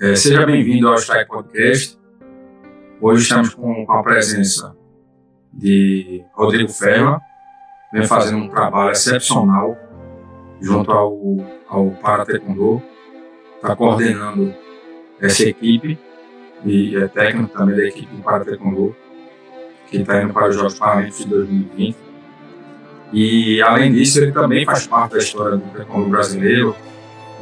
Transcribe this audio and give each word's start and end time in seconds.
É, 0.00 0.14
seja 0.14 0.46
bem-vindo 0.46 0.86
ao 0.86 0.94
Strike 0.94 1.26
Podcast. 1.26 1.98
Hoje 3.00 3.22
estamos 3.24 3.52
com, 3.52 3.84
com 3.84 3.92
a 3.92 4.00
presença 4.00 4.76
de 5.52 6.22
Rodrigo 6.34 6.70
Ferro, 6.72 7.20
vem 7.92 8.06
fazendo 8.06 8.36
um 8.36 8.48
trabalho 8.48 8.92
excepcional 8.92 9.76
junto 10.60 10.92
ao, 10.92 11.18
ao 11.68 11.90
Para 12.00 12.24
Taekwondo, 12.24 12.80
está 13.56 13.74
coordenando 13.74 14.54
essa 15.20 15.42
equipe 15.42 15.98
e 16.64 16.96
é 16.96 17.08
técnico 17.08 17.48
também 17.58 17.74
da 17.74 17.84
equipe 17.84 18.14
do 18.14 18.22
Para 18.22 18.44
Taekwondo, 18.44 18.94
que 19.88 19.96
está 19.96 20.22
indo 20.22 20.32
para 20.32 20.48
os 20.48 20.54
Jogos 20.54 20.78
Paralímpicos 20.78 21.24
de 21.24 21.28
2020. 21.28 21.96
E, 23.12 23.60
além 23.62 23.92
disso, 23.92 24.20
ele 24.20 24.30
também 24.30 24.64
faz 24.64 24.86
parte 24.86 25.14
da 25.14 25.18
história 25.18 25.56
do 25.56 25.64
Taekwondo 25.72 26.08
brasileiro, 26.08 26.76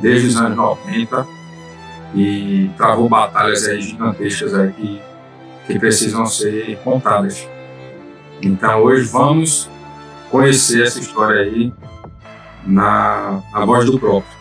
desde 0.00 0.28
os 0.28 0.36
anos 0.36 0.56
90, 0.56 1.35
e 2.14 2.70
travou 2.76 3.08
batalhas 3.08 3.66
aí 3.66 3.80
gigantescas 3.80 4.54
aí 4.54 4.72
que, 4.72 5.02
que 5.66 5.78
precisam 5.78 6.26
ser 6.26 6.78
contadas. 6.78 7.48
Então, 8.42 8.82
hoje 8.82 9.06
vamos 9.08 9.70
conhecer 10.30 10.84
essa 10.84 11.00
história 11.00 11.42
aí 11.42 11.72
na, 12.66 13.42
na 13.52 13.64
voz 13.64 13.86
do 13.86 13.98
próprio. 13.98 14.36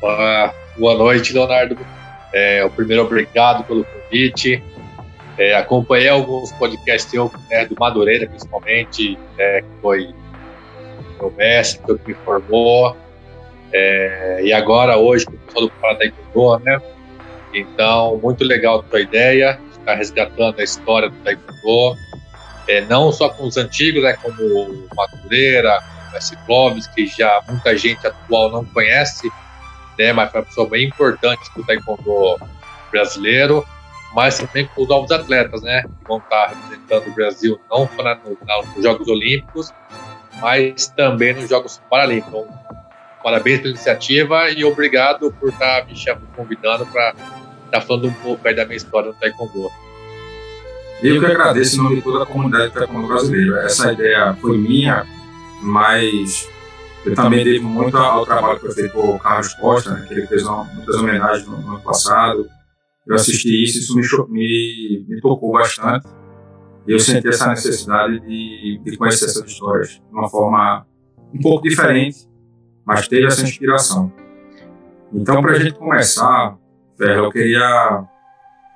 Boa, 0.00 0.54
boa 0.76 0.94
noite, 0.96 1.32
Leonardo. 1.32 1.78
É, 2.32 2.64
o 2.64 2.70
primeiro, 2.70 3.04
obrigado 3.04 3.64
pelo 3.64 3.84
convite. 3.84 4.62
É, 5.38 5.54
acompanhei 5.54 6.08
alguns 6.08 6.52
podcasts 6.52 7.12
eu, 7.14 7.30
né, 7.50 7.64
do 7.66 7.74
Madureira, 7.78 8.26
principalmente, 8.26 9.18
né, 9.36 9.62
que 9.62 9.68
foi 9.80 10.14
meu 11.18 11.32
mestre, 11.36 11.98
que 11.98 12.08
me 12.08 12.14
formou. 12.24 12.96
É, 13.72 14.40
e 14.44 14.52
agora, 14.52 14.96
hoje, 14.96 15.24
com 15.26 15.32
o 15.32 15.38
pessoal 15.38 15.66
do 15.66 15.72
Parataekwondo, 15.80 16.64
né? 16.64 16.82
Então, 17.54 18.18
muito 18.22 18.44
legal 18.44 18.80
a 18.80 18.82
tua 18.82 19.00
ideia, 19.00 19.58
estar 19.70 19.94
resgatando 19.94 20.60
a 20.60 20.62
história 20.62 21.08
do 21.08 21.16
Taekwondo 21.18 21.98
é, 22.68 22.80
não 22.82 23.12
só 23.12 23.28
com 23.28 23.44
os 23.46 23.56
antigos, 23.56 24.02
né, 24.02 24.16
como 24.22 24.40
o 24.40 24.88
Madureira, 24.94 25.78
o 26.12 26.16
S. 26.16 26.36
Clóvis, 26.46 26.86
que 26.88 27.06
já 27.06 27.42
muita 27.48 27.76
gente 27.76 28.06
atual 28.06 28.50
não 28.50 28.64
conhece, 28.64 29.30
né, 29.98 30.12
mas 30.12 30.30
foi 30.30 30.40
uma 30.40 30.46
pessoa 30.46 30.68
bem 30.68 30.86
importante 30.86 31.40
do 31.56 31.64
taekwondo 31.64 32.38
brasileiro, 32.90 33.66
mas 34.14 34.38
também 34.38 34.66
com 34.66 34.82
os 34.82 34.88
novos 34.88 35.10
atletas, 35.10 35.62
né, 35.62 35.82
que 35.82 36.08
vão 36.08 36.18
estar 36.18 36.48
representando 36.48 37.08
o 37.08 37.14
Brasil 37.14 37.60
não 37.70 37.88
só 37.88 38.62
nos 38.74 38.82
Jogos 38.82 39.08
Olímpicos, 39.08 39.72
mas 40.40 40.88
também 40.88 41.34
nos 41.34 41.48
Jogos 41.48 41.80
Paralímpicos. 41.90 42.44
Então, 42.44 42.71
parabéns 43.22 43.58
pela 43.60 43.70
iniciativa 43.70 44.50
e 44.50 44.64
obrigado 44.64 45.32
por 45.38 45.50
estar 45.50 45.86
me 45.86 45.96
chamando, 45.96 46.26
convidando 46.34 46.86
para 46.86 47.14
estar 47.66 47.80
falando 47.80 48.08
um 48.08 48.14
pouco 48.14 48.46
aí 48.46 48.54
da 48.54 48.64
minha 48.64 48.76
história 48.76 49.08
no 49.08 49.14
taekwondo. 49.14 49.70
Eu 51.02 51.18
que 51.18 51.26
agradeço 51.26 51.76
em 51.76 51.82
nome 51.82 51.96
de 51.96 52.02
toda 52.02 52.22
a 52.24 52.26
comunidade 52.26 52.72
taekwondo 52.72 53.08
brasileira. 53.08 53.64
Essa 53.64 53.92
ideia 53.92 54.34
foi 54.40 54.58
minha, 54.58 55.06
mas 55.62 56.48
eu 57.04 57.14
também 57.14 57.44
devo 57.44 57.68
muito 57.68 57.96
ao 57.96 58.24
trabalho 58.24 58.54
que 58.60 58.66
foi 58.66 58.74
feito 58.74 58.92
por 58.92 59.18
Carlos 59.20 59.54
Costa, 59.54 59.90
né, 59.90 60.04
que 60.06 60.14
ele 60.14 60.26
fez 60.26 60.44
uma, 60.44 60.64
muitas 60.64 60.96
homenagens 60.96 61.46
no, 61.46 61.58
no, 61.60 61.68
ano 61.70 61.80
passado. 61.80 62.48
Eu 63.06 63.16
assisti 63.16 63.64
isso, 63.64 63.78
isso 63.78 64.28
me, 64.28 64.30
me, 64.30 65.06
me 65.08 65.20
tocou 65.20 65.52
bastante. 65.52 66.06
E 66.86 66.92
eu 66.92 67.00
senti 67.00 67.28
essa 67.28 67.48
necessidade 67.48 68.20
de, 68.20 68.80
de 68.84 68.96
conhecer 68.96 69.24
essas 69.26 69.44
histórias 69.44 69.88
de 69.90 70.02
uma 70.12 70.28
forma 70.28 70.86
um 71.34 71.40
pouco 71.40 71.68
diferente, 71.68 72.28
mas 72.84 73.08
teve 73.08 73.26
essa 73.26 73.42
inspiração. 73.42 74.12
Então, 75.12 75.42
para 75.42 75.52
a 75.52 75.58
gente 75.58 75.74
começar, 75.74 76.56
Ferro, 76.96 77.26
eu 77.26 77.30
queria 77.30 78.06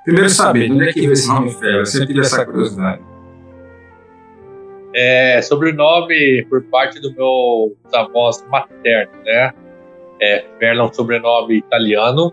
Primeiro 0.06 0.30
saber, 0.30 0.68
de 0.68 0.72
onde 0.72 0.88
é 0.88 0.92
que 0.92 1.00
veio 1.00 1.12
esse 1.12 1.26
nome 1.26 1.52
Ferro? 1.52 1.78
Eu 1.78 1.86
sempre 1.86 2.06
tive 2.06 2.20
essa 2.20 2.46
curiosidade. 2.46 3.02
É, 4.94 5.42
sobrenome 5.42 6.46
por 6.48 6.62
parte 6.62 7.00
dos 7.00 7.12
meus 7.16 7.72
avós 7.92 8.46
maternos, 8.48 9.16
né? 9.24 9.52
É, 10.22 10.44
Ferla 10.60 10.82
é 10.82 10.86
um 10.86 10.92
sobrenome 10.92 11.56
italiano. 11.56 12.32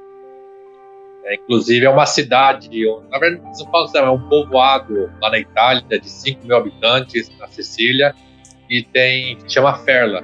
É, 1.26 1.34
inclusive 1.34 1.84
é 1.84 1.90
uma 1.90 2.06
cidade, 2.06 2.70
na 3.10 3.18
verdade 3.18 3.44
não 3.44 3.72
falo 3.72 3.86
assim, 3.86 3.98
é 3.98 4.10
um 4.10 4.30
povoado 4.30 5.10
lá 5.20 5.32
na 5.32 5.40
Itália 5.40 6.00
de 6.00 6.08
5 6.08 6.46
mil 6.46 6.56
habitantes, 6.56 7.32
na 7.40 7.48
Sicília, 7.48 8.14
e 8.70 8.84
tem 8.84 9.40
chama 9.48 9.76
Ferla. 9.80 10.24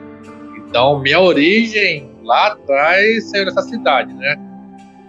Então 0.69 1.00
minha 1.00 1.19
origem 1.19 2.09
lá 2.24 2.47
atrás 2.47 3.30
saiu 3.30 3.46
dessa 3.46 3.63
cidade, 3.63 4.13
né? 4.13 4.50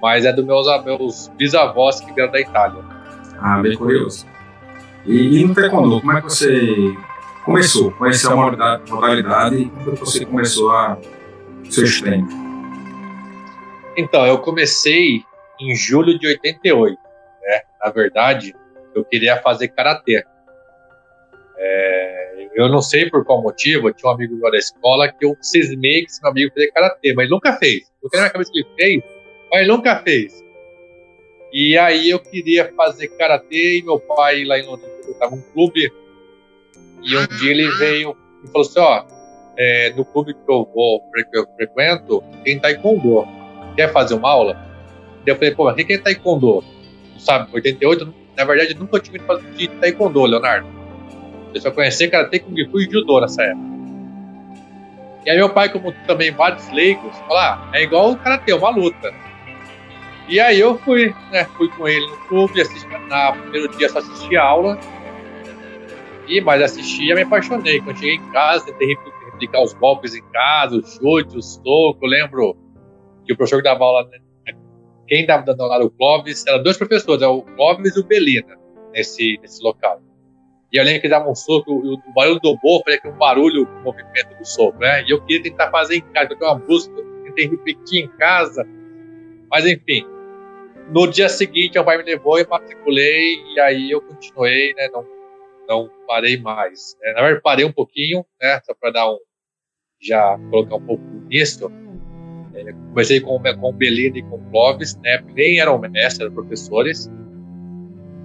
mas 0.01 0.25
é 0.25 0.33
dos 0.33 0.45
meus, 0.45 0.85
meus 0.85 1.29
bisavós 1.37 2.01
que 2.01 2.13
vieram 2.13 2.33
da 2.33 2.41
Itália. 2.41 2.83
Ah, 3.39 3.61
bem 3.61 3.77
curioso. 3.77 4.27
E, 5.07 5.41
e 5.41 5.45
no 5.45 5.55
taekwondo, 5.55 6.01
como 6.01 6.13
é 6.13 6.23
que 6.23 6.31
você 6.31 6.95
começou? 7.45 7.91
Conheceu 7.93 8.33
a 8.33 8.37
modalidade, 8.37 8.91
modalidade 8.91 9.57
e 9.57 9.69
como 9.71 9.97
você 9.97 10.25
começou 10.25 10.71
a 10.71 10.99
seus 11.69 12.01
treinos? 12.01 12.33
Então, 13.97 14.27
eu 14.27 14.39
comecei 14.39 15.23
em 15.61 15.75
julho 15.75 16.19
de 16.19 16.27
88. 16.27 16.99
Né? 17.43 17.61
Na 17.83 17.91
verdade, 17.91 18.55
eu 18.95 19.05
queria 19.05 19.37
fazer 19.39 19.69
karatê. 19.69 20.25
É, 21.59 22.30
eu 22.55 22.69
não 22.69 22.83
sei 22.83 23.09
por 23.09 23.25
qual 23.25 23.43
motivo, 23.43 23.89
eu 23.89 23.95
tinha 23.95 24.11
um 24.11 24.15
amigo 24.15 24.39
da 24.51 24.59
escola 24.59 25.09
que 25.09 25.25
eu 25.25 25.37
cismei 25.41 26.05
que 26.05 26.11
esse 26.11 26.23
meu 26.23 26.31
amigo 26.31 26.53
fazia 26.53 26.73
karatê, 26.73 27.15
mas 27.15 27.31
nunca 27.31 27.57
fez. 27.57 27.91
Porque 28.01 28.17
na 28.17 28.25
minha 28.25 28.33
cabeça 28.33 28.51
que 28.53 28.59
ele 28.59 28.69
fez 28.77 29.21
mas 29.51 29.67
nunca 29.67 29.97
fez. 29.97 30.45
E 31.53 31.77
aí 31.77 32.11
eu 32.11 32.21
queria 32.21 32.73
fazer 32.75 33.09
karatê 33.09 33.79
e 33.79 33.83
meu 33.83 33.99
pai 33.99 34.45
lá 34.45 34.59
em 34.59 34.67
Londres 34.67 34.89
estava 35.09 35.35
um 35.35 35.43
clube 35.53 35.93
e 37.03 37.17
um 37.17 37.27
dia 37.39 37.51
ele 37.51 37.69
veio 37.73 38.17
e 38.45 38.47
falou 38.49 38.67
assim, 38.67 38.79
ó, 38.79 39.05
é, 39.57 39.93
no 39.97 40.05
clube 40.05 40.33
que 40.33 40.41
eu 40.49 40.69
vou, 40.73 41.01
que 41.13 41.37
eu 41.37 41.47
frequento, 41.57 42.23
tem 42.45 42.59
taekwondo. 42.59 43.27
Quer 43.75 43.93
fazer 43.93 44.15
uma 44.15 44.31
aula? 44.31 44.57
Eu 45.27 45.35
falei, 45.35 45.55
pô, 45.55 45.65
mas 45.65 45.75
o 45.75 45.77
que 45.85 45.93
é 45.93 45.99
taekwondo? 45.99 46.63
Sabe, 47.19 47.51
88, 47.53 48.15
na 48.37 48.45
verdade, 48.45 48.75
nunca 48.75 49.01
tive 49.01 49.19
fazer 49.21 49.51
de 49.51 49.69
taekwondo, 49.69 50.25
Leonardo. 50.25 50.80
Eu 51.55 51.61
só 51.61 51.71
conheci 51.71 52.09
karatê, 52.09 52.39
kung 52.39 52.55
fu 52.71 52.81
e 52.81 52.91
judô 52.91 53.21
nessa 53.21 53.43
época. 53.43 53.71
E 55.25 55.31
aí 55.31 55.37
meu 55.37 55.51
pai, 55.51 55.69
como 55.69 55.93
também 56.07 56.31
vários 56.31 56.71
leigos, 56.71 57.17
falou, 57.19 57.39
ah, 57.39 57.71
é 57.75 57.83
igual 57.83 58.13
o 58.13 58.17
karatê, 58.17 58.53
uma 58.53 58.71
luta. 58.71 59.13
E 60.29 60.39
aí 60.39 60.61
eu 60.61 60.79
fui, 60.79 61.15
né? 61.33 61.45
Fui 61.57 61.69
com 61.71 61.89
ele 61.89 62.07
no 62.07 62.17
clube, 62.29 62.61
assisti, 62.61 62.87
na 63.09 63.33
primeiro 63.33 63.69
dia 63.77 63.89
só 63.89 63.99
assisti 63.99 64.37
a 64.37 64.45
aula. 64.45 64.79
E 66.29 66.41
mais 66.41 66.63
assistia, 66.63 67.17
me 67.17 67.23
apaixonei. 67.23 67.81
Quando 67.81 67.99
cheguei 67.99 68.15
em 68.15 68.31
casa, 68.31 68.67
tentei 68.67 68.97
replicar 69.25 69.61
os 69.63 69.73
golpes 69.75 70.15
em 70.15 70.23
casa, 70.31 70.77
os 70.77 70.95
chutes, 70.95 71.35
os 71.35 71.57
tocos. 71.57 72.09
lembro 72.09 72.57
que 73.27 73.33
o 73.33 73.37
professor 73.37 73.57
que 73.57 73.65
dava 73.65 73.85
aula, 73.85 74.09
né, 74.09 74.19
quem 75.09 75.27
dava 75.27 75.53
aula 75.59 75.75
era 75.75 75.85
o 75.85 75.91
Clóvis, 75.91 76.47
eram 76.47 76.63
dois 76.63 76.77
professores, 76.77 77.23
o 77.23 77.43
Clóvis 77.43 77.97
e 77.97 78.01
o 78.01 78.05
Belina, 78.05 78.57
nesse, 78.93 79.37
nesse 79.43 79.61
local. 79.61 80.01
E 80.73 80.77
eu 80.77 80.85
lembro 80.85 81.03
que 81.03 81.09
dava 81.09 81.29
um 81.29 81.35
soco, 81.35 81.73
o, 81.73 81.95
o 81.95 82.13
barulho 82.15 82.41
do 82.41 82.57
bolo, 82.57 82.83
falei 82.85 83.01
que 83.01 83.09
um 83.09 83.19
barulho, 83.19 83.65
o 83.65 83.83
movimento 83.83 84.37
do 84.39 84.45
soco, 84.45 84.79
né? 84.79 85.03
E 85.05 85.11
eu 85.11 85.21
queria 85.25 85.43
tentar 85.43 85.71
fazer 85.71 85.97
em 85.97 86.01
casa, 86.01 86.29
porque 86.29 86.45
uma 86.45 86.59
música, 86.59 86.95
eu 87.01 87.25
tentei 87.25 87.49
repetir 87.49 88.05
em 88.05 88.09
casa. 88.17 88.67
Mas 89.51 89.67
enfim, 89.67 90.07
no 90.91 91.09
dia 91.09 91.29
seguinte, 91.29 91.75
meu 91.75 91.85
pai 91.85 91.99
me 91.99 92.05
levou 92.05 92.39
e 92.39 92.47
matriculei, 92.47 93.43
e 93.55 93.61
aí 93.61 93.91
eu 93.91 94.01
continuei, 94.01 94.73
né? 94.75 94.89
Não, 94.93 95.05
não 95.69 95.91
parei 96.07 96.37
mais. 96.37 96.97
É, 97.03 97.15
na 97.15 97.23
verdade, 97.23 97.43
parei 97.43 97.65
um 97.65 97.73
pouquinho, 97.73 98.25
né? 98.41 98.61
Só 98.65 98.75
para 98.75 98.91
dar 98.91 99.11
um. 99.11 99.19
Já 100.01 100.39
colocar 100.51 100.77
um 100.77 100.87
pouco 100.87 101.05
nisso. 101.29 101.71
É, 102.55 102.73
comecei 102.73 103.21
com, 103.21 103.41
com 103.41 103.69
o 103.69 103.73
Belino 103.73 104.17
e 104.17 104.23
com 104.23 104.37
o 104.37 104.51
Clóvis, 104.51 104.97
né? 104.97 105.23
Nem 105.35 105.61
eram 105.61 105.79
mestres, 105.79 106.21
eram 106.21 106.33
professores. 106.33 107.11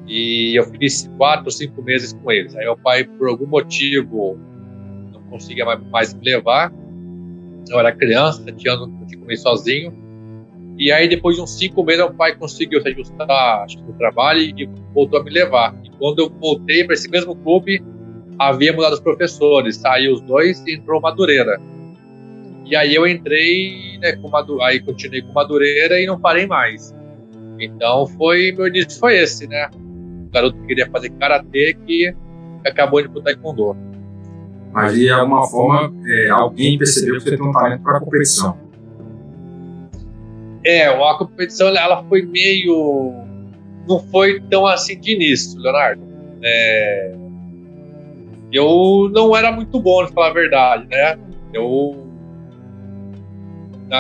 E 0.08 0.58
eu 0.58 0.64
fiz 0.66 1.10
quatro, 1.18 1.50
cinco 1.52 1.82
meses 1.82 2.14
com 2.14 2.32
eles. 2.32 2.56
Aí 2.56 2.66
meu 2.66 2.78
pai, 2.78 3.04
por 3.04 3.28
algum 3.28 3.48
motivo, 3.48 4.38
não 5.12 5.22
conseguia 5.24 5.66
mais 5.92 6.14
me 6.14 6.24
levar. 6.24 6.72
Eu 7.70 7.80
era 7.80 7.92
criança, 7.92 8.52
tinha 8.52 8.74
anos, 8.74 8.90
tinha 9.08 9.20
comido 9.20 9.40
sozinho 9.40 10.06
e 10.78 10.92
aí, 10.92 11.08
depois 11.08 11.38
de 11.38 11.42
uns 11.42 11.58
cinco 11.58 11.84
meses, 11.84 12.04
o 12.04 12.14
pai 12.14 12.36
conseguiu 12.36 12.82
se 12.82 12.90
ajustar 12.90 13.30
acho, 13.64 13.82
no 13.82 13.94
trabalho 13.94 14.42
e 14.42 14.70
voltou 14.94 15.20
a 15.20 15.24
me 15.24 15.32
levar. 15.32 15.74
E 15.84 15.90
quando 15.98 16.20
eu 16.20 16.30
voltei 16.30 16.84
para 16.84 16.94
esse 16.94 17.10
mesmo 17.10 17.34
clube, 17.34 17.82
havia 18.38 18.74
mudado 18.74 18.94
os 18.94 19.00
professores. 19.00 19.78
Saiu 19.78 20.14
os 20.14 20.22
dois 20.22 20.62
e 20.68 20.76
entrou 20.76 21.00
Madureira. 21.00 21.62
E 22.66 22.76
aí 22.76 22.94
eu 22.94 23.08
entrei, 23.08 23.98
né, 24.00 24.14
com 24.18 24.28
Madu 24.28 24.62
aí 24.62 24.80
continuei 24.82 25.22
com 25.22 25.32
Madureira 25.32 26.00
e 26.00 26.06
não 26.06 26.20
parei 26.20 26.46
mais. 26.46 26.94
Então 27.58 28.06
foi, 28.06 28.52
meu 28.52 28.68
início 28.68 29.00
foi 29.00 29.18
esse, 29.18 29.48
né? 29.48 29.70
Garoto 30.36 30.58
que 30.60 30.68
queria 30.68 30.90
fazer 30.92 31.10
karatê 31.12 31.78
que 31.86 32.14
acabou 32.66 33.02
de 33.02 33.08
pro 33.08 33.22
taekwondo. 33.22 33.76
Mas 34.74 34.94
de 34.94 35.10
alguma 35.10 35.48
forma, 35.48 35.94
é, 36.06 36.30
alguém 36.30 36.78
percebeu 36.78 37.16
que 37.16 37.22
você 37.22 37.38
tem 37.38 37.48
um 37.48 37.52
talento 37.54 37.82
para 37.82 38.00
competição. 38.02 38.58
É, 40.66 40.88
a 40.88 41.14
competição 41.18 41.70
ela 41.70 42.04
foi 42.10 42.24
meio. 42.24 43.14
Não 43.88 44.00
foi 44.12 44.42
tão 44.50 44.66
assim 44.66 45.00
de 45.00 45.14
início, 45.14 45.58
Leonardo. 45.62 46.02
É, 46.44 47.16
eu 48.52 49.10
não 49.14 49.36
era 49.36 49.52
muito 49.52 49.80
bom, 49.80 50.04
pra 50.06 50.14
falar 50.14 50.28
a 50.28 50.34
verdade, 50.34 50.88
né? 50.88 51.18
Eu. 51.54 52.05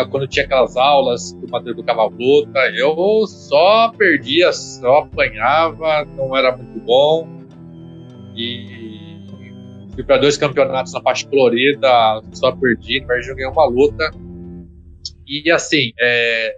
Quando 0.03 0.27
tinha 0.27 0.45
aquelas 0.45 0.75
aulas 0.75 1.31
do 1.33 1.47
Madeira 1.47 1.75
do 1.75 1.83
Cavalo 1.83 2.13
Luta, 2.17 2.59
eu 2.75 3.25
só 3.27 3.89
perdia, 3.97 4.51
só 4.51 4.99
apanhava, 4.99 6.03
não 6.05 6.35
era 6.35 6.57
muito 6.57 6.79
bom. 6.81 7.27
E 8.35 9.19
fui 9.93 10.03
para 10.03 10.17
dois 10.17 10.37
campeonatos 10.37 10.91
na 10.93 11.01
faixa 11.01 11.27
colorida, 11.27 11.87
só 12.33 12.51
perdi, 12.51 13.03
mas 13.07 13.25
joguei 13.25 13.45
uma 13.45 13.65
luta. 13.65 14.11
E 15.27 15.49
assim, 15.51 15.91
é, 15.99 16.57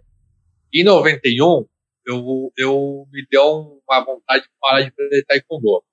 em 0.73 0.83
91, 0.83 1.65
eu, 2.05 2.51
eu 2.57 3.05
me 3.11 3.25
deu 3.29 3.81
uma 3.87 4.03
vontade 4.03 4.43
de 4.43 4.49
parar 4.59 4.81
de 4.81 4.91
fazer 4.91 5.23
taekwondo. 5.25 5.83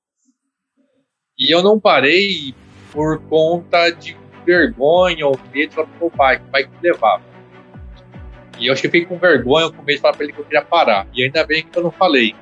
E 1.39 1.53
eu 1.53 1.63
não 1.63 1.81
parei 1.81 2.55
por 2.93 3.21
conta 3.29 3.91
de 3.91 4.17
vergonha 4.45 5.27
ou 5.27 5.39
medo 5.53 5.75
do 5.75 5.89
meu 5.99 6.11
pai, 6.11 6.39
que 6.39 6.45
o 6.45 6.51
pai 6.51 6.65
que 6.65 6.71
levava. 6.83 7.34
E 8.59 8.67
eu 8.67 8.77
fiquei 8.77 9.05
com 9.05 9.19
vergonha, 9.19 9.71
com 9.71 9.83
medo 9.83 9.97
de 9.97 10.01
falar 10.01 10.15
para 10.15 10.25
ele 10.25 10.33
que 10.33 10.41
eu 10.41 10.45
queria 10.45 10.63
parar. 10.63 11.07
E 11.15 11.25
ainda 11.25 11.45
bem 11.45 11.65
que 11.65 11.79
eu 11.79 11.83
não 11.83 11.91
falei. 11.91 12.35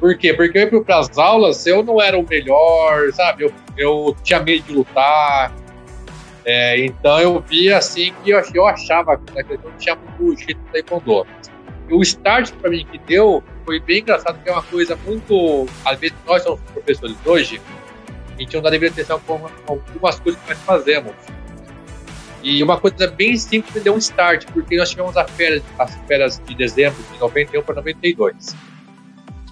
Por 0.00 0.16
quê? 0.16 0.32
Porque 0.32 0.56
eu 0.56 0.62
ia 0.62 0.80
para 0.82 0.98
as 1.00 1.18
aulas, 1.18 1.66
eu 1.66 1.82
não 1.82 2.00
era 2.00 2.18
o 2.18 2.26
melhor, 2.28 3.12
sabe? 3.12 3.44
Eu, 3.44 3.52
eu 3.76 4.16
tinha 4.22 4.40
medo 4.40 4.64
de 4.64 4.72
lutar, 4.72 5.52
é, 6.50 6.82
então 6.82 7.20
eu 7.20 7.40
via 7.40 7.76
assim 7.76 8.10
que 8.24 8.30
eu, 8.30 8.42
eu 8.54 8.66
achava 8.66 9.18
que 9.18 9.34
naquele 9.34 9.60
não 9.62 9.70
tinha 9.72 9.94
muito 10.18 10.40
jeito 10.40 10.58
de 10.58 10.72
taekwondo. 10.72 11.26
E 11.90 11.92
o 11.92 12.00
start 12.00 12.52
para 12.52 12.70
mim 12.70 12.86
que 12.90 12.96
deu 12.98 13.44
foi 13.66 13.78
bem 13.80 13.98
engraçado, 13.98 14.42
que 14.42 14.48
é 14.48 14.52
uma 14.52 14.62
coisa 14.62 14.96
muito. 15.04 15.66
Às 15.84 15.98
vezes 15.98 16.16
nós 16.26 16.42
somos 16.42 16.58
professores 16.72 17.16
hoje, 17.26 17.60
a 18.34 18.40
gente 18.40 18.54
não 18.54 18.62
dá 18.62 18.70
devida 18.70 18.92
atenção 18.92 19.20
com 19.26 19.46
algumas 19.66 20.18
coisas 20.20 20.40
que 20.40 20.48
nós 20.48 20.58
fazemos. 20.60 21.12
E 22.42 22.62
uma 22.62 22.78
coisa 22.78 23.08
bem 23.08 23.36
simples 23.36 23.74
me 23.74 23.80
deu 23.80 23.94
um 23.94 23.98
start, 23.98 24.46
porque 24.52 24.76
nós 24.76 24.90
tivemos 24.90 25.16
as 25.16 25.30
férias, 25.32 25.62
as 25.78 25.94
férias 26.06 26.42
de 26.46 26.54
dezembro 26.54 27.02
de 27.12 27.18
91 27.18 27.62
para 27.62 27.74
92. 27.76 28.56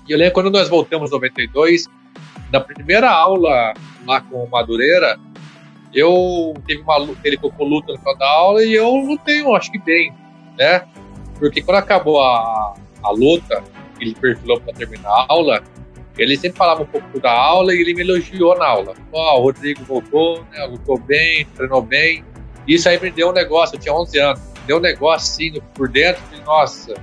E 0.09 0.13
eu 0.13 0.19
lembro 0.19 0.35
quando 0.35 0.51
nós 0.51 0.69
voltamos 0.69 1.11
em 1.11 1.15
92, 1.15 1.89
na 2.53 2.61
primeira 2.61 3.11
aula 3.11 3.75
lá 4.07 4.21
com 4.21 4.45
o 4.45 4.49
Madureira, 4.49 5.19
eu 5.93 6.55
teve 6.67 6.83
uma 6.83 6.97
luta, 6.97 7.21
ele 7.25 7.37
colocou 7.37 7.67
luta 7.67 7.93
no 7.93 7.99
final 7.99 8.17
da 8.17 8.29
aula 8.29 8.63
e 8.63 8.75
eu 8.75 8.95
lutei, 8.95 9.41
eu 9.41 9.55
acho 9.55 9.73
que 9.73 9.79
bem, 9.79 10.13
né? 10.57 10.87
Porque 11.39 11.61
quando 11.63 11.79
acabou 11.79 12.21
a, 12.21 12.75
a 13.03 13.11
luta, 13.11 13.65
ele 14.01 14.15
perfilou 14.15 14.61
para 14.61 14.75
terminar 14.75 15.11
a 15.11 15.27
aula, 15.29 15.63
ele 16.17 16.37
sempre 16.37 16.57
falava 16.59 16.83
um 16.83 16.87
pouco 16.87 17.19
da 17.19 17.33
aula 17.33 17.75
e 17.75 17.81
ele 17.81 17.95
me 17.95 18.03
elogiou 18.03 18.57
na 18.57 18.67
aula. 18.67 18.95
Ó, 19.13 19.35
oh, 19.35 19.41
o 19.41 19.43
Rodrigo 19.45 19.85
voltou, 19.85 20.45
né, 20.53 20.65
lutou 20.67 20.99
bem, 20.99 21.47
treinou 21.57 21.83
bem. 21.83 22.25
Isso 22.67 22.89
aí 22.89 23.01
me 23.01 23.11
deu 23.11 23.29
um 23.29 23.33
negócio, 23.33 23.77
eu 23.77 23.81
tinha 23.81 23.95
11 23.95 24.19
anos, 24.19 24.41
deu 24.67 24.79
um 24.79 24.81
negócio 24.81 25.33
assim 25.33 25.63
por 25.75 25.89
dentro 25.89 26.23
de, 26.33 26.41
nossa, 26.43 26.95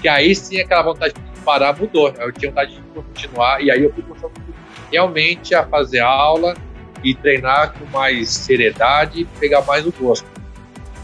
que 0.00 0.08
aí 0.08 0.34
sim 0.34 0.60
aquela 0.60 0.82
vontade 0.82 1.14
de 1.14 1.40
parar 1.40 1.76
mudou. 1.76 2.08
Eu 2.18 2.32
tinha 2.32 2.50
vontade 2.50 2.76
de 2.76 2.82
continuar 2.94 3.62
e 3.62 3.70
aí 3.70 3.82
eu 3.82 3.92
fui 3.92 4.04
realmente 4.90 5.54
a 5.54 5.66
fazer 5.66 6.00
aula 6.00 6.54
e 7.02 7.14
treinar 7.14 7.74
com 7.74 7.84
mais 7.86 8.30
seriedade 8.30 9.22
e 9.22 9.24
pegar 9.24 9.62
mais 9.62 9.86
o 9.86 9.92
gosto. 9.92 10.26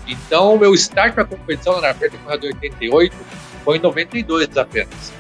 Então, 0.07 0.59
meu 0.59 0.75
start 0.75 1.15
para 1.15 1.23
a 1.23 1.27
competição 1.27 1.81
na 1.81 1.91
Aperta 1.91 2.17
de 2.39 2.47
88 2.49 3.17
foi 3.65 3.77
em 3.77 3.81
92 3.81 4.57
apenas. 4.57 5.13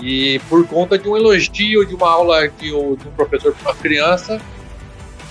E 0.00 0.38
por 0.48 0.66
conta 0.66 0.96
de 0.96 1.08
um 1.08 1.16
elogio 1.16 1.84
de 1.84 1.94
uma 1.94 2.08
aula 2.08 2.48
de 2.48 2.72
um 2.72 2.96
professor 3.16 3.52
para 3.54 3.72
uma 3.72 3.78
criança, 3.78 4.40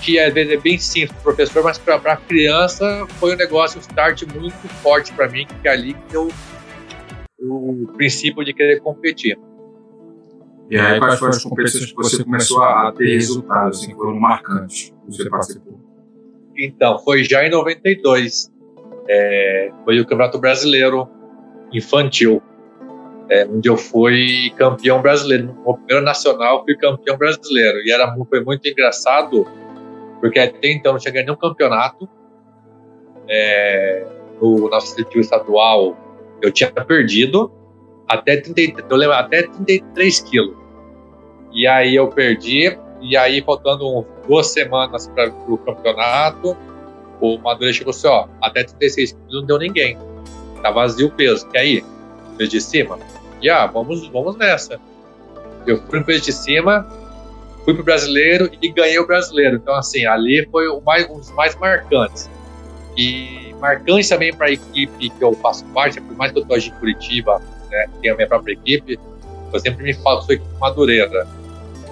que 0.02 0.18
às 0.18 0.32
vezes 0.32 0.52
é 0.52 0.56
bem 0.56 0.78
simples 0.78 1.12
para 1.12 1.20
o 1.20 1.22
professor, 1.36 1.62
mas 1.62 1.78
para 1.78 1.96
a 1.96 2.16
criança 2.16 3.06
foi 3.18 3.34
um 3.34 3.36
negócio, 3.36 3.78
um 3.78 3.80
start 3.80 4.22
muito 4.34 4.56
forte 4.82 5.12
para 5.12 5.28
mim, 5.28 5.46
que 5.62 5.68
é 5.68 5.72
ali 5.72 5.94
que 5.94 6.00
deu 6.10 6.30
o 7.40 7.86
princípio 7.96 8.44
de 8.44 8.52
querer 8.52 8.80
competir. 8.80 9.38
E 10.70 10.78
aí, 10.78 11.00
quais 11.00 11.18
foram 11.18 11.32
as 11.32 11.42
competições 11.42 11.86
que 11.86 11.96
você 11.96 12.22
começou 12.22 12.62
a 12.62 12.92
ter 12.92 13.14
resultados, 13.14 13.78
assim, 13.78 13.88
que 13.88 13.96
foram 13.96 14.20
marcantes 14.20 14.94
que 15.04 15.16
você 15.16 15.28
participou? 15.28 15.80
Então, 16.56 16.98
foi 17.00 17.24
já 17.24 17.44
em 17.44 17.50
92. 17.50 18.52
É, 19.08 19.72
foi 19.84 19.98
o 19.98 20.04
Campeonato 20.04 20.38
Brasileiro 20.38 21.08
Infantil, 21.72 22.40
é, 23.28 23.46
onde 23.46 23.68
eu 23.68 23.76
fui 23.76 24.52
campeão 24.56 25.02
brasileiro. 25.02 25.46
No 25.66 25.74
primeiro 25.74 26.04
nacional, 26.04 26.64
fui 26.64 26.76
campeão 26.76 27.16
brasileiro. 27.16 27.78
E 27.84 27.90
era, 27.90 28.14
foi 28.28 28.44
muito 28.44 28.68
engraçado, 28.68 29.48
porque 30.20 30.38
até 30.38 30.72
então 30.72 30.92
não 30.92 31.00
tinha 31.00 31.12
ganho 31.12 31.26
nenhum 31.26 31.38
campeonato. 31.38 32.08
É, 33.28 34.06
no 34.40 34.68
nosso 34.68 34.88
seletivo 34.88 35.20
estadual, 35.20 35.96
eu 36.42 36.50
tinha 36.50 36.70
perdido 36.70 37.52
até, 38.08 38.38
30, 38.38 38.84
eu 38.90 38.96
lembro, 38.96 39.14
até 39.14 39.42
33 39.44 40.20
quilos. 40.20 40.56
E 41.52 41.66
aí 41.66 41.94
eu 41.94 42.08
perdi, 42.08 42.76
e 43.00 43.16
aí 43.16 43.40
faltando 43.40 44.04
duas 44.26 44.48
semanas 44.48 45.06
para 45.08 45.28
o 45.48 45.56
campeonato, 45.58 46.56
o 47.20 47.38
Madureira 47.38 47.72
chegou 47.72 47.90
assim, 47.90 48.08
ó, 48.08 48.26
até 48.42 48.64
36 48.64 49.12
quilos 49.12 49.40
não 49.40 49.46
deu 49.46 49.58
ninguém. 49.58 49.96
Tá 50.60 50.70
vazio 50.70 51.06
o 51.06 51.10
peso. 51.10 51.48
E 51.54 51.58
aí? 51.58 51.84
Peso 52.36 52.50
de 52.50 52.60
cima? 52.60 52.98
E 53.40 53.48
ah, 53.48 53.66
vamos, 53.66 54.08
vamos 54.08 54.36
nessa. 54.36 54.80
Eu 55.66 55.80
fui 55.82 56.00
no 56.00 56.04
peso 56.04 56.24
de 56.24 56.32
cima, 56.32 56.88
fui 57.64 57.74
pro 57.74 57.84
brasileiro 57.84 58.50
e 58.60 58.70
ganhei 58.70 58.98
o 58.98 59.06
brasileiro. 59.06 59.56
Então, 59.56 59.74
assim, 59.74 60.06
ali 60.06 60.46
foi 60.50 60.68
o 60.68 60.80
mais, 60.80 61.08
um 61.08 61.18
dos 61.18 61.30
mais 61.32 61.54
marcantes. 61.56 62.28
E 62.96 63.54
marcante 63.60 64.08
também 64.08 64.34
para 64.34 64.46
a 64.46 64.50
equipe 64.50 65.10
que 65.10 65.24
eu 65.24 65.32
faço 65.34 65.64
parte, 65.66 66.00
por 66.00 66.16
mais 66.16 66.32
que 66.32 66.38
eu 66.38 66.42
estou 66.42 66.56
em 66.56 66.70
Curitiba, 66.78 67.40
né, 67.70 67.86
tenho 68.00 68.14
a 68.14 68.16
minha 68.16 68.28
própria 68.28 68.52
equipe, 68.52 68.98
eu 69.52 69.60
sempre 69.60 69.84
me 69.84 69.94
falo 69.94 70.20
que 70.20 70.26
sou 70.26 70.34
equipe 70.34 70.54
Madureira. 70.60 71.26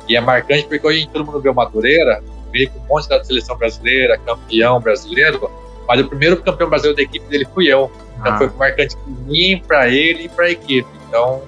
E 0.09 0.17
é 0.17 0.21
marcante 0.21 0.67
porque 0.67 0.87
hoje 0.87 1.09
todo 1.13 1.25
mundo 1.25 1.41
vê 1.41 1.51
o 1.51 1.55
Madureira, 1.55 2.23
veio 2.51 2.71
com 2.71 2.79
um 2.81 2.87
monte 2.89 3.09
da 3.09 3.23
seleção 3.23 3.57
brasileira, 3.57 4.19
campeão 4.19 4.81
brasileiro, 4.81 5.51
mas 5.87 6.01
o 6.01 6.09
primeiro 6.09 6.43
campeão 6.43 6.69
brasileiro 6.69 6.97
da 6.97 7.03
equipe 7.03 7.27
dele 7.29 7.47
fui 7.55 7.67
eu. 7.67 7.91
Então 8.19 8.33
ah. 8.33 8.39
foi 8.39 8.51
marcante 8.57 8.97
para 8.97 9.13
mim, 9.27 9.63
para 9.67 9.89
ele 9.89 10.25
e 10.25 10.29
para 10.29 10.47
a 10.47 10.51
equipe. 10.51 10.89
Então, 11.07 11.43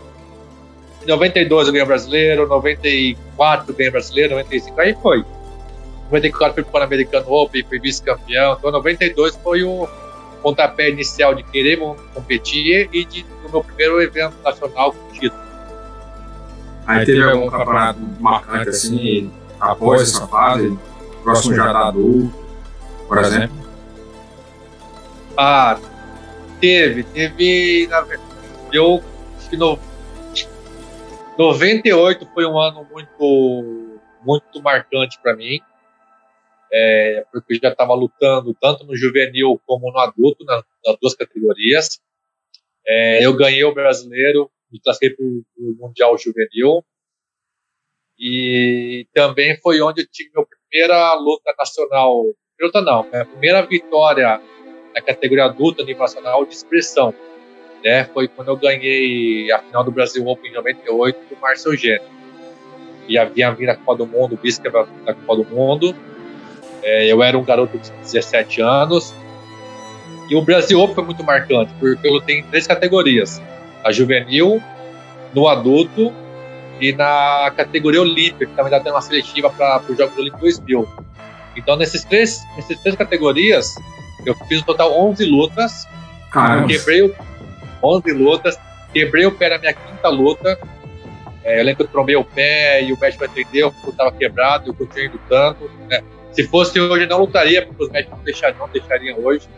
em 1.02 1.07
92 1.07 1.66
eu 1.66 1.73
ganhei 1.73 1.85
o 1.85 1.88
brasileiro, 1.88 2.49
94 2.49 3.71
eu 3.71 3.76
ganhei 3.76 3.88
o 3.88 3.92
brasileiro, 3.92 4.30
95 4.35 4.80
aí 4.80 4.97
foi. 5.00 5.25
94 6.11 6.54
fui 6.54 6.62
para 6.64 6.69
o 6.69 6.73
Pan-Americano 6.73 7.33
Open, 7.33 7.64
fui 7.69 7.78
vice-campeão. 7.78 8.57
Então, 8.59 8.71
92 8.71 9.37
foi 9.37 9.62
o 9.62 9.88
pontapé 10.42 10.90
inicial 10.90 11.35
de 11.35 11.42
querer 11.45 11.78
competir 12.14 12.88
e 12.92 13.04
de, 13.04 13.25
no 13.45 13.50
meu 13.50 13.64
primeiro 13.64 14.00
evento 14.02 14.35
nacional 14.42 14.92
com 14.92 15.12
título. 15.12 15.42
Aí 16.87 17.07
teve 17.07 17.23
algum 17.23 17.49
campeonato 17.49 18.00
marcante 18.19 18.71
assim, 18.71 19.30
após 19.61 20.02
essa 20.02 20.26
fase, 20.26 20.76
próximo 21.23 21.54
já 21.54 21.73
da 21.73 21.88
adulto, 21.88 22.35
por 23.07 23.19
exemplo? 23.19 23.57
Ah, 25.37 25.78
teve, 26.61 27.04
teve. 27.04 27.88
Eu 28.73 29.02
acho 29.38 29.50
que 29.50 29.57
no 29.57 29.78
98 31.41 32.27
foi 32.35 32.45
um 32.45 32.59
ano 32.59 32.87
muito, 32.91 33.99
muito 34.23 34.63
marcante 34.63 35.19
para 35.23 35.35
mim, 35.35 35.59
é, 36.71 37.25
porque 37.33 37.55
eu 37.55 37.59
já 37.63 37.71
estava 37.71 37.95
lutando 37.95 38.55
tanto 38.61 38.85
no 38.85 38.95
juvenil 38.95 39.59
como 39.67 39.91
no 39.91 39.99
adulto, 40.01 40.45
nas, 40.45 40.63
nas 40.85 40.99
duas 41.01 41.15
categorias. 41.15 41.99
É, 42.87 43.25
eu 43.25 43.35
ganhei 43.35 43.65
o 43.65 43.73
brasileiro, 43.73 44.51
me 44.71 44.79
classifiquei 44.81 45.17
para 45.17 45.25
o 45.25 45.77
Mundial 45.79 46.19
Juvenil. 46.19 46.85
E 48.19 49.07
também 49.15 49.59
foi 49.63 49.81
onde 49.81 50.03
eu 50.03 50.07
tive 50.07 50.31
minha 50.35 50.47
primeira 50.47 51.15
luta 51.15 51.55
nacional. 51.59 52.23
Luta 52.61 52.83
não, 52.83 53.05
minha 53.05 53.25
primeira 53.25 53.63
vitória 53.63 54.39
na 54.95 55.01
categoria 55.01 55.47
adulta 55.47 55.83
nível 55.85 56.03
nacional 56.03 56.45
de 56.45 56.53
expressão. 56.53 57.15
Né? 57.85 58.05
Foi 58.05 58.29
quando 58.29 58.49
eu 58.49 58.57
ganhei 58.57 59.51
a 59.53 59.59
final 59.59 59.83
do 59.83 59.91
Brasil 59.91 60.27
Open 60.27 60.51
em 60.51 60.55
98 60.55 61.19
com 61.29 61.35
o 61.35 61.41
Márcio 61.41 61.73
Eugênio. 61.73 62.09
E 63.09 63.19
havia 63.19 63.51
vindo 63.51 63.71
a 63.71 63.77
Copa 63.77 63.97
do 63.97 64.07
Mundo, 64.07 64.39
vice 64.41 64.63
da 64.63 64.71
Copa 64.71 65.37
do 65.37 65.45
Mundo. 65.45 65.95
É, 66.83 67.11
eu 67.11 67.23
era 67.23 67.37
um 67.37 67.45
garoto 67.45 67.77
de 67.79 67.91
17 67.91 68.61
anos. 68.61 69.15
E 70.29 70.37
o 70.37 70.43
Brasil 70.43 70.81
Open 70.81 70.95
foi 70.95 71.05
muito 71.05 71.25
marcante, 71.25 71.73
porque 71.81 72.07
eu 72.07 72.23
em 72.29 72.45
três 72.45 72.67
categorias 72.67 73.43
a 73.83 73.91
juvenil, 73.91 74.63
no 75.35 75.49
adulto 75.49 76.13
e 76.81 76.93
na 76.93 77.53
categoria 77.57 78.01
olímpica, 78.01 78.47
que 78.47 78.53
também 78.53 78.67
está 78.67 78.79
tendo 78.79 78.95
uma 78.95 79.01
seletiva 79.01 79.51
para 79.51 79.83
os 79.89 79.97
Jogos 79.97 80.17
Olímpicos 80.17 80.59
2000. 80.59 80.89
Então, 81.57 81.77
nesses 81.77 82.05
três, 82.05 82.45
nessas 82.55 82.79
três 82.79 82.95
categorias, 82.95 83.75
eu 84.25 84.35
fiz 84.47 84.61
no 84.61 84.67
total 84.67 84.93
11 84.93 85.25
lutas 85.25 85.89
Caramba. 86.31 86.69
Quebrei 86.69 87.03
o 87.03 87.15
11 87.83 88.13
lutas, 88.13 88.59
quebrei 88.93 89.27
o 89.27 89.33
pé 89.33 89.51
na 89.51 89.59
minha 89.59 89.73
quinta 89.73 90.09
luta. 90.09 90.59
É, 91.43 91.61
eu 91.61 91.65
lembro 91.65 91.77
que 91.77 91.83
eu 91.83 91.93
trombei 91.93 92.17
o 92.17 92.25
pé 92.25 92.83
e 92.83 92.93
o 92.93 92.99
médico 92.99 93.25
atendeu 93.25 93.73
porque 93.73 93.87
eu 93.87 93.91
estava 93.91 94.13
quebrado, 94.13 94.71
eu 94.71 94.75
continuei 94.75 95.09
lutando. 95.09 95.71
Né? 95.89 96.03
Se 96.33 96.47
fosse 96.47 96.79
hoje, 96.79 97.07
não 97.07 97.19
lutaria, 97.19 97.65
porque 97.65 97.85
os 97.85 97.91
médicos 97.91 98.19
não 98.19 98.25
deixariam, 98.25 98.59
não 98.59 98.69
deixariam 98.69 99.19
hoje, 99.25 99.49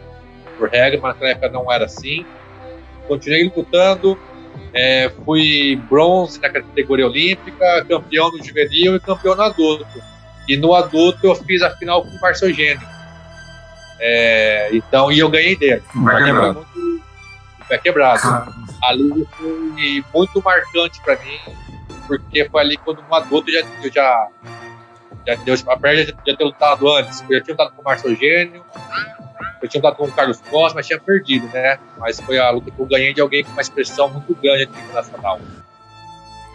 por 0.59 0.69
regra, 0.69 1.01
mas 1.03 1.15
naquela 1.15 1.31
época 1.31 1.49
não 1.49 1.71
era 1.73 1.85
assim. 1.85 2.25
Continuei 3.09 3.53
lutando, 3.55 4.19
é, 4.73 5.11
fui 5.25 5.77
bronze 5.89 6.41
na 6.41 6.49
categoria 6.49 7.07
olímpica, 7.07 7.85
campeão 7.89 8.31
no 8.31 8.43
juvenil 8.43 8.97
e 8.97 9.01
campeão 9.01 9.35
no 9.35 9.43
adulto. 9.43 10.03
E 10.49 10.57
no 10.57 10.75
adulto 10.75 11.27
eu 11.27 11.35
fiz 11.35 11.63
a 11.63 11.71
final 11.71 12.03
com 12.03 12.09
o 12.09 12.21
Marcogênio. 12.21 12.93
É, 14.01 14.71
então, 14.73 15.13
e 15.13 15.19
eu 15.19 15.29
ganhei 15.29 15.57
dele. 15.57 15.83
Quebrado. 15.93 16.55
Muito, 16.55 16.92
pé 17.73 17.79
quebrado. 17.79 18.53
Ali 18.83 19.27
foi 19.39 20.05
muito 20.15 20.43
marcante 20.43 21.01
para 21.01 21.17
mim, 21.17 21.39
porque 22.07 22.49
foi 22.51 22.61
ali 22.61 22.77
quando 22.77 23.03
no 23.03 23.15
adulto 23.15 23.51
já, 23.51 23.61
eu 23.83 23.93
já, 23.93 24.29
já 25.27 25.35
deu, 25.37 25.55
a 25.69 25.77
perna 25.79 26.05
já, 26.05 26.13
já 26.27 26.37
ter 26.37 26.45
lutado 26.45 26.89
antes. 26.93 27.25
Eu 27.29 27.39
já 27.39 27.45
tinha 27.45 27.55
lutado 27.55 27.75
com 27.75 27.81
o 27.81 27.85
Marcogênio, 27.85 28.63
eu 29.63 29.69
tinha 29.69 29.81
lutado 29.81 29.97
com 29.97 30.05
o 30.05 30.13
Carlos 30.13 30.41
Costa, 30.51 30.75
mas 30.75 30.87
tinha 30.87 31.01
perdido, 31.01 31.47
né? 31.49 31.79
Mas 31.99 32.21
foi 32.21 32.39
a 32.39 32.51
luta 32.51 32.71
que 32.71 32.79
eu 32.79 32.87
ganhei 32.87 33.15
de 33.15 33.21
alguém 33.21 33.45
com 33.45 33.53
uma 33.53 33.63
expressão 33.63 34.09
muito 34.11 34.35
grande 34.35 34.65
aqui 34.65 34.83
no 34.83 34.93
Nacional. 34.93 35.41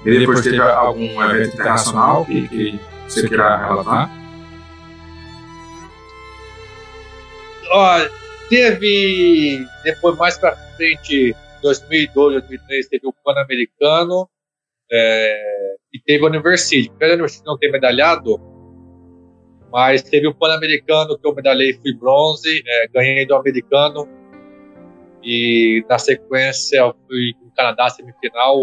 E 0.06 0.20
depois 0.20 0.42
teve 0.42 0.62
algum 0.62 1.22
evento 1.24 1.56
internacional 1.56 2.26
que, 2.26 2.48
que 2.48 2.80
você 3.08 3.28
queira 3.28 3.58
relatar? 3.66 4.10
Ó, 7.70 8.00
teve 8.50 9.66
depois 9.84 10.18
mais 10.18 10.38
para 10.38 10.56
frente, 10.75 11.36
2002, 11.62 12.34
2003, 12.34 12.88
teve 12.88 13.08
o 13.08 13.13
Pan-Americano 13.24 14.30
é, 14.92 15.75
e 15.94 16.00
teve 16.00 16.24
o 16.24 16.27
University. 16.27 16.92
Apesar 16.96 17.08
do 17.08 17.13
University 17.16 17.46
não 17.46 17.58
ter 17.58 17.72
medalhado, 17.72 18.39
mas 19.72 20.01
teve 20.01 20.27
o 20.27 20.34
Pan-Americano 20.34 21.18
que 21.18 21.27
eu 21.27 21.36
medalhei, 21.36 21.74
fui 21.74 21.94
bronze, 21.94 22.63
é, 22.66 22.88
ganhei 22.88 23.25
do 23.25 23.36
americano 23.36 24.08
e 25.24 25.84
na 25.89 26.00
sequência 26.00 26.77
eu 26.77 26.96
fui 27.08 27.34
no 27.44 27.51
Canadá 27.51 27.89
semifinal. 27.89 28.60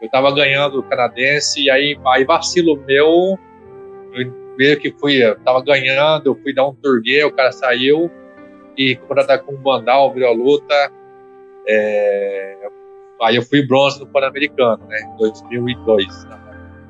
Eu 0.00 0.06
estava 0.06 0.34
ganhando 0.34 0.78
o 0.80 0.82
canadense 0.82 1.62
e 1.62 1.70
aí, 1.70 1.98
aí 2.06 2.24
vacilo 2.24 2.80
meu, 2.86 3.38
eu 4.14 4.54
meio 4.56 4.80
que 4.80 4.90
fui, 4.92 5.22
eu 5.22 5.38
tava 5.40 5.62
ganhando, 5.62 6.28
eu 6.28 6.34
fui 6.36 6.54
dar 6.54 6.66
um 6.66 6.74
turguê, 6.74 7.22
o 7.24 7.30
cara 7.30 7.52
saiu 7.52 8.10
e 8.80 8.96
quando 8.96 9.26
tá 9.26 9.38
com 9.38 9.52
o 9.52 9.58
Bandal, 9.58 10.10
virou 10.10 10.30
a 10.30 10.32
luta. 10.32 10.90
É, 11.68 12.56
aí 13.20 13.36
eu 13.36 13.42
fui 13.42 13.66
bronze 13.66 14.00
no 14.00 14.06
Pan-Americano, 14.06 14.82
né, 14.86 14.98
em 15.02 15.18
2002. 15.18 16.24
Né? 16.24 16.40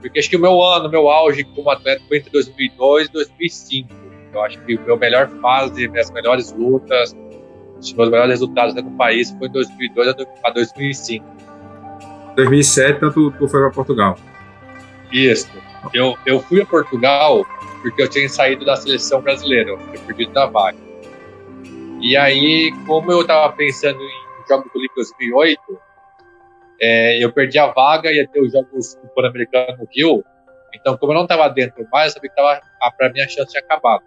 Porque 0.00 0.20
acho 0.20 0.30
que 0.30 0.36
o 0.36 0.40
meu 0.40 0.62
ano, 0.62 0.88
meu 0.88 1.10
auge 1.10 1.42
como 1.42 1.68
atleta 1.68 2.00
foi 2.06 2.18
entre 2.18 2.30
2002 2.30 3.08
e 3.08 3.12
2005. 3.12 3.88
Eu 4.32 4.40
acho 4.42 4.60
que 4.60 4.76
o 4.76 4.82
meu 4.82 4.96
melhor 4.96 5.28
fase, 5.40 5.88
minhas 5.88 6.12
melhores 6.12 6.52
lutas, 6.52 7.16
os 7.80 7.92
meus 7.92 8.08
melhores 8.08 8.30
resultados 8.30 8.72
no 8.76 8.92
país 8.92 9.32
foi 9.32 9.48
em 9.48 9.50
2002 9.50 10.14
a 10.44 10.50
2005. 10.50 11.26
2007, 12.36 13.00
tanto 13.00 13.32
tu 13.32 13.48
foi 13.48 13.62
para 13.62 13.70
Portugal. 13.72 14.16
Isso. 15.10 15.50
Eu, 15.92 16.16
eu 16.24 16.38
fui 16.38 16.62
a 16.62 16.66
Portugal 16.66 17.44
porque 17.82 18.00
eu 18.00 18.08
tinha 18.08 18.28
saído 18.28 18.64
da 18.64 18.76
seleção 18.76 19.20
brasileira, 19.20 19.70
eu 19.70 19.78
tinha 19.78 19.98
perdido 20.04 20.32
da 20.32 20.46
vaga. 20.46 20.89
E 22.00 22.16
aí, 22.16 22.72
como 22.86 23.12
eu 23.12 23.20
estava 23.20 23.52
pensando 23.54 24.00
em 24.02 24.48
Jogos 24.48 24.74
Olímpicos 24.74 25.12
2008, 25.18 25.60
é, 26.80 27.22
eu 27.22 27.30
perdi 27.30 27.58
a 27.58 27.66
vaga, 27.66 28.10
ia 28.10 28.26
ter 28.26 28.40
os 28.40 28.52
Jogos 28.52 28.96
Pan-Americanos 29.14 29.78
no 29.78 29.86
Rio. 29.92 30.24
Então, 30.74 30.96
como 30.96 31.12
eu 31.12 31.16
não 31.16 31.24
estava 31.24 31.46
dentro 31.48 31.86
mais, 31.92 32.06
eu 32.06 32.14
sabia 32.14 32.30
que 32.30 32.36
tava, 32.36 32.60
para 32.96 33.12
mim 33.12 33.20
a 33.20 33.28
chance 33.28 33.50
tinha 33.50 33.62
acabado. 33.62 34.02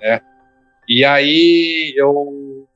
Né? 0.00 0.20
E 0.88 1.04
aí 1.04 1.92
eu, 1.96 2.68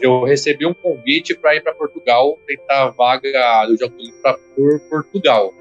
eu 0.00 0.22
recebi 0.22 0.64
um 0.64 0.74
convite 0.74 1.34
para 1.34 1.56
ir 1.56 1.60
para 1.60 1.74
Portugal, 1.74 2.38
tentar 2.46 2.84
a 2.84 2.90
vaga 2.90 3.66
do 3.66 3.76
Jogos 3.76 3.98
Olímpicos 3.98 4.40
por 4.54 4.80
Portugal, 4.88 5.52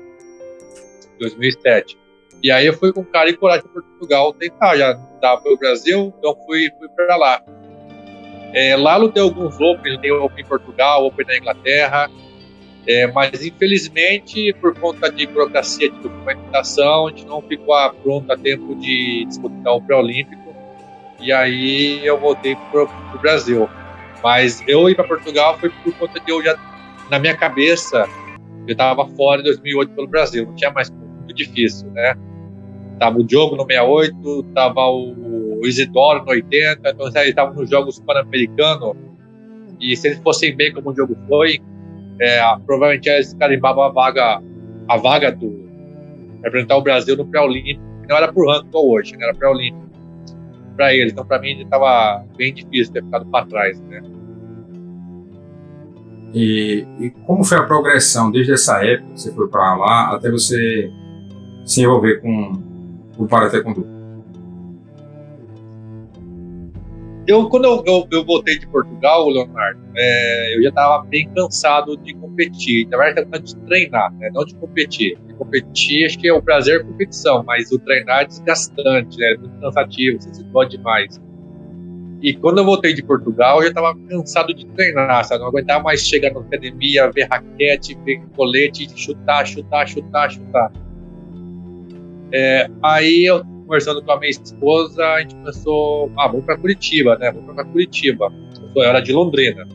2007. 1.19 1.97
E 2.43 2.51
aí 2.51 2.65
eu 2.67 2.73
fui 2.73 2.93
com 2.93 3.03
cara 3.03 3.29
e 3.29 3.33
coragem 3.33 3.65
para 3.67 3.81
Portugal 3.81 4.33
tentar, 4.33 4.77
já 4.77 4.93
dava 5.19 5.41
para 5.41 5.53
o 5.53 5.57
Brasil, 5.57 6.13
então 6.17 6.35
fui, 6.45 6.69
fui 6.77 6.87
para 6.89 7.15
lá. 7.15 7.41
É, 8.53 8.75
lá 8.75 8.95
lutei 8.95 9.21
alguns 9.21 9.59
Open, 9.59 9.99
tem 9.99 10.11
Open 10.11 10.43
em 10.43 10.47
Portugal, 10.47 11.05
Open 11.05 11.25
na 11.25 11.37
Inglaterra, 11.37 12.09
é, 12.87 13.05
mas 13.07 13.45
infelizmente, 13.45 14.53
por 14.61 14.73
conta 14.79 15.11
de 15.11 15.27
burocracia 15.27 15.91
de 15.91 15.99
documentação, 15.99 17.07
a 17.07 17.09
gente 17.09 17.25
não 17.25 17.41
ficou 17.41 17.75
pronto 18.01 18.31
a 18.31 18.37
tempo 18.37 18.75
de 18.75 19.25
disputar 19.25 19.73
o 19.73 19.81
pré-olímpico. 19.81 20.55
E 21.19 21.33
aí 21.33 22.05
eu 22.05 22.17
voltei 22.17 22.55
para 22.71 22.83
o 22.83 23.19
Brasil. 23.19 23.67
Mas 24.23 24.63
eu 24.67 24.89
ir 24.89 24.95
para 24.95 25.05
Portugal 25.05 25.57
foi 25.59 25.69
por 25.69 25.93
conta 25.95 26.19
de 26.19 26.31
eu 26.31 26.41
já, 26.41 26.57
na 27.09 27.19
minha 27.19 27.35
cabeça, 27.35 28.07
eu 28.65 28.71
estava 28.71 29.05
fora 29.05 29.41
em 29.41 29.43
2008 29.43 29.93
pelo 29.93 30.07
Brasil, 30.07 30.45
não 30.45 30.55
tinha 30.55 30.71
mais 30.71 30.89
muito 30.89 31.06
difícil, 31.37 31.89
né? 31.91 32.15
Tava 32.99 33.19
o 33.19 33.23
Diogo 33.23 33.55
no 33.55 33.65
68, 33.65 34.43
tava 34.53 34.81
o 34.89 35.61
Isidoro 35.63 36.25
no 36.25 36.31
80, 36.31 36.89
então 36.89 37.07
eles 37.07 37.29
estavam 37.29 37.53
nos 37.53 37.69
Jogos 37.69 37.99
Pan-Americanos. 37.99 38.95
E 39.79 39.95
se 39.95 40.07
eles 40.07 40.19
fossem 40.19 40.55
bem 40.55 40.73
como 40.73 40.89
o 40.89 40.95
jogo 40.95 41.15
foi, 41.27 41.59
é, 42.19 42.41
provavelmente 42.65 43.07
eles 43.07 43.33
carimbavam 43.35 43.83
a 43.83 43.89
vaga, 43.89 44.41
a 44.87 44.97
vaga 44.97 45.31
do 45.31 45.67
representar 46.43 46.77
o 46.77 46.81
Brasil 46.81 47.15
no 47.15 47.25
pré-olímpico, 47.27 47.81
não 48.09 48.17
era 48.17 48.31
por 48.31 48.47
ranking 48.47 48.69
hoje, 48.73 49.15
né? 49.15 49.25
era 49.25 49.35
pré-olímpico 49.35 49.87
para 50.75 50.93
eles. 50.93 51.11
Então, 51.11 51.25
para 51.25 51.39
mim, 51.39 51.61
estava 51.61 52.23
bem 52.37 52.53
difícil 52.53 52.93
ter 52.93 53.03
ficado 53.03 53.25
para 53.25 53.45
trás, 53.45 53.79
né? 53.81 54.01
E, 56.33 56.85
e, 56.99 57.09
como 57.25 57.43
foi 57.43 57.57
a 57.57 57.63
progressão 57.63 58.29
desde 58.29 58.53
essa 58.53 58.83
época 58.85 59.13
que 59.13 59.21
você 59.21 59.33
foi 59.33 59.47
para 59.47 59.75
lá 59.75 60.15
até 60.15 60.29
você 60.29 60.91
se 61.67 61.81
envolver 61.81 62.21
com 62.21 62.53
o 63.17 63.27
Para 63.27 63.49
Taekwondo? 63.49 63.85
Eu, 67.27 67.49
quando 67.49 67.65
eu, 67.65 67.83
eu, 67.85 68.07
eu, 68.09 68.25
voltei 68.25 68.57
de 68.57 68.65
Portugal, 68.67 69.27
Leonardo, 69.27 69.81
é, 69.97 70.57
eu 70.57 70.63
já 70.63 70.69
estava 70.69 71.03
bem 71.03 71.29
cansado 71.35 71.97
de 71.97 72.13
competir. 72.13 72.87
Na 72.87 72.97
verdade, 72.97 73.41
de 73.41 73.55
treinar, 73.65 74.13
né? 74.13 74.29
não 74.33 74.45
de 74.45 74.55
competir. 74.55 75.17
De 75.27 75.33
competir, 75.33 76.05
acho 76.05 76.17
que 76.17 76.29
é 76.29 76.33
o 76.33 76.41
prazer 76.41 76.85
competição, 76.85 77.43
mas 77.43 77.69
o 77.69 77.79
treinar 77.79 78.21
é 78.21 78.25
desgastante, 78.27 79.17
né? 79.17 79.33
é 79.33 79.37
muito 79.37 79.59
cansativo, 79.59 80.21
você 80.21 80.33
se 80.33 80.43
pode 80.45 80.77
demais. 80.77 81.21
E 82.21 82.33
quando 82.33 82.59
eu 82.59 82.65
voltei 82.65 82.93
de 82.93 83.03
Portugal, 83.03 83.57
eu 83.57 83.63
já 83.63 83.69
estava 83.69 83.93
cansado 84.07 84.53
de 84.53 84.65
treinar, 84.67 85.25
sabe? 85.25 85.41
Não 85.41 85.49
aguentava 85.49 85.83
mais 85.83 86.07
chegar 86.07 86.33
na 86.33 86.39
academia, 86.39 87.11
ver 87.11 87.27
raquete, 87.29 87.97
ver 88.05 88.21
colete, 88.37 88.87
chutar, 88.95 89.45
chutar, 89.45 89.85
chutar, 89.85 90.31
chutar. 90.31 90.71
É, 92.31 92.69
aí 92.83 93.25
eu 93.25 93.43
conversando 93.67 94.01
com 94.01 94.11
a 94.13 94.19
minha 94.19 94.31
esposa, 94.31 95.05
a 95.05 95.19
gente 95.19 95.35
pensou, 95.35 96.09
ah, 96.17 96.27
vamos 96.27 96.45
para 96.45 96.57
Curitiba, 96.57 97.17
né? 97.17 97.31
Vamos 97.31 97.53
para 97.53 97.65
Curitiba. 97.65 98.31
Eu 98.73 98.83
era 98.83 99.01
de 99.01 99.11
Londrina. 99.11 99.67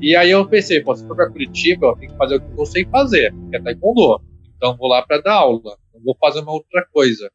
E 0.00 0.14
aí 0.14 0.30
eu 0.30 0.48
pensei, 0.48 0.80
pô, 0.80 0.94
se 0.94 1.04
for 1.06 1.16
para 1.16 1.28
Curitiba, 1.28 1.88
eu 1.88 1.96
tenho 1.96 2.12
que 2.12 2.16
fazer 2.16 2.36
o 2.36 2.40
que 2.40 2.60
eu 2.60 2.66
sei 2.66 2.84
fazer, 2.86 3.34
que 3.50 3.56
é 3.56 3.60
taekwondo. 3.60 4.22
Então 4.56 4.76
vou 4.76 4.88
lá 4.88 5.02
para 5.02 5.20
dar 5.20 5.34
aula, 5.34 5.76
não 5.92 6.02
vou 6.02 6.16
fazer 6.20 6.40
uma 6.40 6.52
outra 6.52 6.86
coisa. 6.92 7.28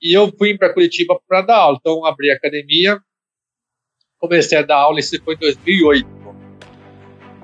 E 0.00 0.12
eu 0.12 0.32
fui 0.36 0.58
para 0.58 0.74
Curitiba 0.74 1.16
para 1.28 1.42
dar 1.42 1.58
aula. 1.58 1.78
Então 1.80 2.04
abri 2.04 2.32
a 2.32 2.34
academia, 2.34 2.98
comecei 4.18 4.58
a 4.58 4.62
dar 4.62 4.78
aula, 4.78 4.98
isso 4.98 5.22
foi 5.22 5.34
em 5.34 5.38
2008. 5.38 6.22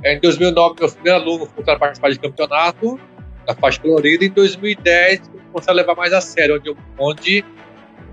Em 0.05 0.21
2009, 0.21 0.81
meus 0.81 0.95
primeiros 0.95 1.23
alunos 1.23 1.49
começaram 1.49 1.77
a 1.77 1.81
participar 1.81 2.11
de 2.11 2.19
campeonato, 2.19 3.01
da 3.49 3.55
faixa 3.55 3.81
colorida. 3.81 4.27
Em 4.27 4.31
2010, 4.31 5.23
comecei 5.51 5.73
a 5.73 5.75
levar 5.75 5.97
mais 5.97 6.13
a 6.13 6.21
sério, 6.21 6.57
onde 6.57 6.69
eu, 6.69 6.77
onde 6.99 7.45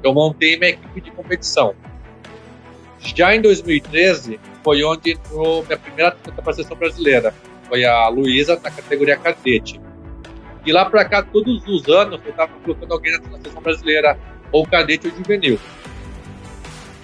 eu 0.02 0.14
montei 0.14 0.58
minha 0.58 0.72
equipe 0.72 1.02
de 1.02 1.12
competição. 1.12 1.76
Já 3.00 3.36
em 3.36 3.42
2013, 3.42 4.40
foi 4.64 4.82
onde 4.86 5.12
entrou 5.12 5.64
minha 5.66 5.78
primeira 5.78 6.10
atleta 6.10 6.42
para 6.42 6.52
a 6.52 6.56
seleção 6.56 6.78
brasileira. 6.78 7.34
Foi 7.68 7.84
a 7.84 8.08
Luísa, 8.08 8.56
na 8.56 8.72
categoria 8.72 9.18
cadete. 9.18 9.82
E 10.66 10.72
lá 10.72 10.86
para 10.86 11.04
cá, 11.04 11.22
todos 11.22 11.68
os 11.68 11.88
anos, 11.90 12.22
eu 12.24 12.32
estava 12.32 12.54
colocando 12.64 12.94
alguém 12.94 13.12
na 13.12 13.38
seleção 13.38 13.62
brasileira, 13.62 14.18
ou 14.54 14.66
cadete 14.66 15.08
ou 15.08 15.16
juvenil. 15.16 15.60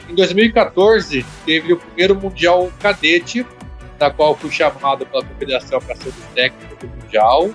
Em 0.09 0.15
2014, 0.15 1.25
teve 1.45 1.73
o 1.73 1.77
primeiro 1.77 2.15
Mundial 2.15 2.71
Cadete, 2.79 3.45
na 3.99 4.09
qual 4.09 4.35
fui 4.35 4.49
chamado 4.49 5.05
pela 5.05 5.23
confederação 5.23 5.79
para 5.79 5.95
ser 5.95 6.09
o 6.09 6.13
técnico 6.33 6.75
do 6.75 6.87
Mundial. 6.87 7.51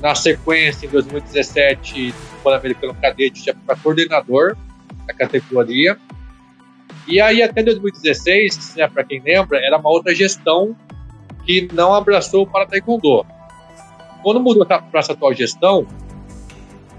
Na 0.00 0.14
sequência, 0.14 0.86
em 0.86 0.90
2017, 0.90 2.14
o 2.38 2.42
Pan-Americano 2.42 2.94
Cadete 2.94 3.44
já 3.44 3.54
para 3.54 3.76
coordenador 3.76 4.56
da 5.06 5.12
categoria. 5.12 5.98
E 7.06 7.20
aí, 7.20 7.42
até 7.42 7.62
2016, 7.62 8.76
né, 8.76 8.88
para 8.88 9.04
quem 9.04 9.20
lembra, 9.20 9.58
era 9.58 9.76
uma 9.76 9.90
outra 9.90 10.14
gestão 10.14 10.74
que 11.44 11.68
não 11.72 11.94
abraçou 11.94 12.46
para 12.46 12.66
Taekwondo. 12.66 13.26
Quando 14.22 14.40
mudou 14.40 14.64
para 14.64 14.82
essa 14.94 15.12
atual 15.12 15.34
gestão, 15.34 15.86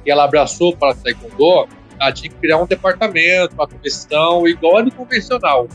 e 0.06 0.12
ela 0.12 0.24
abraçou 0.24 0.76
para 0.76 0.94
Taekwondo, 0.94 1.68
ela 2.00 2.12
tinha 2.12 2.30
que 2.30 2.38
criar 2.38 2.58
um 2.58 2.66
departamento, 2.66 3.54
uma 3.56 3.68
comissão, 3.68 4.48
igual 4.48 4.78
a 4.78 4.82
do 4.82 4.92
convencional. 4.92 5.68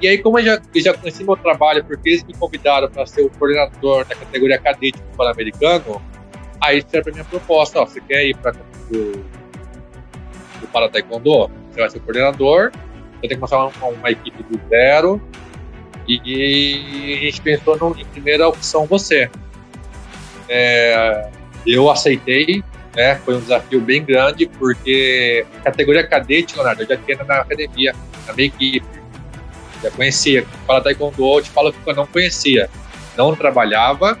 E 0.00 0.08
aí, 0.08 0.18
como 0.18 0.38
eu 0.38 0.44
já, 0.44 0.60
eu 0.74 0.80
já 0.82 0.92
conheci 0.92 1.24
meu 1.24 1.36
trabalho, 1.36 1.84
porque 1.84 2.10
eles 2.10 2.24
me 2.24 2.34
convidaram 2.34 2.90
para 2.90 3.06
ser 3.06 3.22
o 3.22 3.30
coordenador 3.30 4.04
da 4.04 4.14
categoria 4.14 4.58
cadete 4.58 4.98
do 4.98 5.16
Pan-Americano, 5.16 6.02
aí 6.60 6.84
serve 6.86 7.10
a 7.10 7.12
minha 7.12 7.24
proposta. 7.24 7.80
Ó, 7.80 7.86
você 7.86 8.00
quer 8.00 8.26
ir 8.26 8.36
para 8.36 8.54
o 8.92 9.24
para 10.72 10.88
Taekwondo? 10.88 11.50
Você 11.70 11.80
vai 11.80 11.90
ser 11.90 12.00
coordenador, 12.00 12.72
você 12.72 13.20
tem 13.20 13.30
que 13.30 13.36
começar 13.36 13.58
uma, 13.58 13.86
uma 13.86 14.10
equipe 14.10 14.42
do 14.42 14.60
zero, 14.68 15.20
e, 16.06 16.20
e, 16.24 17.18
a 17.18 17.20
gente 17.20 17.40
pensou 17.40 17.78
no, 17.78 17.98
em 17.98 18.04
primeira 18.06 18.48
opção 18.48 18.86
você. 18.86 19.30
É, 20.48 21.30
eu 21.66 21.90
aceitei, 21.90 22.62
né? 22.94 23.16
Foi 23.24 23.36
um 23.36 23.40
desafio 23.40 23.80
bem 23.80 24.04
grande, 24.04 24.46
porque 24.46 25.46
categoria 25.62 26.06
cadete, 26.06 26.54
Leonardo, 26.54 26.82
eu 26.82 26.88
já 26.88 26.96
tinha 26.96 27.24
na 27.24 27.40
academia, 27.40 27.94
na 28.26 28.32
minha 28.34 28.48
equipe. 28.48 28.86
Já 29.82 29.90
conhecia. 29.90 30.46
Para 30.66 30.82
Taekwondo, 30.82 31.36
eu 31.36 31.42
te 31.42 31.50
falo 31.50 31.72
que 31.72 31.78
eu 31.86 31.94
não 31.94 32.06
conhecia. 32.06 32.68
Não 33.16 33.34
trabalhava 33.34 34.18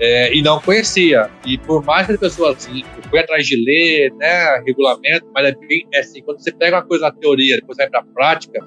é, 0.00 0.34
e 0.34 0.42
não 0.42 0.60
conhecia. 0.60 1.30
E 1.46 1.58
por 1.58 1.84
mais 1.84 2.06
que 2.06 2.12
as 2.14 2.20
pessoas 2.20 2.68
foi 3.08 3.20
atrás 3.20 3.46
de 3.46 3.56
ler, 3.56 4.12
né, 4.14 4.62
regulamento, 4.66 5.26
mas 5.34 5.46
é 5.46 5.52
bem 5.54 5.86
é 5.92 6.00
assim, 6.00 6.22
quando 6.22 6.40
você 6.40 6.52
pega 6.52 6.76
uma 6.76 6.84
coisa 6.84 7.04
na 7.06 7.12
teoria, 7.12 7.56
depois 7.56 7.76
vai 7.76 7.88
para 7.88 8.00
a 8.00 8.04
prática, 8.04 8.58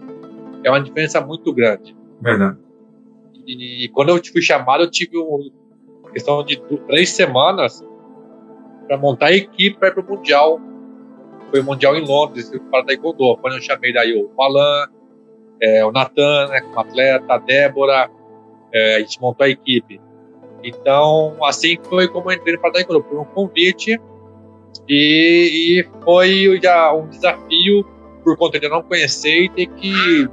é 0.63 0.69
uma 0.69 0.81
diferença 0.81 1.19
muito 1.21 1.53
grande. 1.53 1.95
Verdade. 2.21 2.57
E, 3.45 3.85
e 3.85 3.89
quando 3.89 4.09
eu 4.09 4.21
fui 4.23 4.41
chamado, 4.41 4.83
eu 4.83 4.91
tive 4.91 5.17
uma 5.17 6.11
questão 6.11 6.43
de 6.43 6.59
três 6.87 7.09
semanas 7.09 7.83
para 8.87 8.97
montar 8.97 9.27
a 9.27 9.33
equipe 9.33 9.77
para 9.77 9.89
ir 9.89 9.93
para 9.93 10.03
o 10.03 10.07
Mundial. 10.07 10.59
Foi 11.49 11.59
o 11.61 11.63
Mundial 11.63 11.95
em 11.95 12.05
Londres, 12.05 12.51
para 12.71 12.83
Taekwondo. 12.83 13.37
Quando 13.37 13.55
eu 13.55 13.61
chamei 13.61 13.93
daí 13.93 14.13
o 14.13 14.29
Alan, 14.41 14.87
é, 15.61 15.85
o 15.85 15.91
Natan, 15.91 16.47
né, 16.47 16.61
como 16.61 16.79
atleta, 16.79 17.33
a 17.33 17.37
Débora, 17.37 18.09
é, 18.73 18.95
a 18.95 18.99
gente 18.99 19.19
montou 19.21 19.45
a 19.45 19.49
equipe. 19.49 19.99
Então, 20.67 21.35
assim 21.43 21.77
foi 21.89 22.07
como 22.07 22.31
eu 22.31 22.35
entrei 22.35 22.57
para 22.57 22.71
Taekwondo, 22.71 23.05
foi 23.07 23.17
um 23.17 23.25
convite 23.25 23.99
e, 24.87 25.79
e, 25.79 25.87
foi 26.03 26.59
já 26.61 26.93
um 26.93 27.07
desafio 27.07 27.85
por 28.23 28.37
conta 28.37 28.59
de 28.59 28.65
eu 28.65 28.69
não 28.69 28.83
conhecer 28.83 29.43
e 29.43 29.49
ter 29.49 29.67
que 29.67 30.27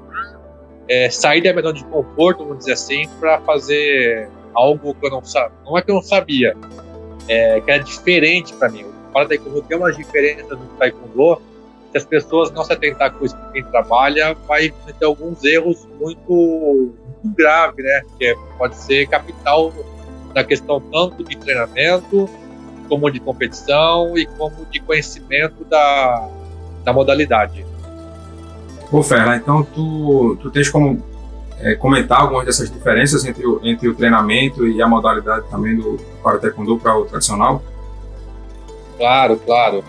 é, 0.88 1.08
sair 1.10 1.42
da 1.42 1.52
minha 1.52 1.62
zona 1.62 1.74
de 1.74 1.84
conforto, 1.84 2.44
vamos 2.44 2.58
dizer 2.58 2.72
assim, 2.72 3.08
para 3.20 3.40
fazer 3.40 4.28
algo 4.52 4.94
que 4.94 5.06
eu 5.06 5.10
não 5.10 5.24
sabia. 5.24 5.52
Não 5.64 5.78
é 5.78 5.82
que 5.82 5.90
eu 5.90 5.94
não 5.94 6.02
sabia, 6.02 6.56
é, 7.28 7.60
que 7.60 7.70
era 7.70 7.82
diferente 7.82 8.52
para 8.54 8.68
mim. 8.68 8.84
Para 9.12 9.28
taekwondo 9.28 9.62
tem 9.62 9.76
umas 9.76 9.96
diferenças 9.96 10.48
do 10.48 10.66
taekwondo 10.78 11.40
se 11.92 11.98
as 11.98 12.04
pessoas 12.04 12.50
não 12.50 12.64
se 12.64 12.72
atentar 12.72 13.12
com 13.12 13.24
isso 13.24 13.36
quem 13.52 13.62
trabalha, 13.64 14.34
vai 14.48 14.68
cometer 14.68 15.04
alguns 15.04 15.44
erros 15.44 15.86
muito, 16.00 16.32
muito 16.32 17.36
graves, 17.36 17.84
né? 17.84 18.02
Que 18.18 18.26
é, 18.26 18.34
pode 18.58 18.76
ser 18.76 19.06
capital 19.06 19.72
na 20.34 20.42
questão 20.44 20.80
tanto 20.80 21.22
de 21.24 21.36
treinamento, 21.36 22.28
como 22.88 23.10
de 23.10 23.20
competição 23.20 24.16
e 24.18 24.26
como 24.26 24.66
de 24.70 24.80
conhecimento 24.80 25.64
da, 25.64 26.28
da 26.84 26.92
modalidade. 26.92 27.64
Ô 28.90 29.02
Ferla, 29.02 29.36
então 29.36 29.62
tu, 29.62 30.36
tu 30.40 30.50
tens 30.50 30.68
como 30.68 31.02
é, 31.60 31.74
comentar 31.74 32.20
algumas 32.20 32.44
dessas 32.44 32.70
diferenças 32.70 33.24
entre 33.24 33.46
o, 33.46 33.60
entre 33.64 33.88
o 33.88 33.94
treinamento 33.94 34.66
e 34.66 34.82
a 34.82 34.86
modalidade 34.86 35.48
também 35.50 35.76
do 35.76 35.98
para 36.22 36.38
taekwondo 36.38 36.78
para 36.78 36.96
o 36.96 37.04
tradicional? 37.04 37.62
Claro, 38.98 39.36
claro. 39.36 39.84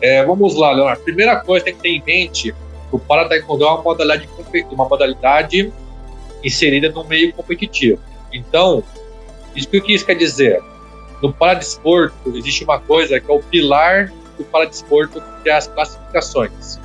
É, 0.00 0.24
vamos 0.24 0.54
lá, 0.54 0.72
Leonardo. 0.72 1.02
Primeira 1.02 1.36
coisa 1.40 1.64
tem 1.64 1.74
que 1.74 1.80
ter 1.80 1.88
em 1.88 2.02
mente 2.04 2.52
que 2.52 2.96
o 2.96 2.98
para 2.98 3.28
taekwondo 3.28 3.64
é 3.64 3.68
uma 3.68 3.82
modalidade, 3.82 4.28
uma 4.70 4.88
modalidade 4.88 5.72
inserida 6.42 6.90
no 6.90 7.04
meio 7.04 7.32
competitivo. 7.32 7.98
Então, 8.32 8.82
isso 9.54 9.68
que 9.68 9.94
isso 9.94 10.04
quer 10.04 10.14
dizer? 10.14 10.62
No 11.22 11.32
paradesporto 11.32 12.36
existe 12.36 12.64
uma 12.64 12.78
coisa 12.78 13.20
que 13.20 13.30
é 13.30 13.34
o 13.34 13.42
pilar 13.42 14.12
do 14.36 14.44
paradesporto, 14.44 15.22
que 15.42 15.50
é 15.50 15.54
as 15.54 15.66
classificações. 15.66 16.78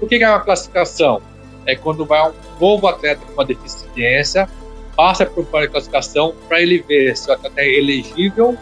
O 0.00 0.06
que 0.06 0.22
é 0.22 0.28
uma 0.28 0.40
classificação? 0.40 1.20
É 1.66 1.74
quando 1.74 2.04
vai 2.04 2.30
um 2.30 2.32
novo 2.60 2.86
atleta 2.86 3.20
com 3.24 3.32
uma 3.32 3.44
deficiência, 3.44 4.48
passa 4.96 5.26
por 5.26 5.46
uma 5.46 5.66
classificação 5.66 6.34
para 6.48 6.60
ele 6.60 6.78
ver 6.82 7.16
se 7.16 7.30
o 7.30 7.32
atleta 7.32 7.60
é 7.60 7.78
elegível 7.78 8.56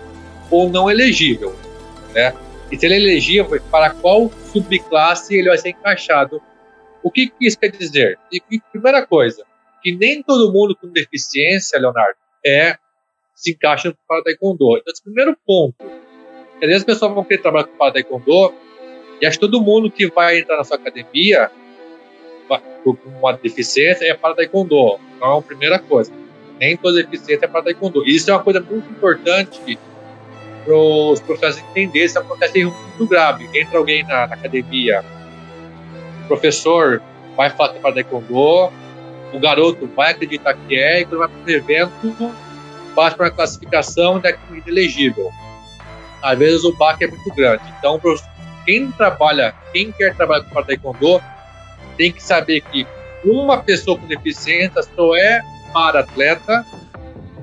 ou 0.50 0.68
não 0.68 0.90
elegível, 0.90 1.54
né? 2.14 2.34
E 2.70 2.76
se 2.76 2.86
ele 2.86 2.94
é 2.94 2.98
elegível, 2.98 3.60
para 3.70 3.90
qual 3.90 4.30
subclasse 4.52 5.36
ele 5.36 5.48
vai 5.48 5.58
ser 5.58 5.70
encaixado. 5.70 6.42
O 7.02 7.10
que, 7.10 7.28
que 7.28 7.46
isso 7.46 7.58
quer 7.58 7.70
dizer? 7.70 8.18
E, 8.32 8.40
primeira 8.72 9.06
coisa, 9.06 9.44
que 9.82 9.92
nem 9.92 10.22
todo 10.22 10.52
mundo 10.52 10.76
com 10.76 10.88
deficiência, 10.88 11.78
Leonardo, 11.78 12.18
é 12.44 12.76
se 13.36 13.52
encaixa 13.52 13.94
para 14.08 14.24
taekwondo. 14.24 14.78
Então, 14.78 14.92
esse 14.92 15.02
primeiro 15.02 15.36
ponto. 15.46 15.76
Às 16.54 16.60
vezes 16.60 16.76
as 16.76 16.84
pessoas 16.84 17.12
vão 17.12 17.22
querer 17.22 17.42
trabalhar 17.42 17.64
com 17.64 17.76
para 17.76 17.92
taekwondo 17.92 18.54
e 19.20 19.26
acho 19.26 19.38
que 19.38 19.46
todo 19.46 19.60
mundo 19.60 19.90
que 19.90 20.08
vai 20.08 20.40
entrar 20.40 20.56
na 20.56 20.64
sua 20.64 20.76
academia 20.76 21.50
com 22.82 22.96
uma 23.18 23.32
deficiência 23.32 24.06
é 24.06 24.14
para 24.14 24.34
taekwondo. 24.34 24.98
Então, 25.16 25.34
é 25.34 25.38
a 25.38 25.42
primeira 25.42 25.78
coisa. 25.78 26.10
Nem 26.58 26.76
toda 26.76 27.02
deficiência 27.02 27.44
é 27.44 27.48
para 27.48 27.62
taekwondo. 27.62 28.06
Isso 28.08 28.30
é 28.30 28.34
uma 28.34 28.42
coisa 28.42 28.60
muito 28.60 28.90
importante 28.90 29.78
para 30.64 30.74
os 30.74 31.20
professores 31.20 31.58
entenderem 31.70 32.08
se 32.08 32.18
acontece 32.18 32.64
muito 32.64 33.06
grave. 33.06 33.48
Entra 33.54 33.78
alguém 33.78 34.02
na, 34.02 34.26
na 34.26 34.34
academia, 34.34 35.04
o 36.24 36.28
professor 36.28 37.02
vai 37.36 37.50
falar 37.50 37.72
que 37.72 37.78
é 37.78 37.80
para 37.80 37.92
taekwondo, 37.92 38.72
o 39.32 39.40
garoto 39.40 39.86
vai 39.94 40.12
acreditar 40.12 40.54
que 40.54 40.76
é, 40.76 41.00
e 41.00 41.04
quando 41.04 41.18
vai 41.18 41.28
para 41.28 41.46
o 41.46 41.50
evento, 41.50 42.34
passa 42.96 43.14
para 43.14 43.26
a 43.26 43.30
classificação 43.30 44.18
da 44.18 44.32
comida 44.32 44.70
elegível. 44.70 45.30
Às 46.22 46.38
vezes 46.38 46.64
o 46.64 46.72
baque 46.74 47.04
é 47.04 47.06
muito 47.06 47.32
grande. 47.34 47.62
Então, 47.78 48.00
quem 48.64 48.90
trabalha, 48.90 49.54
quem 49.72 49.92
quer 49.92 50.16
trabalhar 50.16 50.44
com 50.44 50.62
taekwondo, 50.62 51.20
tem 51.96 52.10
que 52.10 52.22
saber 52.22 52.62
que 52.62 52.86
uma 53.22 53.58
pessoa 53.58 53.98
com 53.98 54.06
deficiência 54.06 54.82
só 54.82 55.14
é 55.14 55.42
para 55.72 56.00
atleta 56.00 56.64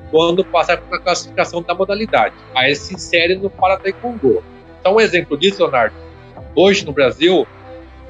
quando 0.10 0.44
passar 0.44 0.78
pela 0.78 1.00
classificação 1.00 1.62
da 1.62 1.74
modalidade. 1.76 2.36
Aí 2.56 2.76
se 2.76 2.96
insere 2.96 3.36
no 3.36 3.50
para 3.50 3.78
taekwondo. 3.78 4.44
Então, 4.80 4.96
um 4.96 5.00
exemplo 5.00 5.38
disso, 5.38 5.62
Leonardo, 5.62 5.96
hoje 6.56 6.86
no 6.86 6.92
Brasil, 6.92 7.48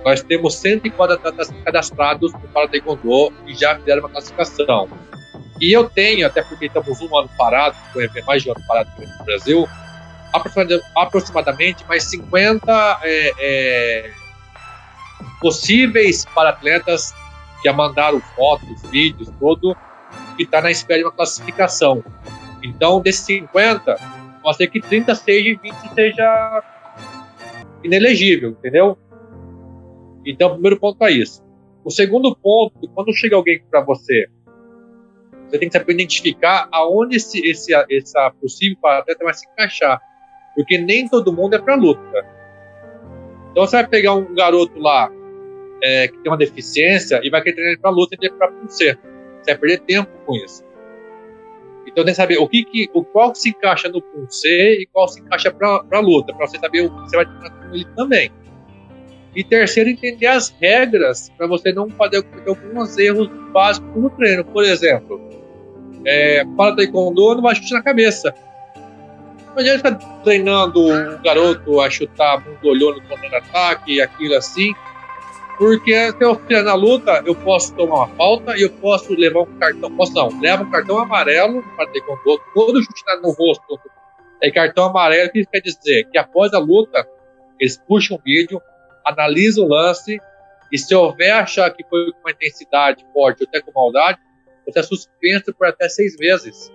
nós 0.03 0.23
temos 0.23 0.55
104 0.55 1.15
atletas 1.15 1.53
cadastrados 1.63 2.33
no 2.33 2.39
para 2.39 2.69
taekwondo 2.69 3.33
e 3.45 3.53
já 3.53 3.75
fizeram 3.75 3.99
uma 3.99 4.09
classificação. 4.09 4.89
E 5.59 5.71
eu 5.71 5.89
tenho, 5.89 6.25
até 6.25 6.41
porque 6.41 6.65
estamos 6.65 6.99
um 7.01 7.17
ano 7.17 7.29
parado, 7.37 7.75
mais 8.25 8.43
de 8.43 8.49
um 8.49 8.53
ano 8.53 8.63
parado 8.67 8.89
no 8.97 9.25
Brasil, 9.25 9.67
aproximadamente 10.95 11.85
mais 11.87 12.03
50 12.05 12.99
é, 13.03 13.33
é, 13.39 14.11
possíveis 15.39 16.25
para 16.25 16.49
atletas 16.49 17.11
que 17.61 17.69
já 17.69 17.73
mandaram 17.73 18.19
fotos, 18.35 18.81
vídeos, 18.89 19.29
todo, 19.39 19.75
que 20.35 20.43
está 20.43 20.61
na 20.61 20.71
espera 20.71 20.99
de 20.99 21.05
uma 21.05 21.11
classificação. 21.11 22.03
Então, 22.63 22.99
desses 23.01 23.25
50, 23.25 23.95
pode 24.41 24.57
ser 24.57 24.67
que 24.67 24.81
30 24.81 25.15
seja 25.15 25.49
e 25.49 25.55
20 25.55 25.75
seja 25.93 26.63
inelegível, 27.83 28.51
entendeu? 28.51 28.97
Então, 30.25 30.49
o 30.49 30.53
primeiro 30.53 30.79
ponto 30.79 31.03
é 31.05 31.11
isso. 31.11 31.43
O 31.83 31.91
segundo 31.91 32.35
ponto, 32.35 32.87
quando 32.93 33.13
chega 33.13 33.35
alguém 33.35 33.61
para 33.69 33.81
você 33.81 34.27
você 35.53 35.59
tem 35.59 35.69
que 35.69 35.77
saber 35.77 35.93
identificar 35.93 36.67
aonde 36.71 37.17
esse, 37.17 37.39
esse, 37.47 37.71
essa 37.75 38.31
possível 38.41 38.77
atleta 38.87 39.23
vai 39.23 39.35
se 39.35 39.45
encaixar. 39.47 40.01
Porque 40.55 40.79
nem 40.79 41.07
todo 41.07 41.31
mundo 41.31 41.55
é 41.55 41.59
para 41.59 41.75
luta. 41.75 42.25
Então 43.51 43.67
você 43.67 43.75
vai 43.75 43.87
pegar 43.87 44.15
um 44.15 44.33
garoto 44.33 44.79
lá 44.79 45.11
é, 45.83 46.07
que 46.07 46.17
tem 46.17 46.31
uma 46.31 46.37
deficiência 46.37 47.21
e 47.23 47.29
vai 47.29 47.39
querer 47.43 47.55
treinar 47.55 47.79
para 47.79 47.91
luta 47.91 48.17
e 48.19 48.29
para 48.31 48.49
você. 48.49 48.97
Você 49.43 49.51
vai 49.51 49.57
perder 49.57 49.81
tempo 49.81 50.09
com 50.25 50.35
isso. 50.37 50.63
Então 51.85 52.03
tem 52.03 52.13
que 52.13 52.15
saber 52.15 52.39
o 52.39 52.47
que, 52.47 52.63
que 52.65 52.89
o 52.91 53.03
qual 53.03 53.35
se 53.35 53.49
encaixa 53.49 53.89
no 53.89 54.01
C 54.31 54.79
e 54.81 54.87
qual 54.87 55.07
se 55.07 55.21
encaixa 55.21 55.51
para 55.51 55.99
luta, 55.99 56.33
para 56.33 56.47
você 56.47 56.57
saber 56.57 56.81
o 56.81 56.89
que 56.89 57.01
você 57.01 57.15
vai 57.15 57.25
treinar 57.25 57.59
com 57.59 57.75
ele 57.75 57.85
também. 57.95 58.31
E 59.35 59.43
terceiro, 59.43 59.89
entender 59.91 60.27
as 60.27 60.49
regras 60.59 61.29
para 61.37 61.45
você 61.45 61.71
não 61.71 61.91
fazer 61.91 62.25
alguns 62.47 62.97
erros 62.97 63.27
básicos 63.51 64.01
no 64.01 64.09
treino. 64.09 64.43
Por 64.45 64.63
exemplo, 64.63 65.42
é, 66.05 66.43
para 66.57 66.75
taekwondo 66.75 67.35
não 67.35 67.41
vai 67.41 67.55
chute 67.55 67.73
na 67.73 67.81
cabeça. 67.81 68.33
Não 69.55 69.63
ficar 69.63 69.95
treinando 70.23 70.81
um 70.81 71.21
garoto 71.21 71.79
a 71.79 71.89
chutar 71.89 72.43
mundo 72.43 72.67
olhando 72.67 73.07
contra-ataque, 73.07 74.01
aquilo 74.01 74.35
assim, 74.35 74.73
Porque 75.57 76.11
se 76.11 76.23
eu 76.23 76.35
fizer 76.35 76.63
na 76.63 76.73
luta, 76.73 77.21
eu 77.25 77.35
posso 77.35 77.75
tomar 77.75 78.05
uma 78.05 78.07
falta 78.15 78.57
e 78.57 78.63
eu 78.63 78.71
posso 78.71 79.13
levar 79.13 79.41
um 79.41 79.59
cartão. 79.59 79.95
Posso 79.95 80.13
não, 80.13 80.41
leva 80.41 80.63
um 80.63 80.71
cartão 80.71 80.97
amarelo 80.97 81.63
para 81.75 81.87
controle. 82.01 82.41
Todo 82.53 82.81
chute 82.81 83.03
no 83.21 83.31
rosto 83.31 83.79
é 84.41 84.49
cartão 84.49 84.85
amarelo. 84.85 85.29
O 85.29 85.31
que 85.31 85.39
isso 85.39 85.49
quer 85.51 85.61
dizer? 85.61 86.09
Que 86.09 86.17
após 86.17 86.51
a 86.53 86.59
luta, 86.59 87.07
eles 87.59 87.77
puxam 87.77 88.17
o 88.17 88.21
vídeo, 88.21 88.59
analisam 89.05 89.65
o 89.65 89.69
lance 89.69 90.19
e 90.71 90.77
se 90.77 90.95
houver 90.95 91.31
achar 91.31 91.69
que 91.69 91.83
foi 91.83 92.11
com 92.11 92.19
uma 92.21 92.31
intensidade 92.31 93.05
forte 93.13 93.43
ou 93.43 93.47
até 93.47 93.61
com 93.61 93.71
maldade, 93.71 94.17
você 94.65 94.79
é 94.79 94.83
suspenso 94.83 95.53
por 95.53 95.67
até 95.67 95.87
seis 95.89 96.15
meses. 96.17 96.71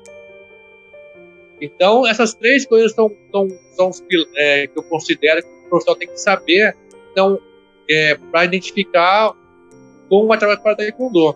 Então, 1.60 2.06
essas 2.06 2.34
três 2.34 2.66
coisas 2.66 2.92
são, 2.92 3.10
são, 3.32 3.48
são 3.72 3.90
é, 4.36 4.66
que 4.66 4.78
eu 4.78 4.82
considero 4.84 5.42
que 5.42 5.48
o 5.48 5.68
profissional 5.68 5.98
tem 5.98 6.08
que 6.08 6.20
saber 6.20 6.76
então, 7.10 7.38
é, 7.90 8.14
para 8.30 8.44
identificar 8.44 9.32
como 10.08 10.28
vai 10.28 10.38
trabalhar 10.38 10.60
para 10.60 10.76
Taekwondo. 10.76 11.34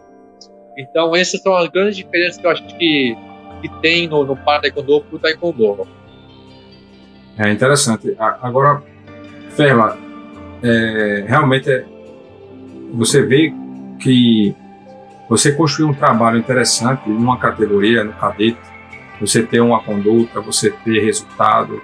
Então, 0.79 1.15
essas 1.15 1.41
são 1.43 1.55
as 1.57 1.69
grandes 1.69 1.97
diferenças 1.97 2.41
que 2.41 2.47
eu 2.47 2.51
acho 2.51 2.65
que, 2.79 3.17
que 3.61 3.69
tem 3.81 4.09
no, 4.09 4.25
no 4.25 4.37
para 4.37 4.63
Taekwondo 4.63 5.01
para 5.03 5.17
o 5.17 5.19
Taekwondo. 5.19 5.89
É 7.39 7.51
interessante. 7.51 8.15
Agora, 8.19 8.83
Ferla, 9.51 9.99
é, 10.63 11.25
realmente 11.27 11.71
é, 11.71 11.85
você 12.93 13.23
vê 13.23 13.53
que 14.01 14.55
você 15.33 15.51
construiu 15.51 15.89
um 15.89 15.95
trabalho 15.95 16.39
interessante 16.39 17.09
numa 17.09 17.39
categoria, 17.39 18.05
no 18.05 18.13
cadete, 18.13 18.59
você 19.19 19.43
ter 19.43 19.63
uma 19.63 19.83
conduta, 19.83 20.43
você 20.43 20.71
ter 20.71 21.03
resultado, 21.03 21.81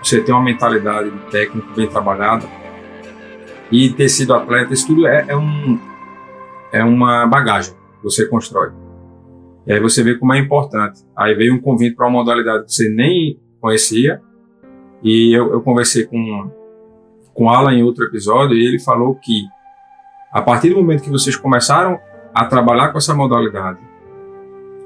você 0.00 0.20
ter 0.20 0.30
uma 0.30 0.40
mentalidade 0.40 1.10
de 1.10 1.18
técnico 1.28 1.66
bem 1.74 1.88
trabalhada 1.88 2.46
e 3.72 3.90
ter 3.90 4.08
sido 4.08 4.32
atleta, 4.32 4.72
isso 4.72 4.86
tudo 4.86 5.08
é, 5.08 5.24
é, 5.26 5.36
um, 5.36 5.80
é 6.70 6.84
uma 6.84 7.26
bagagem 7.26 7.74
que 7.74 8.04
você 8.04 8.24
constrói. 8.26 8.70
E 9.66 9.72
aí 9.72 9.80
você 9.80 10.04
vê 10.04 10.14
como 10.14 10.32
é 10.32 10.38
importante. 10.38 11.00
Aí 11.16 11.34
veio 11.34 11.56
um 11.56 11.60
convite 11.60 11.96
para 11.96 12.06
uma 12.06 12.20
modalidade 12.20 12.66
que 12.66 12.72
você 12.72 12.88
nem 12.88 13.36
conhecia 13.60 14.22
e 15.02 15.36
eu, 15.36 15.52
eu 15.52 15.60
conversei 15.60 16.04
com 16.04 16.48
com 17.34 17.50
Alan 17.50 17.72
em 17.72 17.82
outro 17.82 18.04
episódio 18.04 18.56
e 18.56 18.64
ele 18.64 18.78
falou 18.78 19.16
que 19.16 19.42
a 20.30 20.40
partir 20.40 20.68
do 20.68 20.76
momento 20.76 21.02
que 21.02 21.10
vocês 21.10 21.34
começaram 21.34 21.98
a 22.34 22.44
trabalhar 22.46 22.90
com 22.90 22.98
essa 22.98 23.14
modalidade, 23.14 23.78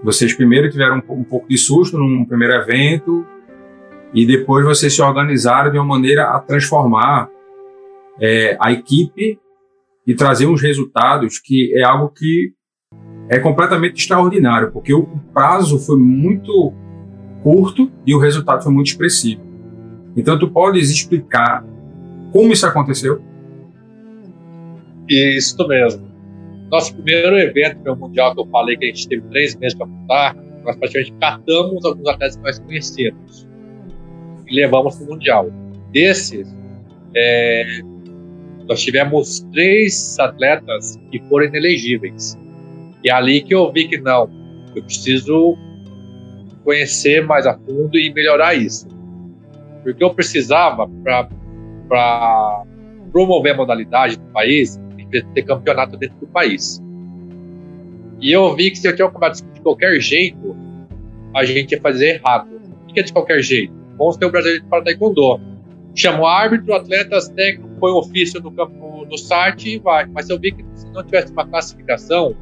vocês 0.02 0.35
primeiro 0.35 0.70
tiveram 0.70 1.02
um, 1.09 1.12
um 1.20 1.24
pouco 1.24 1.48
de 1.48 1.59
susto 1.59 1.98
num 1.98 2.24
primeiro 2.24 2.54
evento 2.54 3.26
e 4.12 4.26
depois 4.26 4.64
vocês 4.64 4.94
se 4.94 5.02
organizaram 5.02 5.70
de 5.70 5.78
uma 5.78 5.85
maneira 5.85 6.30
a 6.30 6.38
transformar 6.38 7.28
é, 8.20 8.56
a 8.61 8.72
equipe 8.72 9.38
e 10.06 10.14
trazer 10.14 10.46
uns 10.46 10.62
resultados 10.62 11.38
que 11.38 11.76
é 11.76 11.82
algo 11.82 12.09
que 12.09 12.52
é 13.28 13.38
completamente 13.38 14.00
extraordinário, 14.00 14.70
porque 14.70 14.94
o 14.94 15.04
prazo 15.35 15.78
foi 15.78 15.98
muito 15.98 16.72
curto 17.42 17.90
e 18.06 18.14
o 18.14 18.18
resultado 18.18 18.62
foi 18.62 18.72
muito 18.72 18.87
expressivo. 18.87 19.42
Então, 20.16 20.38
tu 20.38 20.48
podes 20.48 20.90
explicar 20.90 21.64
como 22.32 22.52
isso 22.52 22.66
aconteceu? 22.66 23.20
Isso 25.09 25.56
mesmo. 25.66 26.06
Nosso 26.70 26.94
primeiro 26.94 27.38
evento, 27.38 27.83
que 27.83 27.88
é 27.88 27.92
o 27.92 27.96
Mundial, 27.96 28.35
que 28.35 28.40
eu 28.40 28.46
falei 28.46 28.76
que 28.76 28.85
a 28.85 28.88
gente 28.88 29.09
teve 29.09 29.22
três 29.29 29.55
meses 29.57 29.76
para 29.76 29.87
montar, 29.87 30.37
nós 30.64 30.76
praticamente 30.76 31.12
catamos 31.20 31.85
alguns 31.85 32.09
atletas 32.09 32.37
que 32.37 32.42
nós 32.42 32.59
conhecemos 32.59 33.48
e 34.48 34.55
levamos 34.55 34.96
para 34.96 35.05
o 35.05 35.09
Mundial. 35.11 35.50
Desses, 35.92 36.55
é, 37.14 37.64
nós 38.68 38.83
tivemos 38.83 39.46
três 39.52 40.18
atletas 40.18 40.98
que 41.11 41.20
foram 41.29 41.46
inelegíveis. 41.46 42.37
E 43.05 43.11
é 43.11 43.12
ali 43.12 43.42
que 43.42 43.55
eu 43.55 43.70
vi 43.72 43.88
que 43.88 43.98
não, 43.98 44.29
eu 44.74 44.83
preciso 44.83 45.57
conhecer 46.64 47.24
mais 47.24 47.46
a 47.46 47.57
fundo 47.57 47.96
e 47.96 48.12
melhorar 48.12 48.55
isso. 48.55 48.88
Porque 49.85 50.02
eu 50.02 50.12
precisava, 50.12 50.88
para 51.05 51.29
promover 53.12 53.55
a 53.55 53.57
modalidade 53.57 54.18
no 54.18 54.26
país, 54.33 54.81
ter 55.11 55.42
campeonato 55.42 55.97
dentro 55.97 56.16
do 56.19 56.27
país. 56.27 56.83
E 58.21 58.33
eu 58.33 58.55
vi 58.55 58.71
que 58.71 58.79
se 58.79 58.88
eu 58.88 58.97
tinha 58.97 59.09
combate 59.09 59.42
de 59.42 59.61
qualquer 59.61 60.01
jeito, 60.01 60.57
a 61.35 61.45
gente 61.45 61.73
ia 61.73 61.81
fazer 61.81 62.16
errado. 62.16 62.49
O 62.83 62.92
que 62.92 63.01
é 63.01 63.03
de 63.03 63.12
qualquer 63.12 63.42
jeito? 63.42 63.75
Vamos 63.99 64.16
ter 64.16 64.27
o 64.27 64.31
brasileiro 64.31 64.64
para 64.66 64.85
taekwondo 64.85 65.40
chama 65.97 66.21
o 66.21 66.27
árbitro, 66.27 66.75
atletas 66.75 67.29
técnicos, 67.31 67.71
põe 67.81 67.90
o 67.90 67.99
ofício 67.99 68.40
no 68.40 68.53
campo 68.53 69.07
no 69.11 69.19
site 69.19 69.71
e 69.71 69.79
vai. 69.79 70.07
Mas 70.07 70.29
eu 70.29 70.38
vi 70.38 70.53
que 70.53 70.64
se 70.75 70.87
não 70.90 71.03
tivesse 71.03 71.33
uma 71.33 71.47
classificação, 71.47 72.37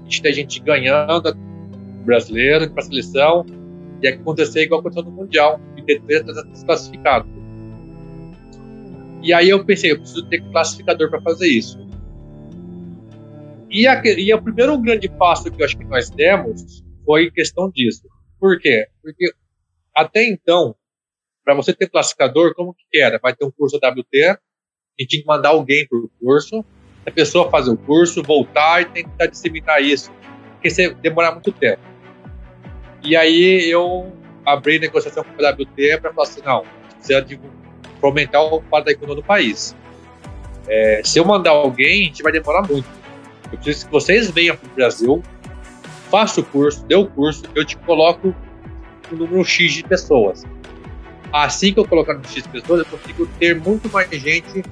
a 0.00 0.04
gente 0.04 0.22
tem 0.22 0.32
gente 0.32 0.60
ganhando 0.60 1.34
brasileiro 2.04 2.68
para 2.70 2.82
a 2.82 2.86
seleção, 2.86 3.46
ia 4.02 4.10
acontecer 4.10 4.62
igual 4.62 4.80
aconteceu 4.80 5.04
no 5.04 5.12
Mundial, 5.12 5.60
e 5.76 5.82
ter 5.82 6.00
três 6.02 6.24
classificados. 6.64 7.30
E 9.22 9.32
aí 9.32 9.48
eu 9.48 9.64
pensei, 9.64 9.92
eu 9.92 9.98
preciso 9.98 10.26
ter 10.26 10.40
classificador 10.50 11.10
para 11.10 11.20
fazer 11.20 11.48
isso. 11.48 11.78
E, 13.78 13.86
a, 13.86 14.02
e 14.04 14.34
o 14.34 14.42
primeiro 14.42 14.76
grande 14.76 15.08
passo 15.08 15.48
que 15.52 15.62
eu 15.62 15.64
acho 15.64 15.78
que 15.78 15.84
nós 15.84 16.10
demos 16.10 16.82
foi 17.06 17.30
questão 17.30 17.70
disso. 17.70 18.08
Por 18.40 18.58
quê? 18.58 18.88
Porque 19.00 19.32
até 19.94 20.24
então, 20.26 20.74
para 21.44 21.54
você 21.54 21.72
ter 21.72 21.88
classificador, 21.88 22.56
como 22.56 22.74
que 22.74 22.98
era? 22.98 23.20
Vai 23.22 23.36
ter 23.36 23.44
um 23.44 23.52
curso 23.52 23.76
WT, 23.76 24.36
e 24.98 25.06
tinha 25.06 25.22
que 25.22 25.28
mandar 25.28 25.50
alguém 25.50 25.86
para 25.86 25.96
o 25.96 26.10
curso, 26.20 26.64
a 27.06 27.10
pessoa 27.12 27.48
fazer 27.50 27.70
o 27.70 27.76
curso, 27.76 28.20
voltar 28.20 28.82
e 28.82 28.84
tentar 28.86 29.26
disseminar 29.26 29.80
isso, 29.80 30.10
porque 30.54 30.70
você 30.70 30.92
demorar 30.94 31.30
muito 31.30 31.52
tempo. 31.52 31.80
E 33.04 33.14
aí 33.14 33.70
eu 33.70 34.12
abri 34.44 34.80
negociação 34.80 35.22
com 35.22 35.46
a 35.46 35.50
WT 35.50 36.00
para 36.00 36.12
falar 36.12 36.26
assim, 36.26 36.42
não, 36.44 36.66
precisa 36.96 37.22
de 37.22 37.38
aumentar 38.02 38.42
o 38.42 38.60
economia 38.88 39.14
do 39.14 39.22
país. 39.22 39.72
É, 40.66 41.00
se 41.04 41.20
eu 41.20 41.24
mandar 41.24 41.52
alguém, 41.52 42.02
a 42.02 42.04
gente 42.06 42.24
vai 42.24 42.32
demorar 42.32 42.62
muito. 42.62 42.97
Eu 43.52 43.58
preciso 43.58 43.86
que 43.86 43.92
vocês 43.92 44.30
venham 44.30 44.56
para 44.56 44.66
o 44.66 44.74
Brasil, 44.74 45.22
faça 46.10 46.40
o 46.40 46.44
curso, 46.44 46.84
dê 46.86 46.94
o 46.94 47.06
curso, 47.06 47.44
eu 47.54 47.64
te 47.64 47.76
coloco 47.76 48.34
um 49.12 49.16
número 49.16 49.44
X 49.44 49.72
de 49.72 49.84
pessoas 49.84 50.44
assim 51.32 51.72
que 51.72 51.80
eu 51.80 51.86
colocar 51.86 52.14
no 52.14 52.26
X 52.26 52.46
pessoas, 52.46 52.80
eu 52.80 52.86
consigo 52.86 53.26
ter 53.38 53.60
muito 53.60 53.90
mais 53.90 54.08
gente 54.10 54.62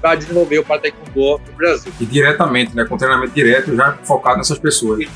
para 0.00 0.14
desenvolver 0.14 0.58
o 0.58 0.64
para 0.64 0.80
Taekwondo 0.80 1.42
no 1.50 1.56
Brasil. 1.56 1.92
E 2.00 2.06
diretamente, 2.06 2.74
né? 2.74 2.84
Com 2.84 2.96
treinamento 2.96 3.32
direto, 3.34 3.74
já 3.76 3.92
focado 4.04 4.38
nessas 4.38 4.58
pessoas. 4.58 5.06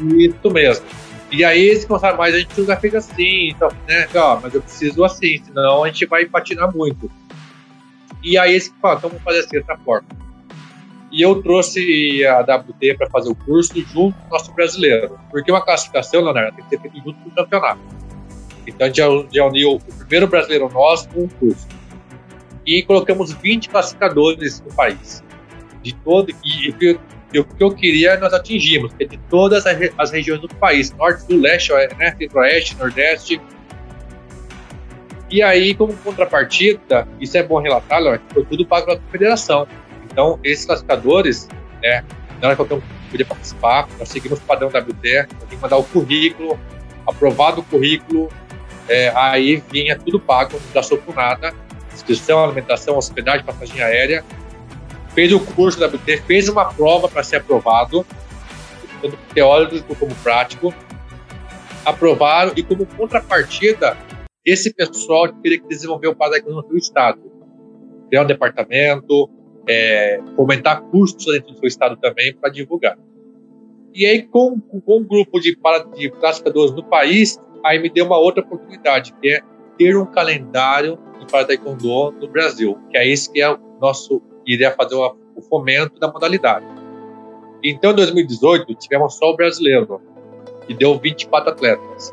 Isso 0.00 0.50
mesmo. 0.50 0.84
E 1.30 1.44
aí, 1.44 1.74
se 1.76 1.86
começar 1.86 2.16
mais, 2.16 2.34
a 2.34 2.38
gente 2.38 2.64
já 2.64 2.76
fez 2.76 2.94
assim, 2.94 3.50
então, 3.50 3.68
né? 3.88 4.08
Ó, 4.14 4.38
mas 4.40 4.54
eu 4.54 4.62
preciso 4.62 5.04
assim, 5.04 5.42
senão 5.44 5.84
a 5.84 5.88
gente 5.88 6.06
vai 6.06 6.24
patinar 6.26 6.74
muito. 6.74 7.10
E 8.22 8.38
aí, 8.38 8.52
eles 8.52 8.72
falaram, 8.80 8.98
então 8.98 9.10
vamos 9.10 9.24
fazer 9.24 9.40
assim, 9.40 9.58
dessa 9.58 9.76
forma. 9.84 10.06
E 11.14 11.22
eu 11.22 11.40
trouxe 11.40 12.26
a 12.26 12.40
WT 12.40 12.94
para 12.98 13.08
fazer 13.08 13.30
o 13.30 13.36
curso 13.36 13.72
junto 13.76 14.18
com 14.18 14.26
o 14.26 14.30
nosso 14.30 14.52
brasileiro. 14.52 15.16
Porque 15.30 15.48
uma 15.48 15.64
classificação, 15.64 16.20
Leonardo, 16.20 16.56
tem 16.56 16.64
que 16.64 16.70
ser 16.70 16.80
feita 16.80 16.96
junto 16.96 17.20
com 17.20 17.28
o 17.28 17.32
campeonato. 17.32 17.80
Então 18.66 18.84
a 18.84 18.90
gente 18.90 19.30
já 19.32 19.44
uniu 19.46 19.74
o 19.74 19.80
primeiro 19.80 20.26
brasileiro 20.26 20.68
nosso 20.70 21.08
com 21.10 21.20
o 21.20 21.28
curso. 21.28 21.68
E 22.66 22.82
colocamos 22.82 23.32
20 23.32 23.68
classificadores 23.68 24.60
no 24.60 24.74
país. 24.74 25.22
De 25.84 25.94
todo, 25.94 26.34
e, 26.44 26.98
o 27.38 27.44
que 27.44 27.62
eu 27.62 27.70
queria 27.72 28.18
nós 28.18 28.32
atingimos, 28.32 28.92
que 28.94 29.04
é 29.04 29.06
de 29.06 29.18
todas 29.30 29.66
as, 29.66 29.76
as 29.96 30.10
regiões 30.10 30.40
do 30.40 30.48
país, 30.48 30.92
norte, 30.94 31.22
sul, 31.22 31.40
leste, 31.40 31.72
né, 31.96 32.16
centro-oeste, 32.18 32.76
nordeste. 32.76 33.40
E 35.30 35.42
aí, 35.42 35.74
como 35.74 35.92
contrapartida, 35.98 37.06
isso 37.20 37.38
é 37.38 37.42
bom 37.42 37.60
relatar, 37.60 38.02
Lord, 38.02 38.22
foi 38.32 38.44
tudo 38.44 38.66
pago 38.66 38.86
pela 38.86 39.00
federação. 39.12 39.68
Então, 40.14 40.38
esses 40.44 40.64
classificadores, 40.64 41.48
né, 41.82 42.04
na 42.40 42.48
hora 42.48 42.56
que 42.56 42.72
eu 42.72 42.82
podia 43.10 43.26
participar, 43.26 43.88
nós 43.98 44.08
seguimos 44.08 44.38
o 44.38 44.42
padrão 44.42 44.68
WT, 44.68 44.78
eu 44.78 45.26
tenho 45.26 45.28
que 45.48 45.56
mandar 45.56 45.76
o 45.76 45.82
currículo, 45.82 46.56
aprovado 47.04 47.62
o 47.62 47.64
currículo, 47.64 48.30
é, 48.88 49.12
aí 49.16 49.60
vinha 49.72 49.98
tudo 49.98 50.20
pago, 50.20 50.52
não 50.52 50.72
gastou 50.72 50.98
por 50.98 51.16
nada, 51.16 51.52
inscrição, 51.92 52.44
alimentação, 52.44 52.96
hospedagem, 52.96 53.44
passagem 53.44 53.82
aérea, 53.82 54.24
fez 55.14 55.32
o 55.32 55.40
curso 55.40 55.80
da 55.80 55.88
WT, 55.88 56.18
fez 56.28 56.48
uma 56.48 56.66
prova 56.66 57.08
para 57.08 57.24
ser 57.24 57.36
aprovado, 57.38 58.06
tanto 59.02 59.18
teórico 59.34 59.96
como 59.96 60.14
prático, 60.16 60.72
aprovaram 61.84 62.52
e 62.54 62.62
como 62.62 62.86
contrapartida, 62.86 63.96
esse 64.44 64.72
pessoal 64.72 65.26
teria 65.42 65.58
que 65.58 65.66
desenvolver 65.66 66.06
o 66.06 66.14
padrão 66.14 66.62
seu 66.68 66.76
estado, 66.76 67.20
criar 68.08 68.22
um 68.22 68.26
departamento, 68.26 69.28
é, 69.68 70.20
fomentar 70.36 70.82
cursos 70.82 71.24
dentro 71.24 71.52
do 71.52 71.58
seu 71.58 71.68
estado 71.68 71.96
também 71.96 72.34
para 72.34 72.50
divulgar. 72.50 72.98
E 73.94 74.04
aí, 74.06 74.22
com, 74.22 74.60
com 74.60 74.98
um 74.98 75.04
grupo 75.04 75.38
de, 75.40 75.56
de 75.96 76.10
classificadores 76.10 76.72
no 76.74 76.82
país, 76.82 77.40
aí 77.64 77.78
me 77.78 77.88
deu 77.88 78.04
uma 78.04 78.18
outra 78.18 78.42
oportunidade, 78.42 79.14
que 79.20 79.28
é 79.30 79.40
ter 79.78 79.96
um 79.96 80.06
calendário 80.06 80.98
de 81.18 81.26
para 81.26 81.46
no 81.56 82.28
Brasil, 82.28 82.78
que 82.90 82.98
é 82.98 83.06
isso 83.06 83.32
que 83.32 83.40
é 83.40 83.50
o 83.50 83.58
nosso 83.80 84.20
iria 84.46 84.70
fazer 84.72 84.94
uma, 84.94 85.16
o 85.34 85.42
fomento 85.42 85.98
da 85.98 86.10
modalidade. 86.10 86.66
Então, 87.62 87.92
em 87.92 87.94
2018, 87.94 88.74
tivemos 88.74 89.16
só 89.16 89.30
o 89.30 89.36
brasileiro, 89.36 90.00
que 90.66 90.74
deu 90.74 90.98
24 90.98 91.50
atletas. 91.50 92.12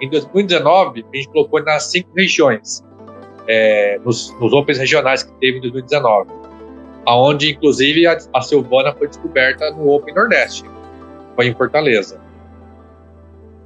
Em 0.00 0.08
2019, 0.08 1.04
a 1.12 1.16
gente 1.16 1.28
colocou 1.28 1.62
nas 1.62 1.90
cinco 1.90 2.10
regiões, 2.16 2.82
é, 3.46 3.98
nos, 4.04 4.32
nos 4.40 4.52
Opens 4.52 4.78
regionais 4.78 5.22
que 5.22 5.32
teve 5.34 5.58
em 5.58 5.60
2019, 5.60 6.30
aonde 7.06 7.52
inclusive 7.52 8.06
a, 8.06 8.18
a 8.34 8.42
Silvana 8.42 8.92
foi 8.92 9.08
descoberta 9.08 9.70
no 9.70 9.88
Open 9.88 10.14
Nordeste, 10.14 10.64
foi 11.34 11.46
em 11.46 11.54
Fortaleza. 11.54 12.20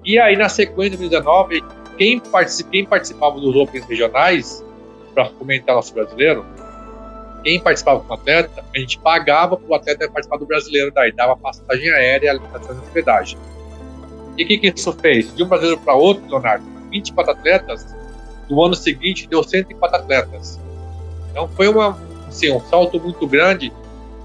E 0.04 0.18
aí, 0.18 0.36
na 0.36 0.48
sequência 0.48 0.96
de 0.96 1.08
2019, 1.08 1.62
quem, 1.96 2.22
quem 2.70 2.86
participava 2.86 3.38
dos 3.38 3.54
Opens 3.56 3.84
regionais, 3.84 4.64
para 5.14 5.28
comentar 5.28 5.74
nosso 5.74 5.92
brasileiro, 5.92 6.46
quem 7.42 7.60
participava 7.60 8.00
com 8.00 8.14
atleta, 8.14 8.64
a 8.74 8.78
gente 8.78 8.98
pagava 8.98 9.56
para 9.56 9.68
o 9.68 9.74
atleta 9.74 10.08
participar 10.08 10.36
do 10.36 10.46
brasileiro 10.46 10.90
daí, 10.92 11.12
dava 11.12 11.36
passagem 11.36 11.90
aérea, 11.90 12.30
alimentação 12.30 12.76
e 12.76 12.78
hospedagem. 12.78 13.38
E 14.36 14.44
o 14.44 14.46
que, 14.46 14.58
que 14.58 14.68
isso 14.68 14.92
fez? 14.92 15.34
De 15.34 15.42
um 15.42 15.48
brasileiro 15.48 15.80
para 15.80 15.94
outro, 15.94 16.24
Leonardo, 16.28 16.64
24 16.90 17.32
atletas, 17.32 17.94
no 18.48 18.62
ano 18.64 18.74
seguinte 18.74 19.26
deu 19.28 19.42
104 19.42 19.98
atletas. 19.98 20.60
Então 21.30 21.48
foi 21.48 21.68
uma, 21.68 21.98
assim, 22.30 22.50
um 22.52 22.60
salto 22.60 22.98
muito 22.98 23.26
grande. 23.26 23.72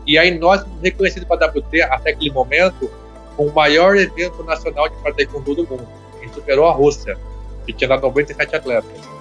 E 0.07 0.17
aí 0.17 0.37
nós 0.37 0.63
reconhecidos 0.81 1.27
para 1.27 1.47
a 1.47 1.49
WT 1.49 1.81
até 1.81 2.11
aquele 2.11 2.31
momento 2.31 2.89
o 3.37 3.51
maior 3.51 3.97
evento 3.97 4.43
nacional 4.43 4.87
de 4.87 4.95
taekwondo 4.95 5.55
do 5.55 5.67
mundo. 5.67 5.87
Gente 6.21 6.35
superou 6.35 6.67
a 6.67 6.71
Rússia, 6.71 7.17
que 7.65 7.73
tinha 7.73 7.87
dado 7.87 8.03
97 8.03 8.55
atletas. 8.55 9.15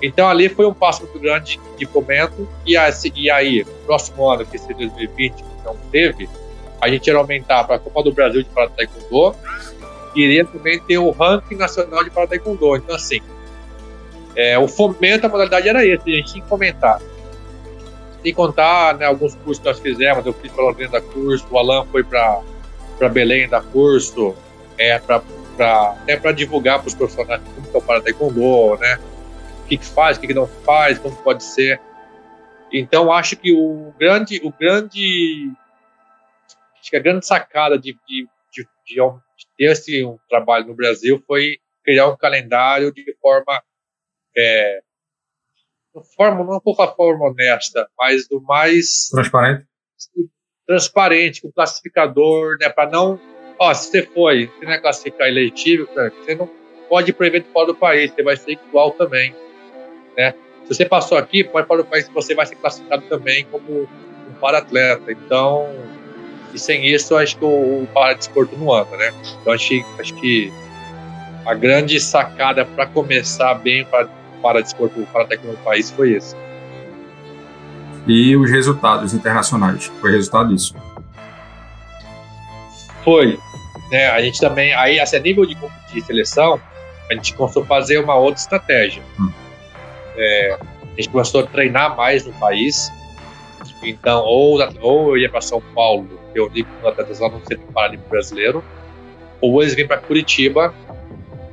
Então 0.00 0.28
ali 0.28 0.48
foi 0.48 0.66
um 0.66 0.72
passo 0.74 1.02
muito 1.02 1.18
grande 1.18 1.60
de 1.76 1.86
fomento 1.86 2.48
e, 2.66 2.76
e 3.14 3.30
aí, 3.30 3.64
próximo 3.86 4.28
ano, 4.28 4.44
que 4.44 4.58
seria 4.58 4.88
2020, 4.88 5.34
que 5.34 5.44
não 5.64 5.76
teve, 5.90 6.28
a 6.80 6.88
gente 6.88 7.06
ia 7.06 7.16
aumentar 7.16 7.64
para 7.64 7.76
a 7.76 7.78
Copa 7.78 8.02
do 8.02 8.12
Brasil 8.12 8.42
de 8.42 8.48
Para 8.48 8.68
Taekwondo 8.70 9.36
e 10.14 10.22
iria 10.22 10.44
também 10.44 10.80
ter 10.80 10.98
o 10.98 11.10
ranking 11.10 11.54
nacional 11.54 12.02
de 12.02 12.10
Para 12.10 12.26
Taekwondo. 12.26 12.76
Então 12.76 12.96
assim, 12.96 13.20
é, 14.34 14.58
o 14.58 14.66
fomento 14.66 15.22
da 15.22 15.28
modalidade 15.28 15.68
era 15.68 15.84
esse, 15.84 16.10
a 16.10 16.16
gente 16.16 16.32
tinha 16.32 16.42
que 16.42 16.48
fomentar. 16.48 17.00
Sem 18.22 18.32
contar 18.32 18.96
né, 18.98 19.06
alguns 19.06 19.34
cursos 19.34 19.58
que 19.58 19.68
nós 19.68 19.80
fizemos, 19.80 20.24
eu 20.24 20.32
fiz 20.32 20.52
para 20.52 20.64
Londrina 20.64 20.92
da 20.92 21.00
curso, 21.00 21.46
o 21.50 21.58
Alan 21.58 21.84
foi 21.86 22.04
para 22.04 22.42
Belém 23.10 23.48
da 23.48 23.60
curso, 23.60 24.36
é, 24.78 24.98
pra, 24.98 25.20
pra, 25.56 25.90
até 25.90 26.16
para 26.16 26.32
divulgar 26.32 26.78
para 26.78 26.88
os 26.88 26.94
profissionais 26.94 27.42
como 27.54 27.66
que 27.66 27.76
é 27.76 27.78
o 27.78 27.82
Para 27.82 28.00
Taekwondo, 28.00 28.78
né? 28.78 28.98
que, 29.72 29.78
que 29.78 29.86
faz, 29.86 30.16
o 30.16 30.20
que, 30.20 30.26
que 30.26 30.34
não 30.34 30.46
faz, 30.46 30.98
como 30.98 31.16
pode 31.22 31.42
ser. 31.44 31.80
Então 32.72 33.12
acho 33.12 33.36
que 33.36 33.52
o 33.52 33.92
grande, 33.98 34.40
o 34.44 34.52
grande, 34.52 35.50
acho 36.78 36.90
que 36.90 36.96
a 36.96 37.00
grande 37.00 37.26
sacada 37.26 37.78
de, 37.78 37.92
de, 38.06 38.28
de, 38.52 38.66
de 38.94 39.46
ter 39.56 39.64
esse 39.64 40.04
um 40.04 40.18
trabalho 40.28 40.66
no 40.66 40.74
Brasil 40.74 41.22
foi 41.26 41.58
criar 41.84 42.08
um 42.08 42.16
calendário 42.16 42.92
de 42.92 43.14
forma, 43.20 43.62
é, 44.36 44.80
forma 46.16 46.44
não 46.44 46.60
vou 46.64 46.74
falar 46.74 46.92
forma 46.92 47.26
honesta, 47.26 47.86
mas 47.98 48.26
do 48.28 48.40
mais 48.40 49.08
transparente, 49.10 49.66
transparente, 50.66 51.42
com 51.42 51.52
classificador, 51.52 52.56
né, 52.58 52.68
para 52.68 52.90
não, 52.90 53.20
ó, 53.58 53.72
se 53.74 53.90
você 53.90 54.02
foi, 54.02 54.46
você 54.46 54.64
não 54.64 54.72
é 54.72 54.78
classificar 54.78 55.28
eletivo, 55.28 55.88
você 56.24 56.34
não 56.34 56.48
pode 56.88 57.10
ir 57.10 57.12
para 57.12 57.26
evento 57.26 57.48
fora 57.52 57.66
do 57.66 57.74
país, 57.74 58.10
você 58.10 58.22
vai 58.22 58.36
ser 58.36 58.52
igual 58.52 58.92
também. 58.92 59.34
Né? 60.16 60.34
Se 60.64 60.74
você 60.74 60.84
passou 60.84 61.18
aqui, 61.18 61.44
pode 61.44 61.66
para 61.66 61.80
o 61.80 61.84
país 61.84 62.08
você 62.08 62.34
vai 62.34 62.46
ser 62.46 62.56
classificado 62.56 63.02
também 63.08 63.44
como 63.46 63.82
um 63.82 64.34
para-atleta. 64.40 65.10
Então, 65.10 65.68
e 66.54 66.58
sem 66.58 66.86
isso, 66.86 67.16
acho 67.16 67.36
que 67.38 67.44
o, 67.44 67.82
o 67.82 67.88
para-desporto 67.92 68.56
não 68.56 68.72
anda, 68.72 68.96
né? 68.96 69.12
Então, 69.40 69.52
acho, 69.52 69.72
acho 69.98 70.14
que 70.14 70.52
a 71.44 71.54
grande 71.54 71.98
sacada 71.98 72.64
para 72.64 72.86
começar 72.86 73.54
bem 73.54 73.84
para 73.84 74.08
para-desporto, 74.42 75.06
para-técnico 75.12 75.56
no 75.56 75.64
país 75.64 75.90
foi 75.90 76.12
esse. 76.12 76.36
E 78.06 78.36
os 78.36 78.50
resultados 78.50 79.14
internacionais, 79.14 79.86
foi 80.00 80.10
resultado 80.10 80.48
disso? 80.48 80.74
Foi. 83.04 83.38
Né, 83.90 84.08
a 84.08 84.20
gente 84.20 84.40
também, 84.40 84.74
aí, 84.74 84.98
assim, 84.98 85.16
a 85.16 85.20
nível 85.20 85.46
de, 85.46 85.56
de 85.92 86.00
seleção, 86.02 86.60
a 87.10 87.14
gente 87.14 87.34
começou 87.34 87.62
a 87.62 87.66
fazer 87.66 87.98
uma 87.98 88.16
outra 88.16 88.40
estratégia. 88.40 89.02
Hum 89.18 89.30
é, 90.16 90.54
a 90.54 90.96
gente 90.96 91.08
começou 91.08 91.42
a 91.42 91.46
treinar 91.46 91.96
mais 91.96 92.24
no 92.24 92.32
país. 92.34 92.90
Então, 93.82 94.22
ou, 94.24 94.58
ou 94.80 95.10
eu 95.10 95.18
ia 95.18 95.28
para 95.28 95.40
São 95.40 95.60
Paulo, 95.74 96.08
eu 96.34 96.48
digo 96.48 96.68
que 96.80 96.86
atletas 96.86 97.18
lá 97.18 97.28
no 97.28 97.40
Centro 97.40 97.66
Paralímpico 97.72 98.10
Brasileiro, 98.10 98.64
ou 99.40 99.60
eles 99.60 99.74
vêm 99.74 99.86
para 99.86 99.98
Curitiba 99.98 100.72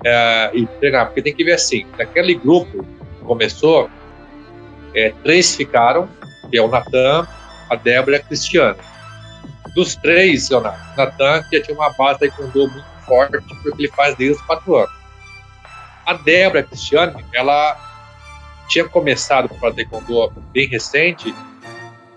é, 0.06 0.52
e 0.54 0.66
treinar. 0.66 1.08
Porque 1.08 1.22
tem 1.22 1.34
que 1.34 1.44
ver 1.44 1.54
assim: 1.54 1.86
naquele 1.98 2.36
grupo 2.36 2.84
que 2.84 3.26
começou, 3.26 3.90
é, 4.94 5.14
três 5.24 5.56
ficaram, 5.56 6.10
que 6.50 6.58
é 6.58 6.62
o 6.62 6.68
Natan, 6.68 7.28
a 7.70 7.76
Débora 7.76 8.18
e 8.18 8.20
a 8.20 8.24
Cristiane. 8.24 8.78
Dos 9.76 9.96
três, 9.96 10.50
o 10.50 10.60
Natan 10.60 11.44
já 11.52 11.62
tinha 11.62 11.78
uma 11.78 11.92
base 11.94 12.20
de 12.20 12.30
taekwondo 12.30 12.70
muito 12.70 12.88
forte, 13.06 13.38
porque 13.64 13.82
ele 13.82 13.92
faz 13.92 14.16
desde 14.16 14.40
os 14.40 14.42
quatro 14.46 14.76
anos. 14.76 14.92
A 16.06 16.14
Débora 16.14 16.62
a 16.62 16.64
Cristiane, 16.64 17.24
ela 17.34 17.78
tinha 18.68 18.88
começado 18.88 19.50
com 19.50 19.56
o 19.68 19.74
Taekwondo 19.74 20.32
bem 20.54 20.68
recente, 20.68 21.34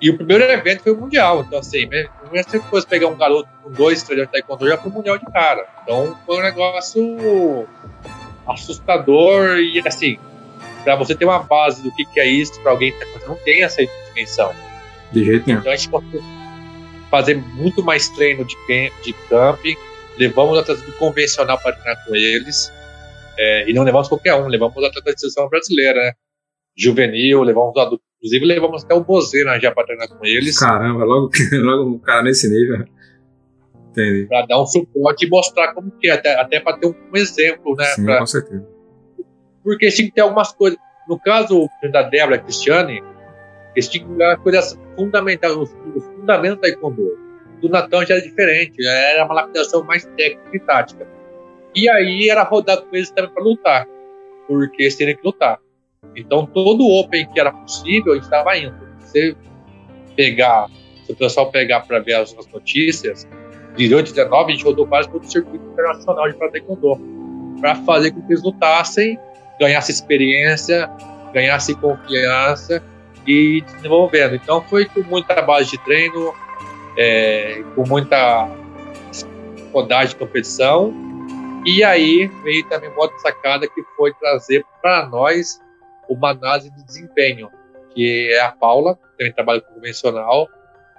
e 0.02 0.10
o 0.10 0.16
primeiro 0.16 0.42
evento 0.42 0.82
foi 0.82 0.92
o 0.92 1.00
Mundial. 1.00 1.42
Então, 1.42 1.60
assim, 1.60 1.86
não 1.86 2.34
é 2.34 2.42
sempre 2.42 2.68
fosse 2.68 2.84
pegar 2.84 3.06
um 3.06 3.16
garoto 3.16 3.48
com 3.62 3.70
dois, 3.70 4.02
três 4.02 4.20
de 4.20 4.26
Taekwondo 4.26 4.68
já 4.68 4.76
foi 4.76 4.90
o 4.90 4.94
Mundial 4.94 5.16
de 5.16 5.24
cara. 5.26 5.64
Então, 5.84 6.18
foi 6.26 6.38
um 6.38 6.42
negócio 6.42 7.68
assustador 8.44 9.58
e, 9.58 9.80
assim, 9.86 10.18
para 10.82 10.96
você 10.96 11.14
ter 11.14 11.24
uma 11.24 11.38
base 11.38 11.84
do 11.84 11.94
que, 11.94 12.04
que 12.04 12.18
é 12.18 12.26
isso, 12.26 12.60
para 12.62 12.72
alguém 12.72 12.90
que 12.90 12.98
tá 12.98 13.28
não 13.28 13.36
tem 13.36 13.62
essa 13.62 13.80
dimensão. 14.08 14.52
De 15.12 15.24
jeito 15.24 15.46
nenhum. 15.46 15.60
Então, 15.60 15.70
a 15.70 15.76
gente 15.76 15.88
pode 15.88 16.06
fazer 17.08 17.36
muito 17.36 17.84
mais 17.84 18.08
treino 18.08 18.44
de, 18.44 18.56
de 19.04 19.12
camping, 19.28 19.76
levamos 20.18 20.58
atletas 20.58 20.82
do 20.82 20.92
convencional 20.94 21.60
para 21.60 21.76
treinar 21.76 22.04
com 22.04 22.16
eles, 22.16 22.72
é, 23.38 23.70
e 23.70 23.72
não 23.72 23.84
levamos 23.84 24.08
qualquer 24.08 24.34
um, 24.34 24.48
levamos 24.48 24.76
atletas 24.78 25.04
da 25.04 25.18
seleção 25.18 25.48
brasileira, 25.48 26.00
né? 26.00 26.12
juvenil, 26.76 27.42
levamos 27.42 27.76
adultos. 27.76 28.11
Inclusive, 28.22 28.46
levamos 28.46 28.84
até 28.84 28.94
o 28.94 29.02
Bozeira 29.02 29.58
já 29.58 29.72
para 29.72 29.84
treinar 29.84 30.08
com 30.08 30.24
eles. 30.24 30.56
Caramba, 30.56 31.04
logo, 31.04 31.30
logo 31.52 31.90
um 31.90 31.98
cara 31.98 32.22
nesse 32.22 32.48
nível. 32.48 32.86
Entendi. 33.90 34.26
Para 34.28 34.46
dar 34.46 34.62
um 34.62 34.66
suporte 34.66 35.26
e 35.26 35.28
mostrar 35.28 35.74
como 35.74 35.90
que 35.90 36.08
é, 36.08 36.12
até, 36.12 36.40
até 36.40 36.60
para 36.60 36.78
ter 36.78 36.86
um, 36.86 36.94
um, 37.12 37.16
exemplo, 37.16 37.74
né? 37.74 37.84
Sim, 37.86 38.04
pra... 38.04 38.18
com 38.20 38.26
certeza. 38.26 38.68
Porque 39.64 39.88
tinha 39.88 40.06
que 40.08 40.14
ter 40.14 40.20
algumas 40.20 40.52
coisas. 40.52 40.78
No 41.08 41.18
caso 41.18 41.68
da 41.90 42.02
Débora 42.02 42.38
Cristiane, 42.38 43.02
eles 43.74 43.88
tinham 43.88 44.08
que 44.08 44.14
ter 44.16 44.38
coisas 44.38 44.78
fundamentais, 44.94 45.52
os, 45.52 45.70
os 45.94 46.04
fundamentos 46.04 46.60
da 46.60 46.68
Taekwondo. 46.68 47.18
Do 47.60 47.68
Natan 47.68 48.06
já 48.06 48.14
era 48.14 48.22
diferente, 48.22 48.84
era 48.84 49.24
uma 49.24 49.34
lapidação 49.34 49.82
mais 49.82 50.04
técnica 50.16 50.56
e 50.56 50.60
tática. 50.60 51.06
E 51.74 51.88
aí 51.88 52.28
era 52.28 52.44
rodar 52.44 52.82
com 52.82 52.94
eles 52.94 53.10
também 53.10 53.32
para 53.32 53.42
lutar, 53.42 53.88
porque 54.46 54.82
eles 54.84 54.96
teriam 54.96 55.16
que 55.16 55.26
lutar. 55.26 55.58
Então, 56.16 56.44
todo 56.46 56.86
Open 56.86 57.26
que 57.32 57.40
era 57.40 57.52
possível, 57.52 58.12
a 58.12 58.14
gente 58.16 58.24
estava 58.24 58.56
indo. 58.56 58.74
Se 59.00 59.36
pegar, 60.16 60.68
se 61.06 61.12
o 61.12 61.16
pessoal 61.16 61.50
pegar 61.50 61.80
para 61.80 62.00
ver 62.00 62.14
as, 62.14 62.36
as 62.38 62.46
notícias, 62.48 63.26
de 63.76 63.84
18 63.88 64.10
e 64.10 64.14
19, 64.14 64.52
a 64.52 64.54
gente 64.54 64.64
rodou 64.64 64.86
quase 64.86 65.08
todo 65.08 65.24
o 65.24 65.30
circuito 65.30 65.64
internacional 65.64 66.30
de 66.30 66.36
Taekwondo 66.36 67.00
para 67.60 67.76
fazer 67.76 68.10
com 68.10 68.20
que 68.22 68.32
eles 68.32 68.42
lutassem, 68.42 69.18
ganhassem 69.58 69.94
experiência, 69.94 70.90
ganhassem 71.32 71.74
confiança 71.76 72.82
e 73.26 73.62
desenvolvendo. 73.62 74.34
Então, 74.34 74.60
foi 74.62 74.84
com 74.84 75.00
muita 75.02 75.40
base 75.40 75.70
de 75.70 75.78
treino, 75.78 76.34
é, 76.98 77.62
com 77.74 77.86
muita 77.88 78.50
rodagem 79.72 80.08
de 80.08 80.16
competição. 80.16 80.92
E 81.64 81.82
aí 81.82 82.26
veio 82.42 82.68
também 82.68 82.90
uma 82.90 83.02
outra 83.02 83.18
sacada 83.20 83.66
que 83.68 83.82
foi 83.96 84.12
trazer 84.14 84.66
para 84.82 85.06
nós 85.06 85.61
uma 86.12 86.30
análise 86.30 86.70
de 86.70 86.84
desempenho, 86.84 87.50
que 87.94 88.30
é 88.32 88.40
a 88.40 88.52
Paula, 88.52 88.96
que 88.96 89.18
também 89.18 89.32
trabalha 89.32 89.60
com 89.60 89.74
convencional, 89.74 90.48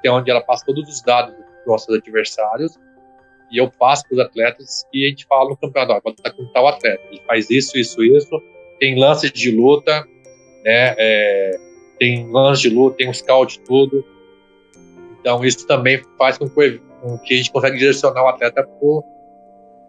que 0.02 0.08
é 0.08 0.12
onde 0.12 0.30
ela 0.30 0.41
passa 0.41 0.65
todos 0.65 0.88
os 0.89 1.02
dados 1.02 1.34
dos 1.36 1.65
nossos 1.65 1.95
adversários, 1.95 2.78
e 3.52 3.58
eu 3.58 3.69
passo 3.69 4.08
para 4.08 4.15
os 4.15 4.19
atletas 4.19 4.86
e 4.93 5.06
a 5.06 5.10
gente 5.10 5.26
fala 5.26 5.49
no 5.49 5.58
campeonato, 5.58 6.02
pode 6.02 6.15
estar 6.17 6.32
com 6.32 6.45
tal 6.47 6.67
atleta, 6.67 7.02
ele 7.12 7.21
faz 7.26 7.49
isso, 7.49 7.78
isso, 7.78 8.04
isso, 8.04 8.41
tem 8.80 8.99
lances 8.99 9.32
de 9.32 9.52
luta, 9.52 10.04
né, 10.63 10.95
é, 10.97 11.52
tem 11.99 12.32
lance 12.32 12.63
de 12.63 12.69
luta, 12.69 12.97
tem 12.97 13.10
um 13.10 13.13
scout 13.13 13.60
tudo, 13.62 14.04
então 15.19 15.43
isso 15.45 15.65
também 15.67 16.02
faz 16.17 16.38
com 16.38 16.49
que, 16.49 16.82
com 17.02 17.17
que 17.19 17.34
a 17.34 17.38
gente 17.38 17.52
consiga 17.52 17.78
direcionar 17.78 18.23
o 18.23 18.28
atleta 18.28 18.67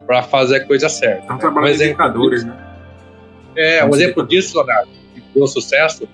para 0.07 0.23
fazer 0.23 0.57
a 0.57 0.67
coisa 0.67 0.89
certa. 0.89 1.33
É 1.33 1.35
um 1.35 1.39
trabalho 1.39 1.75
um 1.75 1.77
de 1.77 1.85
indicadores, 1.85 2.45
né? 2.45 2.75
É, 3.57 3.85
um 3.85 3.95
exemplo 3.95 4.27
disso, 4.27 4.57
Leonardo, 4.59 4.91
deu 5.35 5.47
sucesso 5.47 6.09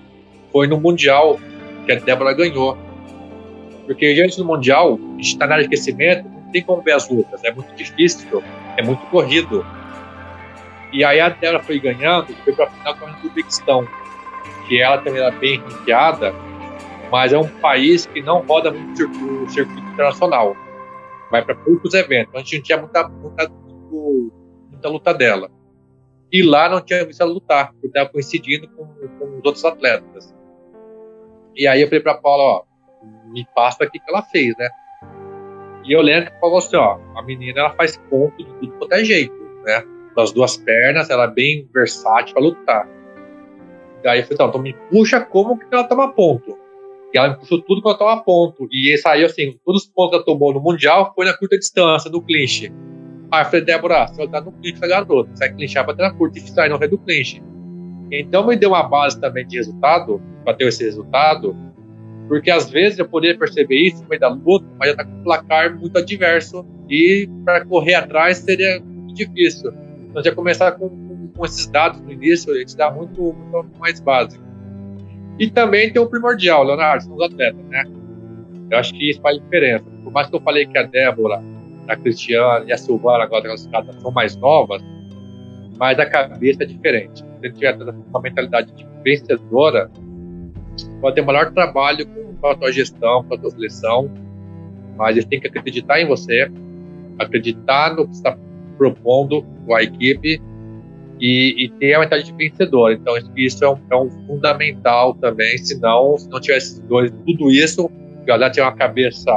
foi 0.51 0.67
no 0.67 0.79
Mundial 0.79 1.39
que 1.85 1.91
a 1.91 1.95
Débora 1.95 2.33
ganhou. 2.33 2.77
Porque 3.85 4.13
diante 4.13 4.37
do 4.37 4.45
Mundial, 4.45 4.99
a 5.01 5.15
gente 5.17 5.33
está 5.33 5.47
na 5.47 5.55
área 5.55 5.67
de 5.67 5.73
aquecimento, 5.73 6.27
não 6.27 6.51
tem 6.51 6.61
como 6.61 6.81
ver 6.81 6.93
as 6.93 7.09
lutas, 7.09 7.43
é 7.43 7.51
muito 7.51 7.73
difícil, 7.75 8.43
é 8.77 8.83
muito 8.83 9.05
corrido. 9.07 9.65
E 10.91 11.03
aí 11.03 11.19
a 11.19 11.29
dela 11.29 11.59
foi 11.59 11.79
ganhando, 11.79 12.33
foi 12.43 12.53
para 12.53 12.65
a 12.65 12.69
final 12.69 12.95
com 12.97 13.05
a 13.05 13.17
Uzbequistão, 13.23 13.87
que 14.67 14.81
ela 14.81 14.97
também 14.97 15.21
era 15.21 15.31
bem 15.31 15.57
ranqueada, 15.59 16.33
mas 17.11 17.33
é 17.33 17.37
um 17.37 17.47
país 17.47 18.05
que 18.05 18.21
não 18.21 18.39
roda 18.39 18.71
muito 18.71 19.03
o 19.43 19.49
circuito 19.49 19.81
internacional. 19.89 20.55
Vai 21.29 21.43
para 21.43 21.55
poucos 21.55 21.93
eventos. 21.93 22.29
Então 22.29 22.41
a 22.41 22.43
gente 22.43 22.57
não 22.57 22.63
tinha 22.63 22.77
muita, 22.77 23.07
muita, 23.07 23.51
muita 24.69 24.89
luta 24.89 25.13
dela. 25.13 25.49
E 26.31 26.41
lá 26.43 26.69
não 26.69 26.79
tinha 26.79 27.05
visto 27.05 27.21
ela 27.21 27.31
lutar, 27.31 27.71
porque 27.73 27.87
estava 27.87 28.09
coincidindo 28.09 28.67
com, 28.69 28.85
com, 28.85 29.25
os 29.37 29.45
outros 29.45 29.65
atletas. 29.65 30.33
E 31.55 31.67
aí 31.67 31.81
eu 31.81 31.87
falei 31.87 31.99
para 31.99 32.13
Paula, 32.15 32.43
ó, 32.43 32.63
me 33.25 33.45
passa 33.53 33.83
aqui 33.83 33.99
que 33.99 34.09
ela 34.09 34.21
fez, 34.21 34.55
né? 34.57 34.69
E 35.83 35.91
eu 35.91 36.01
lembro 36.01 36.31
que 36.31 36.39
falou 36.39 36.59
assim, 36.59 36.75
ó, 36.77 36.99
a 37.15 37.21
menina 37.23 37.59
ela 37.59 37.71
faz 37.71 37.97
ponto 38.09 38.37
de 38.37 38.45
tudo 38.59 38.71
quanto 38.77 38.93
é 38.93 39.03
jeito, 39.03 39.33
né? 39.63 39.83
Das 40.15 40.31
duas 40.31 40.55
pernas, 40.57 41.09
ela 41.09 41.25
é 41.25 41.27
bem 41.27 41.67
versátil 41.73 42.33
para 42.33 42.43
lutar. 42.43 42.87
Daí 44.03 44.19
eu 44.19 44.23
falei, 44.23 44.35
então, 44.35 44.47
então 44.47 44.61
me 44.61 44.73
puxa 44.89 45.19
como 45.21 45.57
que 45.57 45.65
ela 45.71 45.83
toma 45.83 46.13
ponto. 46.13 46.57
E 47.13 47.17
ela 47.17 47.29
me 47.29 47.35
puxou 47.35 47.61
tudo 47.61 47.81
quando 47.81 47.99
ela 48.01 48.15
toma 48.15 48.23
ponto. 48.23 48.67
E 48.71 48.97
saiu 48.97 49.25
assim, 49.25 49.57
todos 49.65 49.83
os 49.83 49.89
pontos 49.89 50.11
que 50.11 50.15
ela 50.15 50.25
tomou 50.25 50.53
no 50.53 50.61
Mundial 50.61 51.11
foi 51.13 51.25
na 51.25 51.37
curta 51.37 51.57
distância, 51.57 52.09
no 52.09 52.21
clinch. 52.21 52.71
Aí 53.31 53.41
eu 53.41 53.45
falei, 53.45 53.61
Débora, 53.61 54.07
você 54.07 54.17
vai 54.17 54.27
dar 54.27 54.41
no 54.41 54.51
clinch 54.51 54.79
da 54.79 54.87
garota. 54.87 55.29
Você 55.33 55.47
vai 55.47 55.55
clinchar 55.55 55.85
pra 55.85 55.93
ter 55.93 56.03
na 56.03 56.11
curta 56.11 56.37
e 56.37 56.41
sair 56.41 56.69
no 56.69 56.77
do 56.77 56.97
clinch. 56.97 57.41
Então 58.11 58.45
me 58.45 58.57
deu 58.57 58.69
uma 58.69 58.83
base 58.83 59.19
também 59.19 59.47
de 59.47 59.57
resultado, 59.57 60.21
para 60.43 60.53
ter 60.53 60.67
esse 60.67 60.83
resultado, 60.83 61.55
porque 62.27 62.51
às 62.51 62.69
vezes 62.69 62.99
eu 62.99 63.07
poderia 63.07 63.37
perceber 63.37 63.87
isso 63.87 64.03
no 64.03 64.09
meio 64.09 64.19
da 64.19 64.27
luta, 64.27 64.65
mas 64.77 64.89
já 64.89 64.97
tá 64.97 65.05
com 65.05 65.11
um 65.11 65.23
placar 65.23 65.77
muito 65.77 65.97
adverso 65.97 66.65
e 66.89 67.29
para 67.45 67.65
correr 67.65 67.95
atrás 67.95 68.39
seria 68.39 68.81
muito 68.81 69.13
difícil. 69.13 69.71
Então 70.09 70.21
já 70.21 70.35
começar 70.35 70.73
com, 70.73 70.89
com, 70.89 71.27
com, 71.29 71.45
esses 71.45 71.67
dados 71.67 72.01
no 72.01 72.11
início, 72.11 72.53
a 72.53 72.57
gente 72.57 72.75
dá 72.75 72.91
muito, 72.91 73.33
muito 73.33 73.79
mais 73.79 73.99
básico. 74.01 74.43
E 75.39 75.49
também 75.49 75.91
tem 75.91 76.01
o 76.01 76.07
primordial, 76.07 76.63
Leonardo, 76.63 77.03
são 77.03 77.15
os 77.15 77.21
atletas, 77.21 77.65
né? 77.67 77.83
Eu 78.69 78.77
acho 78.77 78.93
que 78.93 79.09
isso 79.09 79.21
faz 79.21 79.37
diferença. 79.41 79.85
Por 80.03 80.11
mais 80.11 80.29
que 80.29 80.35
eu 80.35 80.41
falei 80.41 80.65
que 80.65 80.77
a 80.77 80.83
Débora 80.83 81.41
a 81.91 81.97
Cristiane 81.97 82.69
e 82.69 82.73
a 82.73 82.77
Silvana, 82.77 83.23
agora 83.23 83.53
as 83.53 83.67
caras 83.67 83.95
são 84.01 84.11
mais 84.11 84.35
novas, 84.37 84.81
mas 85.77 85.99
a 85.99 86.05
cabeça 86.05 86.63
é 86.63 86.65
diferente. 86.65 87.19
Se 87.19 87.25
ele 87.43 87.53
tiver 87.53 87.77
uma 88.09 88.21
mentalidade 88.21 88.71
de 88.71 88.87
vencedora, 89.03 89.91
pode 91.01 91.15
ter 91.15 91.21
o 91.21 91.51
trabalho 91.51 92.07
com 92.39 92.47
a 92.47 92.55
tua 92.55 92.71
gestão, 92.71 93.23
com 93.23 93.35
a 93.35 93.37
tua 93.37 93.51
seleção, 93.51 94.09
mas 94.95 95.17
eles 95.17 95.25
têm 95.25 95.39
que 95.39 95.47
acreditar 95.47 95.99
em 95.99 96.07
você, 96.07 96.49
acreditar 97.19 97.93
no 97.95 98.07
que 98.07 98.13
está 98.13 98.37
propondo 98.77 99.43
com 99.65 99.75
a 99.75 99.83
equipe 99.83 100.41
e, 101.19 101.65
e, 101.65 101.69
ter 101.77 101.93
a 101.93 101.99
mentalidade 101.99 102.31
de 102.31 102.37
vencedor. 102.37 102.93
Então, 102.93 103.13
isso 103.35 103.63
é 103.63 103.69
um, 103.69 103.77
é 103.91 103.95
um 103.95 104.09
fundamental 104.27 105.13
também, 105.15 105.57
senão, 105.57 106.17
se 106.17 106.29
não 106.29 106.39
tivesse 106.39 106.81
tudo 106.81 107.51
isso, 107.51 107.91
galera 108.25 108.51
tinha 108.51 108.65
uma 108.65 108.75
cabeça 108.75 109.31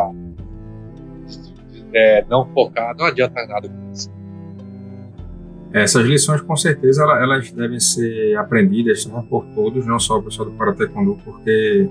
é, 1.95 2.25
não 2.29 2.45
focar, 2.53 2.95
não 2.97 3.07
adianta 3.07 3.47
nada 3.47 3.69
com 3.69 3.93
isso. 3.93 4.13
Essas 5.73 6.07
lições, 6.07 6.41
com 6.41 6.57
certeza, 6.57 7.03
elas 7.03 7.51
devem 7.51 7.81
ser 7.81 8.37
aprendidas 8.37 9.07
né, 9.07 9.25
por 9.29 9.45
todos, 9.55 9.87
não 9.87 9.99
só 9.99 10.19
o 10.19 10.23
pessoal 10.23 10.49
do 10.49 10.57
Karate 10.57 10.87
Kondo, 10.87 11.19
porque 11.25 11.89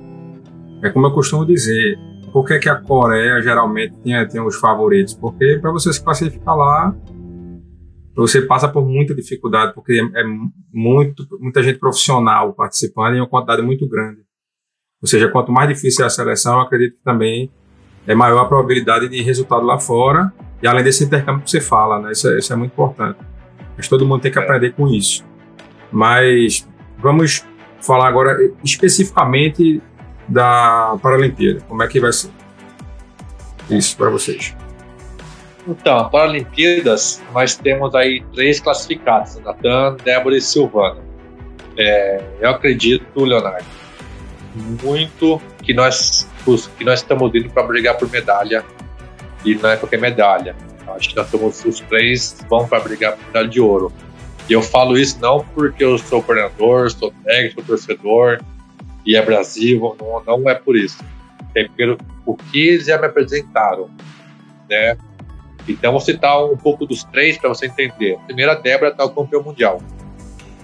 é 0.82 0.90
como 0.90 1.08
eu 1.08 1.14
costumo 1.14 1.46
dizer, 1.46 1.98
por 2.32 2.46
que, 2.46 2.60
que 2.60 2.70
a 2.70 2.76
Coreia 2.76 3.42
geralmente 3.42 3.94
tem, 4.04 4.28
tem 4.28 4.42
os 4.42 4.56
favoritos? 4.56 5.14
Porque 5.14 5.58
para 5.62 5.72
você 5.72 5.92
se 5.92 6.02
classificar 6.02 6.56
lá, 6.56 6.96
você 8.16 8.42
passa 8.42 8.70
por 8.70 8.86
muita 8.86 9.14
dificuldade, 9.14 9.74
porque 9.74 9.94
é, 9.94 10.22
é 10.22 10.24
muito, 10.72 11.28
muita 11.40 11.62
gente 11.62 11.80
profissional 11.80 12.54
participando 12.54 13.16
em 13.16 13.20
uma 13.20 13.28
quantidade 13.28 13.62
muito 13.62 13.88
grande. 13.88 14.22
Ou 15.02 15.08
seja, 15.08 15.30
quanto 15.30 15.52
mais 15.52 15.68
difícil 15.68 16.04
é 16.04 16.08
a 16.08 16.10
seleção, 16.10 16.54
eu 16.54 16.62
acredito 16.62 16.98
que 16.98 17.04
também 17.04 17.52
é 18.08 18.16
maior 18.16 18.42
a 18.42 18.46
probabilidade 18.46 19.08
de 19.08 19.22
resultado 19.22 19.66
lá 19.66 19.80
fora. 19.80 20.32
E 20.62 20.68
além 20.68 20.84
desse 20.84 21.04
intercâmbio 21.04 21.44
que 21.44 21.52
você 21.52 21.62
fala, 21.62 22.00
né? 22.00 22.12
Isso 22.12 22.30
é, 22.30 22.38
isso 22.38 22.54
é 22.54 22.56
muito 22.56 22.72
importante. 22.72 23.20
Mas 23.76 23.88
todo 23.88 24.06
mundo 24.06 24.22
tem 24.22 24.32
que 24.32 24.40
aprender 24.40 24.72
com 24.74 24.88
isso. 24.88 25.26
Mas 25.92 26.68
vamos 26.98 27.46
falar 27.82 28.08
agora 28.08 28.38
especificamente 28.64 29.82
da 30.28 30.98
Paralimpíada. 31.02 31.62
Como 31.68 31.84
é 31.84 31.88
que 31.88 32.00
vai 32.00 32.14
ser? 32.14 32.30
Isso 33.70 33.96
para 33.98 34.10
vocês. 34.10 34.56
Então, 35.68 36.10
Paralimpíadas, 36.10 37.22
nós 37.34 37.56
temos 37.56 37.96
aí 37.96 38.24
três 38.34 38.60
classificados: 38.60 39.36
Natan, 39.40 39.96
Débora 40.04 40.36
e 40.36 40.42
Silvana. 40.42 41.02
É, 41.78 42.22
eu 42.40 42.50
acredito, 42.50 43.24
Leonardo, 43.24 43.66
muito 44.84 45.42
que 45.64 45.74
nós 45.74 46.28
que 46.78 46.84
nós 46.84 47.00
estamos 47.00 47.34
indo 47.34 47.50
para 47.50 47.64
brigar 47.64 47.98
por 47.98 48.10
medalha 48.10 48.64
e 49.46 49.56
não 49.56 49.70
é 49.70 49.78
qualquer 49.78 50.00
medalha. 50.00 50.56
Acho 50.88 51.10
que 51.10 51.16
nós 51.16 51.26
estamos 51.26 51.66
os 51.66 51.80
três 51.82 52.38
vão 52.50 52.68
para 52.68 52.82
brigar 52.82 53.14
por 53.16 53.26
medalha 53.28 53.48
de 53.48 53.60
ouro. 53.60 53.92
E 54.50 54.54
eu 54.54 54.62
falo 54.62 54.98
isso 54.98 55.20
não 55.22 55.44
porque 55.54 55.84
eu 55.84 55.98
sou 55.98 56.22
coordenador, 56.22 56.92
sou 56.92 57.14
técnico, 57.24 57.56
sou 57.56 57.64
torcedor 57.64 58.42
e 59.06 59.16
é 59.16 59.22
Brasil, 59.22 59.96
não, 60.00 60.24
não 60.40 60.50
é 60.50 60.56
por 60.56 60.76
isso. 60.76 61.04
É 61.56 61.68
pelo 61.70 61.98
o 62.26 62.36
que 62.36 62.70
eles 62.70 62.86
já 62.88 62.98
me 62.98 63.06
apresentaram, 63.06 63.90
né? 64.70 64.98
Então 65.68 65.92
vou 65.92 66.02
citar 66.02 66.44
um 66.46 66.58
pouco 66.58 66.86
dos 66.86 67.04
três 67.06 67.38
para 67.38 67.50
você 67.50 67.68
entender. 67.68 68.18
Primeiro 68.26 68.52
a 68.52 68.56
Débora 68.56 68.92
está 68.92 69.06
o 69.06 69.10
campeão 69.10 69.42
mundial. 69.44 69.82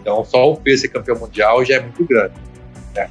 Então 0.02 0.24
só 0.26 0.52
o 0.52 0.58
peso 0.58 0.82
ser 0.82 0.90
campeão 0.90 1.18
mundial 1.18 1.64
já 1.64 1.76
é 1.76 1.80
muito 1.80 2.06
grande, 2.06 2.34
né? 2.94 3.10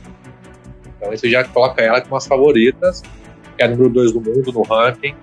Então 0.99 1.13
isso 1.13 1.29
já 1.29 1.45
coloca 1.45 1.81
ela 1.81 2.01
como 2.01 2.17
as 2.17 2.27
favoritas, 2.27 3.03
é 3.57 3.65
a 3.65 3.69
número 3.69 3.89
2 3.89 4.13
do 4.13 4.21
mundo 4.21 4.53
no 4.53 4.63
ranking, 4.63 5.15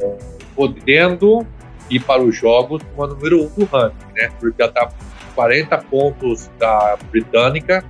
é, 0.00 0.18
podendo 0.54 1.46
ir 1.90 2.00
para 2.00 2.22
os 2.22 2.36
jogos 2.36 2.82
como 2.82 3.04
a 3.04 3.14
número 3.14 3.42
1 3.42 3.44
um 3.44 3.48
do 3.48 3.64
ranking, 3.64 4.12
né? 4.14 4.30
Porque 4.40 4.60
ela 4.60 4.70
está 4.70 4.90
40 5.34 5.78
pontos 5.78 6.50
da 6.58 6.96
britânica, 7.10 7.84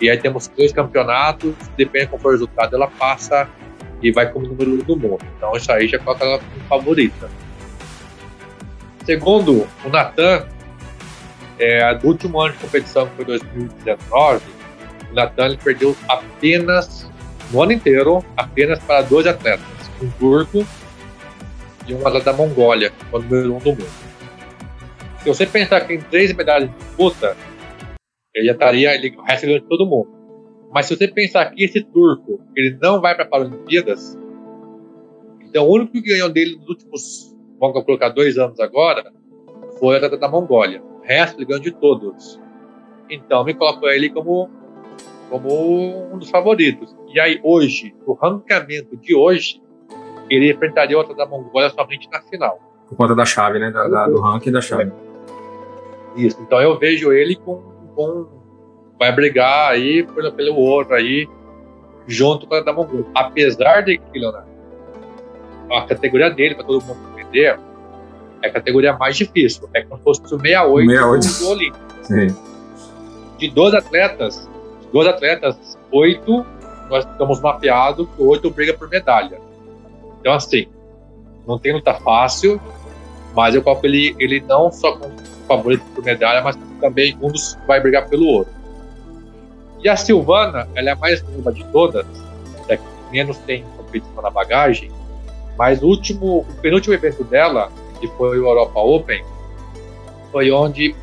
e 0.00 0.10
aí 0.10 0.18
temos 0.18 0.46
três 0.48 0.72
campeonatos, 0.72 1.54
depende 1.76 2.08
como 2.08 2.22
for 2.22 2.28
o 2.28 2.32
resultado, 2.32 2.74
ela 2.74 2.88
passa 2.88 3.48
e 4.02 4.10
vai 4.10 4.30
como 4.30 4.46
número 4.46 4.72
1 4.72 4.74
um 4.74 4.78
do 4.78 4.96
mundo. 4.96 5.24
Então 5.36 5.52
isso 5.56 5.70
aí 5.72 5.88
já 5.88 5.98
coloca 5.98 6.24
ela 6.24 6.38
como 6.38 6.60
favorita. 6.68 7.28
Segundo, 9.04 9.66
o 9.84 9.88
Natan, 9.88 10.46
é, 11.58 11.94
do 11.94 12.08
último 12.08 12.40
ano 12.40 12.52
de 12.54 12.58
competição, 12.58 13.06
que 13.08 13.16
foi 13.16 13.24
2019, 13.24 14.42
o 15.14 15.16
Natan 15.16 15.56
perdeu 15.56 15.96
apenas, 16.08 17.08
no 17.52 17.62
ano 17.62 17.72
inteiro, 17.72 18.24
apenas 18.36 18.80
para 18.80 19.02
dois 19.02 19.26
atletas, 19.26 19.64
um 20.02 20.10
turco 20.18 20.66
e 21.86 21.94
um 21.94 22.06
atleta 22.06 22.32
da 22.32 22.36
Mongólia, 22.36 22.92
o 23.12 23.18
número 23.18 23.54
um 23.54 23.58
do 23.58 23.70
mundo. 23.70 23.86
Se 25.22 25.28
você 25.28 25.46
pensar 25.46 25.80
que 25.82 25.94
em 25.94 26.00
três 26.00 26.32
medalhas 26.34 26.68
de 26.68 26.76
disputa, 26.76 27.36
ele 28.34 28.46
já 28.46 28.52
estaria, 28.52 28.94
ele 28.94 29.16
recebendo 29.24 29.62
de 29.62 29.68
todo 29.68 29.86
mundo. 29.86 30.12
Mas 30.72 30.86
se 30.86 30.96
você 30.96 31.06
pensar 31.06 31.46
que 31.46 31.62
esse 31.62 31.80
turco, 31.80 32.40
ele 32.56 32.76
não 32.82 33.00
vai 33.00 33.14
para 33.14 33.24
as 33.24 33.30
Paralimpíadas, 33.30 34.18
então 35.44 35.68
o 35.68 35.72
único 35.72 35.92
que 35.92 36.02
ganhou 36.02 36.28
dele 36.28 36.56
nos 36.56 36.68
últimos, 36.68 37.36
vamos 37.60 37.84
colocar 37.84 38.08
dois 38.08 38.36
anos 38.36 38.58
agora, 38.58 39.12
foi 39.78 39.94
o 39.94 39.96
atleta 39.96 40.16
da 40.16 40.28
Mongólia. 40.28 40.82
O 40.82 41.02
resto 41.04 41.38
ele 41.38 41.44
ganhou 41.44 41.62
de 41.62 41.70
todos. 41.70 42.40
Então 43.08 43.44
me 43.44 43.54
coloco 43.54 43.86
ele 43.86 44.10
como 44.10 44.50
como 45.28 46.12
um 46.12 46.18
dos 46.18 46.30
favoritos. 46.30 46.94
E 47.12 47.20
aí, 47.20 47.40
hoje, 47.42 47.94
no 48.06 48.14
ranqueamento 48.14 48.96
de 48.96 49.14
hoje, 49.14 49.60
ele 50.28 50.50
enfrentaria 50.50 50.96
outra 50.96 51.14
da 51.14 51.26
Mongólia 51.26 51.70
somente 51.70 52.08
na 52.10 52.20
final. 52.22 52.58
Por 52.88 52.96
conta 52.96 53.14
da 53.14 53.24
chave, 53.24 53.58
né? 53.58 53.70
Da, 53.70 53.88
da, 53.88 54.06
do 54.06 54.20
ranking 54.20 54.52
da 54.52 54.60
chave. 54.60 54.92
Isso. 56.16 56.40
Então 56.40 56.60
eu 56.60 56.78
vejo 56.78 57.12
ele 57.12 57.36
com. 57.36 57.62
com 57.94 58.26
vai 58.98 59.12
brigar 59.12 59.72
aí 59.72 60.04
pelo, 60.04 60.32
pelo 60.32 60.56
ouro 60.56 60.94
aí, 60.94 61.28
junto 62.06 62.46
com 62.46 62.54
a 62.54 62.60
da 62.60 62.72
Mongólia. 62.72 63.06
Apesar 63.14 63.82
de 63.82 63.98
que, 63.98 64.18
Leonardo, 64.18 64.48
a 65.70 65.82
categoria 65.82 66.30
dele, 66.30 66.54
para 66.54 66.64
todo 66.64 66.84
mundo 66.84 66.98
entender, 67.18 67.58
é 68.42 68.48
a 68.48 68.50
categoria 68.50 68.92
mais 68.92 69.16
difícil. 69.16 69.68
É 69.74 69.82
como 69.82 69.98
se 69.98 70.04
fosse 70.04 70.20
o 70.22 70.40
68, 70.40 71.22
68. 71.22 71.38
do 71.38 71.48
Olímpico. 71.48 71.84
Sim. 72.02 72.36
De 73.38 73.50
12 73.50 73.76
atletas, 73.76 74.48
dois 74.94 75.08
atletas, 75.08 75.76
oito, 75.90 76.46
nós 76.88 77.04
estamos 77.04 77.40
mapeados 77.40 78.06
que 78.14 78.22
oito 78.22 78.48
briga 78.48 78.72
por 78.74 78.88
medalha. 78.88 79.40
Então, 80.20 80.32
assim, 80.32 80.68
não 81.44 81.58
tem 81.58 81.72
luta 81.72 81.94
fácil, 81.94 82.60
mas 83.34 83.56
eu 83.56 83.62
coloco 83.62 83.84
ele, 83.84 84.14
ele 84.20 84.40
não 84.42 84.70
só 84.70 84.96
como 84.96 85.12
favorito 85.48 85.84
por 85.92 86.04
medalha, 86.04 86.42
mas 86.42 86.56
também 86.80 87.18
um 87.20 87.28
dos 87.28 87.56
que 87.56 87.66
vai 87.66 87.80
brigar 87.80 88.08
pelo 88.08 88.24
ouro. 88.24 88.48
E 89.82 89.88
a 89.88 89.96
Silvana, 89.96 90.68
ela 90.76 90.90
é 90.90 90.92
a 90.92 90.96
mais 90.96 91.20
nova 91.24 91.52
de 91.52 91.64
todas, 91.66 92.06
é 92.68 92.78
menos 93.10 93.36
tem 93.38 93.64
competição 93.76 94.22
na 94.22 94.30
bagagem, 94.30 94.92
mas 95.58 95.82
o 95.82 95.88
último, 95.88 96.46
o 96.48 96.54
penúltimo 96.62 96.94
evento 96.94 97.24
dela, 97.24 97.68
que 98.00 98.06
foi 98.06 98.38
o 98.38 98.46
Europa 98.46 98.78
Open, 98.78 99.24
foi 100.30 100.52
onde 100.52 100.94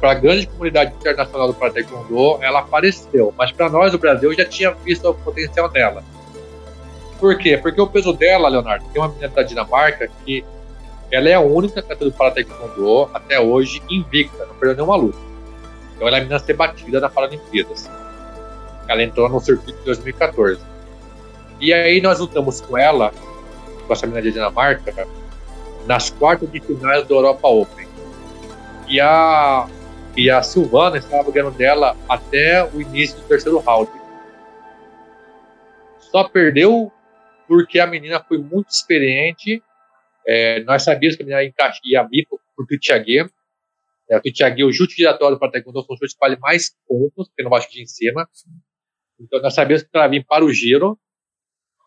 para 0.00 0.12
a 0.12 0.14
grande 0.14 0.46
comunidade 0.46 0.94
internacional 0.94 1.48
do 1.48 1.54
para 1.54 1.70
taekwondo 1.70 2.42
ela 2.42 2.60
apareceu, 2.60 3.34
mas 3.36 3.52
para 3.52 3.68
nós 3.68 3.92
o 3.92 3.98
Brasil 3.98 4.32
já 4.32 4.46
tinha 4.46 4.70
visto 4.72 5.08
o 5.08 5.14
potencial 5.14 5.68
dela. 5.68 6.02
Por 7.18 7.36
quê? 7.36 7.58
Porque 7.58 7.78
o 7.78 7.86
peso 7.86 8.14
dela, 8.14 8.48
Leonardo, 8.48 8.86
tem 8.92 9.02
uma 9.02 9.08
menina 9.08 9.28
da 9.28 9.42
Dinamarca 9.42 10.10
que 10.24 10.42
ela 11.12 11.28
é 11.28 11.34
a 11.34 11.40
única 11.40 11.80
atleta 11.80 12.04
do 12.04 12.12
para 12.12 12.30
taekwondo 12.30 13.10
até 13.12 13.38
hoje 13.38 13.82
invicta, 13.90 14.46
não 14.46 14.54
perdeu 14.54 14.76
nenhuma 14.76 14.96
luta. 14.96 15.18
Então 15.94 16.08
ela 16.08 16.16
é 16.16 16.20
a 16.20 16.22
menina 16.22 16.36
a 16.36 16.40
ser 16.40 16.54
batida 16.54 16.98
na 16.98 17.10
Paralimpíadas. 17.10 17.90
Ela 18.88 19.02
entrou 19.02 19.28
no 19.28 19.38
circuito 19.38 19.78
em 19.82 19.84
2014. 19.84 20.62
E 21.60 21.74
aí 21.74 22.00
nós 22.00 22.18
lutamos 22.18 22.62
com 22.62 22.78
ela, 22.78 23.12
com 23.86 23.92
essa 23.92 24.06
menina 24.06 24.22
de 24.22 24.32
Dinamarca, 24.32 25.06
nas 25.86 26.08
quartas 26.08 26.50
de 26.50 26.58
finais 26.58 27.06
do 27.06 27.14
Europa 27.14 27.46
Open. 27.48 27.86
E 28.88 28.98
a, 28.98 29.68
e 30.16 30.30
a 30.30 30.42
Silvana 30.42 30.98
estava 30.98 31.30
ganhando 31.30 31.56
dela 31.56 31.96
até 32.08 32.64
o 32.64 32.80
início 32.80 33.16
do 33.16 33.28
terceiro 33.28 33.58
round. 33.58 33.90
Só 35.98 36.28
perdeu 36.28 36.92
porque 37.46 37.78
a 37.78 37.86
menina 37.86 38.22
foi 38.22 38.38
muito 38.38 38.70
experiente. 38.70 39.62
É, 40.26 40.62
nós 40.64 40.82
sabíamos 40.82 41.16
que 41.16 41.22
a 41.22 41.26
menina 41.26 41.54
ia 41.84 42.02
vir 42.04 42.26
por 42.28 42.66
Tutiague. 42.66 43.26
É, 44.10 44.16
o 44.16 44.22
Tutiague, 44.22 44.64
o 44.64 44.72
chute 44.72 44.96
giratório 44.96 45.38
para 45.38 45.52
Taekwondo 45.52 45.82
são 45.84 45.96
chutes 45.96 46.14
que 46.14 46.20
valem 46.20 46.38
mais 46.40 46.70
pontos, 46.86 47.28
porque 47.28 47.42
não 47.42 47.50
baixo 47.50 47.70
de 47.70 47.82
em 47.82 47.86
cima. 47.86 48.28
Então 49.20 49.40
nós 49.40 49.54
sabíamos 49.54 49.84
que 49.84 49.90
ela 49.94 50.08
vir 50.08 50.24
para 50.24 50.44
o 50.44 50.52
giro. 50.52 50.98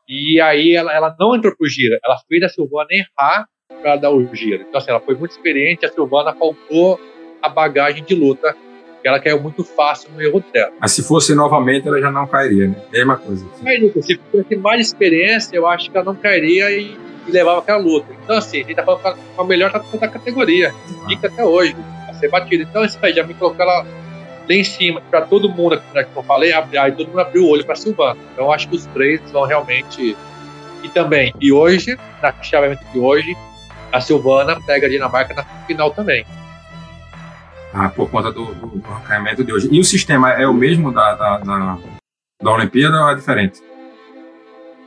E 0.07 0.39
aí 0.41 0.73
ela, 0.73 0.93
ela 0.93 1.15
não 1.19 1.35
entrou 1.35 1.55
pro 1.55 1.67
giro, 1.67 1.97
ela 2.03 2.17
fez 2.27 2.43
a 2.43 2.49
Silvana 2.49 2.89
errar 2.91 3.47
para 3.81 3.95
dar 3.95 4.11
o 4.11 4.35
giro. 4.35 4.63
Então, 4.63 4.77
assim, 4.77 4.89
ela 4.89 4.99
foi 4.99 5.15
muito 5.15 5.31
experiente, 5.31 5.85
a 5.85 5.91
Silvana 5.91 6.35
faltou 6.35 6.99
a 7.43 7.49
bagagem 7.49 8.03
de 8.03 8.15
luta, 8.15 8.55
que 9.01 9.07
ela 9.07 9.19
caiu 9.19 9.39
muito 9.41 9.65
fácil 9.65 10.09
no 10.13 10.21
erro 10.21 10.41
dela. 10.53 10.71
Mas 10.79 10.93
se 10.93 11.03
fosse 11.03 11.35
novamente, 11.35 11.85
ela 11.87 11.99
já 11.99 12.09
não 12.09 12.25
cairia, 12.25 12.69
né? 12.69 12.75
Mesma 12.89 13.17
coisa. 13.17 13.45
Assim. 13.45 14.01
se 14.01 14.19
fosse 14.31 14.55
mais 14.55 14.87
experiência, 14.87 15.53
eu 15.53 15.67
acho 15.67 15.91
que 15.91 15.97
ela 15.97 16.05
não 16.05 16.15
cairia 16.15 16.71
e, 16.71 16.97
e 17.27 17.31
levava 17.31 17.59
aquela 17.59 17.79
luta. 17.79 18.07
Então, 18.23 18.37
assim, 18.37 18.61
a 18.61 18.63
gente 18.63 18.75
tá 18.75 18.83
falando 18.83 19.17
com 19.35 19.41
a 19.41 19.45
melhor 19.45 19.71
da 19.71 20.07
categoria, 20.07 20.73
fica 21.05 21.27
até 21.27 21.43
hoje, 21.43 21.75
a 22.07 22.13
ser 22.13 22.29
batida. 22.29 22.63
Então, 22.63 22.85
isso 22.85 22.97
aí 23.01 23.13
já 23.13 23.23
me 23.23 23.33
colocou 23.33 23.61
ela 23.61 23.81
lá 23.81 24.55
em 24.55 24.63
cima, 24.63 25.01
para 25.11 25.21
todo 25.21 25.49
mundo, 25.49 25.81
né, 25.93 26.03
que 26.03 26.15
eu 26.15 26.23
falei, 26.23 26.53
aí 26.53 26.91
todo 26.93 27.07
mundo 27.07 27.19
abriu 27.19 27.43
o 27.43 27.49
olho 27.49 27.65
para 27.65 27.75
Silvana. 27.75 28.19
Então, 28.33 28.51
acho 28.53 28.69
que 28.69 28.75
os 28.75 28.85
três 28.87 29.19
vão 29.31 29.45
realmente. 29.45 30.15
E 30.81 30.89
também, 30.89 31.33
e 31.39 31.51
hoje, 31.51 31.97
na 32.21 32.33
chaveamento 32.41 32.83
de 32.91 32.99
hoje, 32.99 33.37
a 33.91 34.01
Silvana 34.01 34.59
pega 34.65 34.87
a 34.87 34.89
Dinamarca 34.89 35.33
na 35.33 35.43
final 35.65 35.91
também. 35.91 36.25
Ah, 37.73 37.89
por 37.89 38.09
conta 38.09 38.31
do, 38.31 38.53
do, 38.53 38.67
do 38.67 39.43
de 39.43 39.53
hoje. 39.53 39.67
E 39.71 39.79
o 39.79 39.83
sistema 39.83 40.31
é 40.31 40.47
o 40.47 40.53
mesmo 40.53 40.91
da, 40.91 41.15
da, 41.15 41.37
da, 41.39 41.77
da 42.41 42.51
Olimpíada 42.51 43.01
ou 43.01 43.09
é 43.09 43.15
diferente? 43.15 43.61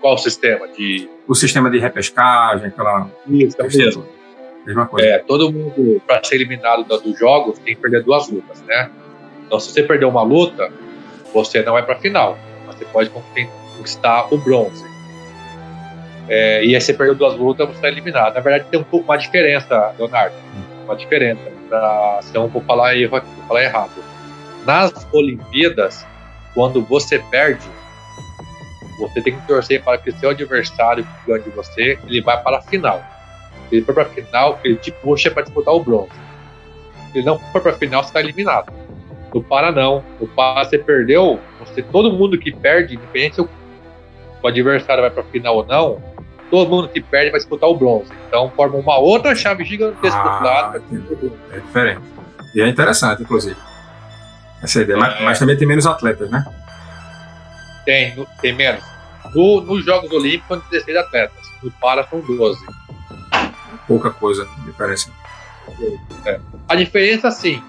Qual 0.01 0.15
o 0.15 0.19
sistema? 0.19 0.69
De... 0.69 1.09
O 1.27 1.35
sistema 1.35 1.69
de 1.69 1.79
repescagem, 1.81 2.69
aquela. 2.69 3.11
Isso, 3.27 3.57
é 3.61 3.65
o 3.65 3.67
mesmo. 3.67 4.07
Mesma 4.65 4.87
coisa. 4.87 5.07
É, 5.07 5.19
todo 5.19 5.51
mundo, 5.53 6.01
para 6.07 6.23
ser 6.23 6.37
eliminado 6.37 6.85
dos 6.85 7.19
jogos, 7.19 7.59
tem 7.59 7.75
que 7.75 7.81
perder 7.81 8.05
duas 8.05 8.29
lutas, 8.29 8.63
né? 8.63 8.91
Então, 9.45 9.59
se 9.59 9.73
você 9.73 9.83
perder 9.83 10.05
uma 10.05 10.23
luta, 10.23 10.71
você 11.33 11.63
não 11.63 11.73
vai 11.73 11.83
para 11.85 11.95
a 11.95 11.99
final. 11.99 12.39
Você 12.67 12.85
pode 12.85 13.11
conquistar 13.11 14.33
o 14.33 14.39
bronze. 14.39 14.85
É, 16.29 16.65
e 16.65 16.75
aí 16.75 16.81
você 16.81 16.93
perdeu 16.93 17.15
duas 17.15 17.37
lutas, 17.37 17.67
você 17.67 17.75
está 17.75 17.89
eliminado. 17.89 18.35
Na 18.35 18.41
verdade, 18.41 18.69
tem 18.71 18.79
um 18.79 18.85
pouco 18.85 19.05
uma 19.05 19.17
diferença, 19.17 19.95
Leonardo. 19.99 20.35
Uma 20.87 20.97
diferença. 20.97 21.53
Pra, 21.69 22.21
senão 22.23 22.47
vou 22.47 22.63
falar, 22.63 22.97
erro, 22.97 23.11
vou 23.11 23.47
falar 23.49 23.65
errado. 23.65 23.93
Nas 24.65 25.07
Olimpíadas, 25.13 26.07
quando 26.55 26.81
você 26.83 27.19
perde, 27.19 27.69
você 28.99 29.21
tem 29.21 29.39
que 29.39 29.47
torcer 29.47 29.83
para 29.83 29.99
que 29.99 30.13
seu 30.13 30.31
adversário 30.31 31.05
que 31.05 31.27
ganha 31.27 31.43
de 31.43 31.51
você, 31.51 31.99
ele 32.07 32.21
vai 32.23 32.41
para 32.43 32.59
a 32.59 32.63
final. 32.63 33.03
Se 33.69 33.77
ele 33.77 33.85
for 33.85 33.95
para 33.95 34.05
a 34.05 34.09
final, 34.09 34.61
ele 34.65 34.77
te 34.77 34.91
puxa 34.91 35.31
para 35.31 35.43
disputar 35.43 35.75
o 35.75 35.81
bronze. 35.81 36.13
Se 37.13 37.19
ele 37.19 37.27
não 37.27 37.39
for 37.39 37.61
para 37.61 37.73
a 37.73 37.75
final, 37.75 38.03
você 38.03 38.09
está 38.09 38.21
eliminado. 38.21 38.73
No 39.35 39.43
para 39.43 39.73
não. 39.73 40.05
No 40.21 40.27
para 40.29 40.65
você 40.65 40.79
perdeu, 40.79 41.41
você, 41.59 41.83
todo 41.83 42.13
mundo 42.13 42.39
que 42.39 42.55
perde, 42.55 42.95
independente 42.95 43.35
se 43.35 43.41
o 43.43 43.49
adversário 44.47 45.03
vai 45.03 45.11
para 45.11 45.23
a 45.23 45.27
final 45.27 45.57
ou 45.57 45.67
não, 45.67 46.03
todo 46.51 46.71
mundo 46.71 46.89
que 46.89 47.01
perde 47.01 47.31
vai 47.31 47.41
disputar 47.41 47.69
o 47.69 47.77
bronze. 47.77 48.11
Então 48.29 48.51
forma 48.51 48.77
uma 48.77 48.99
outra 48.99 49.35
chave 49.35 49.65
gigantesca 49.65 50.19
ah, 50.19 50.39
do 50.39 50.45
lado. 50.45 50.83
É 51.53 51.59
diferente. 51.59 52.01
E 52.55 52.61
é 52.61 52.69
interessante, 52.69 53.23
inclusive. 53.23 53.57
Essa 54.63 54.81
ideia. 54.81 54.97
É. 54.97 55.01
Mas, 55.01 55.21
mas, 55.23 55.39
também 55.39 55.57
tem 55.57 55.67
menos 55.67 55.87
atletas, 55.87 56.31
né? 56.31 56.45
Tem, 57.85 58.27
tem 58.41 58.55
menos. 58.55 58.83
No, 59.35 59.61
nos 59.61 59.85
Jogos 59.85 60.11
Olímpicos 60.11 60.49
são 60.49 60.63
16 60.71 60.97
atletas. 60.97 61.47
No 61.63 61.71
Para 61.73 62.07
são 62.07 62.21
12. 62.21 62.65
Pouca 63.87 64.11
coisa 64.11 64.49
diferença. 64.65 65.11
É. 66.25 66.41
A 66.69 66.75
diferença, 66.75 67.31
sim, 67.31 67.63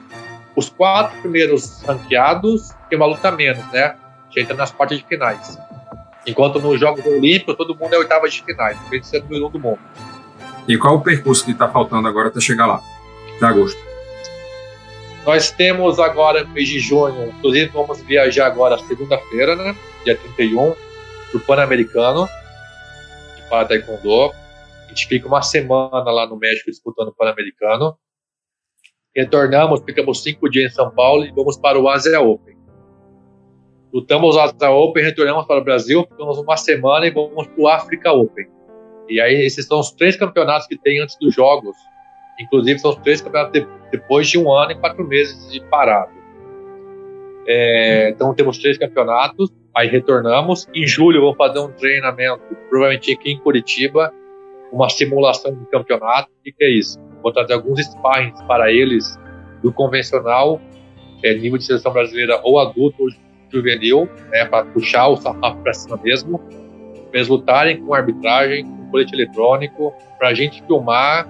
os 0.55 0.69
quatro 0.69 1.19
primeiros 1.21 1.83
ranqueados 1.83 2.71
tem 2.89 2.97
uma 2.97 3.05
luta 3.05 3.31
menos, 3.31 3.65
né? 3.71 3.95
Já 4.35 4.41
entra 4.41 4.55
nas 4.55 4.71
partes 4.71 4.97
de 4.97 5.05
finais. 5.05 5.57
Enquanto 6.27 6.59
nos 6.59 6.77
Jogos 6.77 7.05
Olímpicos, 7.05 7.55
todo 7.55 7.73
mundo 7.73 7.93
é 7.93 7.97
oitava 7.97 8.27
de 8.27 8.43
finais, 8.43 8.77
em 8.85 8.89
vez 8.89 9.03
de 9.03 9.07
ser 9.07 9.23
número 9.23 9.47
um 9.47 9.49
do 9.49 9.59
mundo. 9.59 9.79
E 10.67 10.77
qual 10.77 10.95
o 10.95 11.01
percurso 11.01 11.45
que 11.45 11.51
está 11.51 11.69
faltando 11.69 12.05
agora 12.05 12.27
até 12.27 12.41
chegar 12.41 12.67
lá, 12.67 12.81
de 13.39 13.45
agosto? 13.45 13.79
Nós 15.25 15.51
temos 15.51 15.99
agora, 15.99 16.43
no 16.43 16.49
mês 16.49 16.67
de 16.67 16.79
junho, 16.79 17.29
inclusive 17.29 17.67
vamos 17.67 18.01
viajar 18.01 18.47
agora 18.47 18.77
segunda-feira, 18.77 19.55
né? 19.55 19.73
Dia 20.03 20.17
31, 20.17 20.75
para 21.31 21.37
o 21.37 21.39
Pan-Americano, 21.39 22.27
de 23.37 23.49
para 23.49 23.69
Taekwondo. 23.69 24.33
A 24.85 24.89
gente 24.89 25.07
fica 25.07 25.27
uma 25.27 25.41
semana 25.41 26.11
lá 26.11 26.27
no 26.27 26.37
México 26.37 26.69
disputando 26.69 27.09
o 27.09 27.15
Pan-Americano. 27.15 27.97
Retornamos, 29.15 29.81
ficamos 29.85 30.21
cinco 30.21 30.49
dias 30.49 30.73
em 30.73 30.75
São 30.75 30.91
Paulo 30.91 31.25
e 31.25 31.31
vamos 31.31 31.57
para 31.57 31.79
o 31.79 31.87
Asia 31.87 32.19
Open. 32.19 32.56
Lutamos 33.97 34.37
Asa 34.37 34.69
Open, 34.69 35.03
retornamos 35.03 35.47
para 35.47 35.59
o 35.59 35.63
Brasil, 35.63 36.05
ficamos 36.07 36.37
uma 36.37 36.55
semana 36.55 37.07
e 37.07 37.09
vamos 37.09 37.47
para 37.47 37.59
o 37.59 37.67
Africa 37.67 38.11
Open. 38.11 38.45
E 39.09 39.19
aí, 39.19 39.43
esses 39.43 39.65
são 39.65 39.79
os 39.79 39.89
três 39.89 40.15
campeonatos 40.15 40.67
que 40.67 40.77
tem 40.77 41.01
antes 41.01 41.17
dos 41.19 41.33
Jogos. 41.33 41.75
Inclusive, 42.39 42.77
são 42.77 42.91
os 42.91 42.97
três 42.97 43.21
campeonatos 43.21 43.59
de, 43.59 43.67
depois 43.91 44.29
de 44.29 44.37
um 44.37 44.53
ano 44.53 44.73
e 44.73 44.75
quatro 44.75 45.03
meses 45.03 45.51
de 45.51 45.59
parado. 45.61 46.11
É, 47.47 48.11
então, 48.11 48.35
temos 48.35 48.59
três 48.59 48.77
campeonatos, 48.77 49.49
aí 49.75 49.87
retornamos. 49.87 50.67
Em 50.75 50.85
julho, 50.85 51.21
vamos 51.21 51.37
fazer 51.37 51.57
um 51.57 51.71
treinamento, 51.71 52.43
provavelmente 52.69 53.11
aqui 53.11 53.31
em 53.31 53.39
Curitiba, 53.39 54.13
uma 54.71 54.89
simulação 54.89 55.55
de 55.55 55.65
campeonato. 55.71 56.29
O 56.39 56.43
que, 56.43 56.51
que 56.51 56.63
é 56.63 56.69
isso? 56.69 56.99
Vou 57.23 57.33
trazer 57.33 57.53
alguns 57.53 57.79
sparrings 57.79 58.39
para 58.43 58.71
eles 58.71 59.17
do 59.63 59.73
convencional, 59.73 60.61
é, 61.23 61.33
nível 61.33 61.57
de 61.57 61.65
seleção 61.65 61.91
brasileira 61.91 62.39
ou 62.43 62.59
adulto 62.59 63.01
ou 63.01 63.09
juvenil, 63.51 64.09
né, 64.29 64.45
para 64.45 64.65
puxar 64.65 65.07
o 65.07 65.17
sarrafo 65.17 65.57
para 65.61 65.73
cima 65.73 65.99
mesmo, 66.03 66.41
eles 67.13 67.27
lutarem 67.27 67.83
com 67.83 67.93
arbitragem, 67.93 68.65
com 68.65 68.91
colete 68.91 69.13
eletrônico, 69.13 69.93
para 70.17 70.29
a 70.29 70.33
gente 70.33 70.63
filmar, 70.63 71.27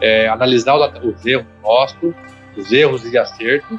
é, 0.00 0.28
analisar 0.28 0.76
os 0.76 1.26
erros 1.26 1.46
nossos, 1.62 2.14
os 2.56 2.72
erros 2.72 3.04
e 3.10 3.16
acertos, 3.16 3.78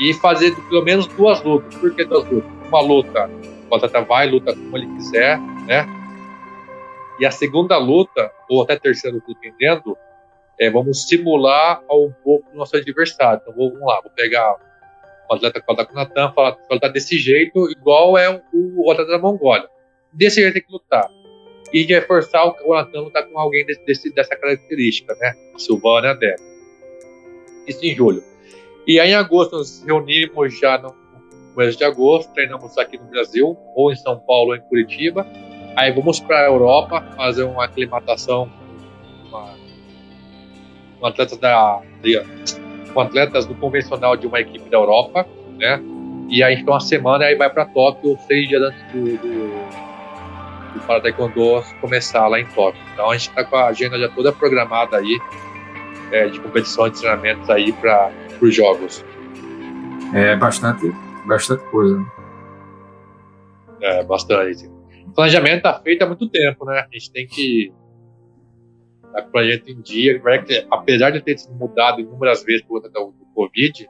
e 0.00 0.14
fazer 0.14 0.54
pelo 0.68 0.84
menos 0.84 1.06
duas 1.06 1.42
lutas. 1.42 1.74
Por 1.76 1.94
que 1.94 2.04
duas 2.04 2.28
lutas? 2.30 2.50
Uma 2.68 2.80
luta, 2.80 3.30
o 3.70 3.74
atleta 3.74 4.00
vai, 4.02 4.28
luta 4.28 4.54
como 4.54 4.76
ele 4.76 4.86
quiser, 4.96 5.38
né? 5.66 5.86
E 7.18 7.26
a 7.26 7.30
segunda 7.30 7.76
luta, 7.78 8.30
ou 8.48 8.62
até 8.62 8.74
a 8.74 8.80
terceira 8.80 9.16
luta, 9.16 9.32
dependendo, 9.40 9.96
é, 10.60 10.70
vamos 10.70 11.08
simular 11.08 11.80
um 11.90 12.12
pouco 12.22 12.48
o 12.52 12.56
nosso 12.56 12.76
adversário. 12.76 13.40
Então, 13.42 13.54
vamos 13.56 13.80
lá, 13.80 14.00
vou 14.00 14.10
pegar 14.14 14.54
o 15.28 15.34
atleta 15.34 15.60
que 15.60 15.66
com 15.66 15.72
o 15.72 15.94
Natan, 15.94 16.32
fala, 16.32 16.56
tá 16.80 16.88
desse 16.88 17.18
jeito, 17.18 17.70
igual 17.70 18.16
é 18.16 18.30
o, 18.52 18.86
o 18.86 18.90
atleta 18.90 19.12
da 19.12 19.18
Mongólia. 19.18 19.68
Desse 20.12 20.40
jeito 20.40 20.54
tem 20.54 20.62
que 20.62 20.72
lutar. 20.72 21.08
E 21.72 21.84
de 21.84 21.92
reforçar 21.94 22.44
o, 22.46 22.74
Natan 22.74 23.00
lutar 23.00 23.26
com 23.28 23.38
alguém 23.38 23.64
desse, 23.66 23.84
desse, 23.84 24.14
dessa 24.14 24.34
característica, 24.36 25.14
né? 25.20 25.34
Silvana 25.56 26.10
a 26.10 26.14
Débora. 26.14 26.42
Isso 27.66 27.84
em 27.84 27.94
julho. 27.94 28.22
E 28.86 28.98
aí 28.98 29.10
em 29.10 29.14
agosto 29.14 29.56
nos 29.56 29.82
reunimos 29.84 30.58
já 30.58 30.78
no 30.78 30.94
mês 31.54 31.76
de 31.76 31.84
agosto, 31.84 32.32
treinamos 32.32 32.78
aqui 32.78 32.96
no 32.96 33.04
Brasil, 33.04 33.56
ou 33.74 33.92
em 33.92 33.96
São 33.96 34.18
Paulo 34.20 34.50
ou 34.50 34.56
em 34.56 34.60
Curitiba. 34.62 35.26
Aí 35.76 35.92
vamos 35.92 36.20
para 36.20 36.40
a 36.40 36.46
Europa 36.46 37.02
fazer 37.16 37.42
uma 37.42 37.64
aclimatação 37.64 38.50
com 40.98 41.06
atletas 41.06 41.38
da, 41.38 41.82
de, 42.02 42.18
com 42.92 43.00
atletas 43.00 43.46
do 43.46 43.54
convencional 43.54 44.16
de 44.16 44.26
uma 44.26 44.40
equipe 44.40 44.68
da 44.68 44.76
Europa, 44.76 45.26
né? 45.58 45.80
E 46.28 46.42
aí 46.42 46.56
fica 46.56 46.70
uma 46.70 46.80
semana 46.80 47.24
aí 47.24 47.34
vai 47.34 47.48
para 47.48 47.64
Tóquio 47.64 48.18
seis 48.26 48.48
dias 48.48 48.62
antes 48.62 48.82
do, 48.92 49.16
do, 49.16 50.74
do 50.74 50.80
Para 50.86 51.00
Taekwondo 51.00 51.62
começar 51.80 52.26
lá 52.28 52.38
em 52.38 52.46
Tóquio. 52.46 52.80
Então 52.92 53.10
a 53.10 53.16
gente 53.16 53.30
está 53.30 53.44
com 53.44 53.56
a 53.56 53.66
agenda 53.66 53.98
já 53.98 54.08
toda 54.08 54.32
programada 54.32 54.98
aí 54.98 55.18
é, 56.12 56.26
de 56.28 56.38
competições, 56.40 56.92
de 56.92 56.98
treinamentos 56.98 57.48
aí 57.48 57.72
para 57.72 58.10
os 58.40 58.54
jogos. 58.54 59.04
É 60.14 60.36
bastante, 60.36 60.92
bastante 61.26 61.62
coisa. 61.64 62.04
É, 63.80 64.02
bastante. 64.04 64.66
O 65.06 65.12
planejamento 65.12 65.56
está 65.56 65.74
feito 65.74 66.02
há 66.02 66.06
muito 66.06 66.28
tempo, 66.28 66.64
né? 66.66 66.80
A 66.80 66.88
gente 66.92 67.10
tem 67.10 67.26
que 67.26 67.72
o 69.26 69.30
projeto 69.30 69.68
em 69.68 69.80
dia. 69.80 70.20
Apesar 70.70 71.10
de 71.10 71.20
ter 71.20 71.38
sido 71.38 71.54
mudado 71.54 72.00
inúmeras 72.00 72.42
vezes 72.44 72.62
por 72.62 72.80
conta 72.80 72.88
do, 72.88 73.12
do 73.12 73.26
Covid, 73.34 73.88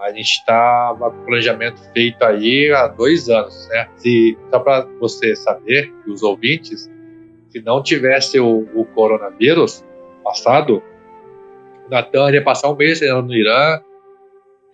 a 0.00 0.12
gente 0.12 0.30
estava 0.30 1.10
com 1.10 1.22
o 1.22 1.24
planejamento 1.24 1.80
feito 1.92 2.22
aí 2.22 2.70
há 2.72 2.88
dois 2.88 3.28
anos, 3.28 3.68
né? 3.68 3.88
Se, 3.96 4.36
só 4.50 4.58
para 4.58 4.82
você 5.00 5.34
saber, 5.36 5.90
e 6.06 6.10
os 6.10 6.22
ouvintes, 6.22 6.90
se 7.48 7.60
não 7.62 7.82
tivesse 7.82 8.38
o, 8.38 8.68
o 8.74 8.84
coronavírus 8.84 9.84
passado, 10.22 10.82
o 11.86 11.90
Natan 11.90 12.30
ia 12.32 12.42
passar 12.42 12.70
um 12.70 12.76
mês 12.76 12.98
treinando 12.98 13.28
no 13.28 13.34
Irã, 13.34 13.80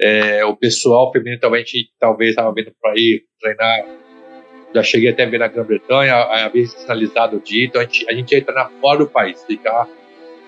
é, 0.01 0.45
o 0.45 0.57
pessoal 0.57 1.13
feminino 1.13 1.39
também 1.39 1.65
talvez 1.99 2.31
estava 2.31 2.53
vindo 2.55 2.73
para 2.81 2.95
ir 2.97 3.25
treinar. 3.39 4.00
Já 4.75 4.83
cheguei 4.83 5.11
até 5.11 5.25
a 5.25 5.27
ver 5.27 5.39
na 5.39 5.49
Grã-Bretanha, 5.49 6.15
havia 6.15 6.67
sinalizado 6.67 7.37
o 7.37 7.41
dia, 7.41 7.67
então 7.67 7.81
a 7.81 7.85
gente, 7.85 8.07
a 8.09 8.13
gente 8.13 8.33
ia 8.33 8.45
treinar 8.45 8.71
fora 8.81 8.99
do 9.01 9.07
país, 9.07 9.43
ficar 9.45 9.89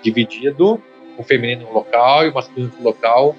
dividido, 0.03 0.81
o 1.17 1.23
feminino 1.25 1.67
no 1.67 1.73
local 1.73 2.25
e 2.25 2.29
o 2.29 2.35
masculino 2.35 2.73
no 2.79 2.85
local, 2.85 3.37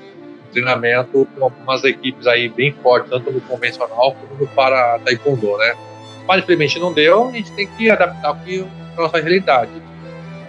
treinamento 0.52 1.28
com 1.36 1.46
algumas 1.46 1.84
equipes 1.84 2.28
aí 2.28 2.50
bem 2.50 2.72
fortes, 2.72 3.10
tanto 3.10 3.32
no 3.32 3.42
convencional 3.42 4.16
como 4.16 4.40
no 4.40 4.48
para 4.48 5.00
taekwondo, 5.00 5.58
né? 5.58 5.74
Mas 6.28 6.44
infelizmente 6.44 6.80
não 6.80 6.94
deu, 6.94 7.30
a 7.30 7.32
gente 7.32 7.52
tem 7.54 7.68
que 7.68 7.90
adaptar 7.90 8.32
o 8.32 8.40
que 8.44 8.66
a 8.98 9.02
nossa 9.02 9.20
realidade 9.20 9.72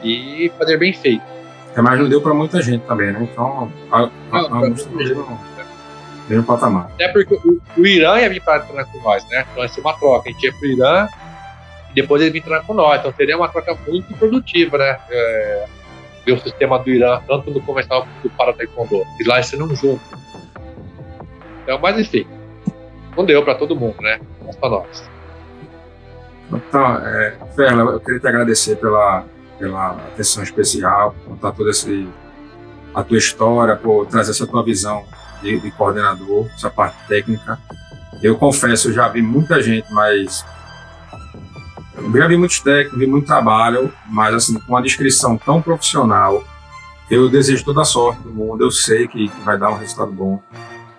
e 0.03 0.53
fazer 0.59 0.77
bem 0.77 0.93
feito. 0.93 1.23
É, 1.75 1.81
mas 1.81 1.99
não 1.99 2.09
deu 2.09 2.21
para 2.21 2.35
muita 2.35 2.63
gente 2.63 2.85
também, 2.87 3.13
né? 3.13 3.29
Então, 3.33 3.73
alguns 3.91 4.81
estão 4.81 5.54
mesmo 6.29 6.45
patamar. 6.45 6.91
Até 6.95 7.09
porque 7.09 7.35
o, 7.35 7.61
o 7.77 7.87
Irã 7.87 8.19
ia 8.19 8.29
vir 8.29 8.43
para 8.43 8.61
treinar 8.61 8.87
com 8.87 9.01
nós, 9.01 9.25
né? 9.29 9.47
Então 9.51 9.63
ia 9.63 9.69
ser 9.69 9.81
uma 9.81 9.95
troca. 9.95 10.29
A 10.29 10.33
gente 10.33 10.45
ia 10.45 10.53
pro 10.53 10.67
Irã 10.67 11.09
e 11.91 11.95
depois 11.95 12.23
ele 12.23 12.31
vir 12.31 12.43
treinar 12.43 12.65
com 12.65 12.75
nós. 12.75 13.01
Então 13.01 13.13
seria 13.13 13.37
uma 13.37 13.49
troca 13.49 13.77
muito 13.87 14.15
produtiva, 14.15 14.79
né? 14.79 14.99
É, 15.11 15.67
ver 16.25 16.33
o 16.33 16.41
sistema 16.41 16.79
do 16.79 16.91
Irã, 16.91 17.21
tanto 17.27 17.51
no 17.51 17.61
convencional 17.61 18.03
quanto 18.07 18.25
no 18.25 18.31
para 18.31 18.53
taekwondo. 18.53 19.03
E 19.21 19.29
lá 19.29 19.37
eles 19.37 19.53
não 19.53 19.75
junto. 19.75 20.03
Então, 21.63 21.79
mas 21.81 21.99
enfim, 21.99 22.27
não 23.17 23.25
deu 23.25 23.43
para 23.45 23.55
todo 23.55 23.77
mundo, 23.77 24.01
né? 24.01 24.21
Mas 24.45 24.57
para 24.57 24.71
nós. 24.71 25.11
Então, 26.53 26.97
é, 26.99 27.37
Ferla, 27.57 27.93
eu 27.93 28.01
queria 28.01 28.21
te 28.21 28.29
agradecer 28.29 28.77
pela, 28.77 29.25
pela 29.59 29.93
atenção 29.93 30.43
especial, 30.43 31.15
contar 31.27 31.53
toda 31.53 31.71
esse, 31.71 32.07
a 32.95 33.03
tua 33.03 33.19
história, 33.19 33.77
por 33.77 34.07
trazer 34.07 34.31
essa 34.31 34.47
tua 34.47 34.63
visão 34.63 35.05
de, 35.45 35.61
de 35.61 35.71
coordenador, 35.71 36.49
essa 36.55 36.71
parte 36.71 36.97
técnica. 37.07 37.59
Eu 38.23 38.37
confesso, 38.37 38.89
eu 38.89 38.93
já 38.95 39.07
vi 39.09 39.21
muita 39.21 39.63
gente, 39.63 39.93
mas 39.93 40.45
eu 41.95 42.11
já 42.13 42.27
vi 42.27 42.37
muitos 42.37 42.61
técnicos, 42.61 42.99
vi 42.99 43.07
muito 43.07 43.27
trabalho, 43.27 43.93
mas 44.07 44.35
assim, 44.35 44.59
com 44.59 44.73
uma 44.73 44.83
descrição 44.83 45.37
tão 45.37 45.61
profissional, 45.61 46.43
eu 47.11 47.29
desejo 47.29 47.65
toda 47.65 47.83
a 47.83 47.85
sorte 47.85 48.23
do 48.23 48.33
mundo, 48.33 48.65
eu 48.65 48.71
sei 48.71 49.07
que, 49.07 49.29
que 49.29 49.41
vai 49.43 49.59
dar 49.59 49.71
um 49.71 49.77
resultado 49.77 50.11
bom. 50.11 50.43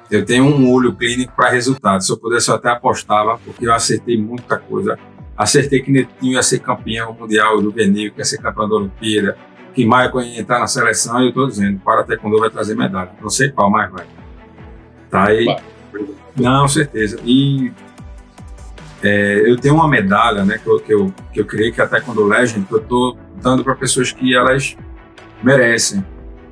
Eu 0.10 0.24
tenho 0.24 0.46
um 0.46 0.72
olho 0.72 0.94
clínico 0.94 1.34
para 1.36 1.50
resultado. 1.50 2.02
Se 2.02 2.12
eu 2.12 2.18
pudesse, 2.18 2.50
eu 2.50 2.56
até 2.56 2.70
apostava, 2.70 3.40
porque 3.40 3.66
eu 3.68 3.74
acertei 3.74 4.22
muita 4.22 4.56
coisa. 4.58 5.00
Acertei 5.36 5.82
que 5.82 5.92
Netinho 5.92 6.34
ia 6.34 6.44
ser 6.44 6.60
campeão 6.60 7.12
mundial 7.14 7.60
do 7.60 7.72
Venil, 7.72 8.12
que 8.12 8.20
ia 8.20 8.26
ser 8.26 8.38
campeão 8.38 8.70
da 8.70 8.76
Olimpíada, 8.76 9.36
que 9.74 9.84
Michael 9.84 10.22
ia 10.22 10.42
entrar 10.42 10.60
na 10.60 10.68
seleção, 10.68 11.20
e 11.20 11.24
eu 11.26 11.30
estou 11.30 11.48
dizendo, 11.48 11.80
para 11.80 12.04
Taekwondo 12.04 12.40
vai 12.40 12.52
trazer 12.52 12.76
medalha. 12.76 13.12
Não 13.20 13.30
sei 13.30 13.50
qual, 13.50 13.70
mas 13.70 13.92
vai. 13.92 14.06
Tá 15.16 15.28
aí. 15.30 15.46
Não, 16.36 16.68
certeza. 16.68 17.18
E 17.24 17.72
é, 19.02 19.50
eu 19.50 19.56
tenho 19.58 19.76
uma 19.76 19.88
medalha, 19.88 20.44
né, 20.44 20.58
que 20.58 20.68
eu, 20.68 20.80
que 20.80 20.94
eu, 20.94 21.14
que 21.32 21.40
eu 21.42 21.46
criei, 21.46 21.72
que 21.72 21.80
é 21.80 21.84
até 21.84 22.02
quando 22.02 22.26
Legend, 22.26 22.66
que 22.66 22.74
eu 22.74 22.80
estou 22.80 23.18
dando 23.42 23.64
para 23.64 23.76
pessoas 23.76 24.12
que 24.12 24.36
elas 24.36 24.76
merecem. 25.44 26.04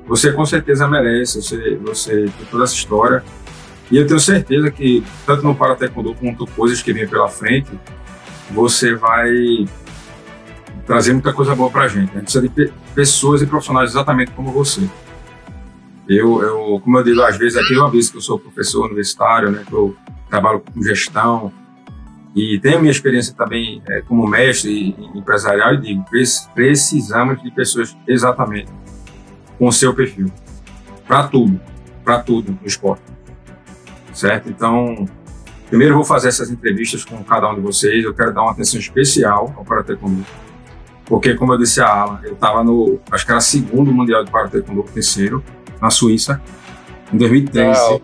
Você 0.06 0.32
com 0.32 0.44
certeza 0.44 0.86
merece, 0.86 1.42
você, 1.42 1.76
você 1.76 2.12
tem 2.24 2.46
toda 2.50 2.64
essa 2.64 2.74
história. 2.74 3.24
E 3.90 3.96
eu 3.96 4.06
tenho 4.06 4.20
certeza 4.20 4.70
que, 4.70 5.04
tanto 5.26 5.42
no 5.42 5.54
Para 5.54 5.74
Taekwondo 5.74 6.14
quanto 6.14 6.46
coisas 6.46 6.82
que 6.82 6.92
vêm 6.92 7.06
pela 7.06 7.28
frente, 7.28 7.70
você 8.50 8.94
vai 8.94 9.66
trazer 10.86 11.12
muita 11.12 11.32
coisa 11.32 11.54
boa 11.54 11.70
para 11.70 11.84
a 11.84 11.88
gente. 11.88 12.10
A 12.10 12.20
gente 12.20 12.24
precisa 12.24 12.48
de 12.48 12.72
pessoas 12.94 13.42
e 13.42 13.46
profissionais 13.46 13.90
exatamente 13.90 14.30
como 14.32 14.52
você. 14.52 14.82
Eu, 16.08 16.42
eu, 16.42 16.80
como 16.82 16.98
eu 16.98 17.04
digo 17.04 17.22
às 17.22 17.36
vezes 17.36 17.56
aqui, 17.56 17.74
eu 17.74 17.86
aviso 17.86 18.12
que 18.12 18.18
eu 18.18 18.22
sou 18.22 18.38
professor 18.38 18.86
universitário, 18.86 19.50
né, 19.50 19.64
que 19.66 19.72
eu 19.72 19.96
trabalho 20.28 20.60
com 20.60 20.82
gestão, 20.82 21.52
e 22.34 22.58
tenho 22.58 22.80
minha 22.80 22.90
experiência 22.90 23.32
também 23.32 23.80
é, 23.88 24.00
como 24.00 24.26
mestre 24.26 24.94
empresarial 25.14 25.74
e 25.74 25.80
digo, 25.80 26.04
precisamos 26.52 27.40
de 27.40 27.50
pessoas 27.52 27.96
exatamente 28.08 28.70
com 29.56 29.68
o 29.68 29.72
seu 29.72 29.94
perfil. 29.94 30.30
Para 31.06 31.28
tudo, 31.28 31.60
para 32.04 32.18
tudo 32.18 32.58
no 32.60 32.66
esporte. 32.66 33.04
Certo? 34.12 34.48
Então, 34.48 35.06
primeiro 35.68 35.94
vou 35.94 36.04
fazer 36.04 36.28
essas 36.28 36.50
entrevistas 36.50 37.04
com 37.04 37.22
cada 37.22 37.48
um 37.50 37.54
de 37.54 37.60
vocês. 37.60 38.04
Eu 38.04 38.12
quero 38.12 38.32
dar 38.32 38.42
uma 38.42 38.50
atenção 38.50 38.80
especial 38.80 39.54
ao 39.56 39.64
Karatê 39.64 39.94
Kondo. 39.94 40.26
Porque, 41.06 41.34
como 41.34 41.52
eu 41.52 41.58
disse 41.58 41.80
a 41.80 41.86
Alan, 41.86 42.20
eu 42.24 42.32
estava 42.32 42.64
no, 42.64 42.98
acho 43.12 43.24
que 43.24 43.30
era 43.30 43.40
segundo 43.40 43.92
Mundial 43.92 44.24
de 44.24 44.30
Karatê 44.32 44.60
Kondo, 44.60 44.82
terceiro, 44.84 45.44
na 45.80 45.90
Suíça, 45.90 46.40
em 47.12 47.18
2013. 47.18 47.80
Ah, 47.80 47.98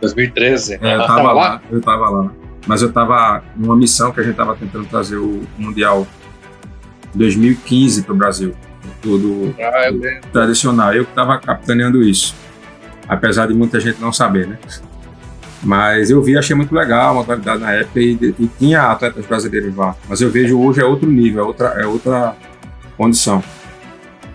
2013? 0.00 0.78
É, 0.80 0.94
eu 0.94 1.00
estava 1.00 1.32
lá, 1.32 1.62
eu 1.70 1.78
estava 1.78 2.08
lá 2.08 2.30
mas 2.66 2.82
eu 2.82 2.88
estava 2.88 3.42
numa 3.56 3.76
missão 3.76 4.12
que 4.12 4.20
a 4.20 4.22
gente 4.22 4.32
estava 4.32 4.54
tentando 4.54 4.86
trazer 4.86 5.16
o 5.16 5.42
Mundial 5.56 6.06
2015 7.14 8.02
para 8.02 8.12
o 8.12 8.16
Brasil, 8.16 8.54
tudo 9.02 9.54
ah, 9.58 10.20
tradicional. 10.32 10.92
Eu 10.94 11.02
estava 11.02 11.38
capitaneando 11.38 12.02
isso, 12.02 12.34
apesar 13.08 13.48
de 13.48 13.54
muita 13.54 13.80
gente 13.80 14.00
não 14.00 14.12
saber, 14.12 14.46
né? 14.46 14.58
Mas 15.62 16.10
eu 16.10 16.22
vi, 16.22 16.38
achei 16.38 16.56
muito 16.56 16.74
legal 16.74 17.10
a 17.10 17.14
modalidade 17.14 17.60
na 17.60 17.72
época 17.72 18.00
e, 18.00 18.12
e, 18.38 18.50
tinha 18.58 18.90
atletas 18.90 19.26
brasileiros 19.26 19.74
lá. 19.76 19.94
Mas 20.08 20.20
eu 20.20 20.30
vejo 20.30 20.58
hoje 20.58 20.80
é 20.80 20.84
outro 20.84 21.10
nível, 21.10 21.44
é 21.44 21.46
outra, 21.46 21.68
é 21.82 21.86
outra 21.86 22.34
condição. 22.96 23.42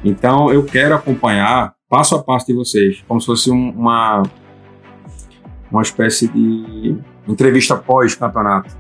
Então 0.03 0.51
eu 0.51 0.63
quero 0.63 0.93
acompanhar 0.93 1.73
passo 1.95 2.13
a 2.15 2.21
passo 2.21 2.47
de 2.47 2.53
vocês, 2.53 3.01
como 3.07 3.21
se 3.21 3.25
fosse 3.25 3.49
um, 3.49 3.69
uma 3.69 4.23
uma 5.71 5.81
espécie 5.81 6.27
de 6.27 6.97
entrevista 7.25 7.73
pós-campeonato. 7.77 8.75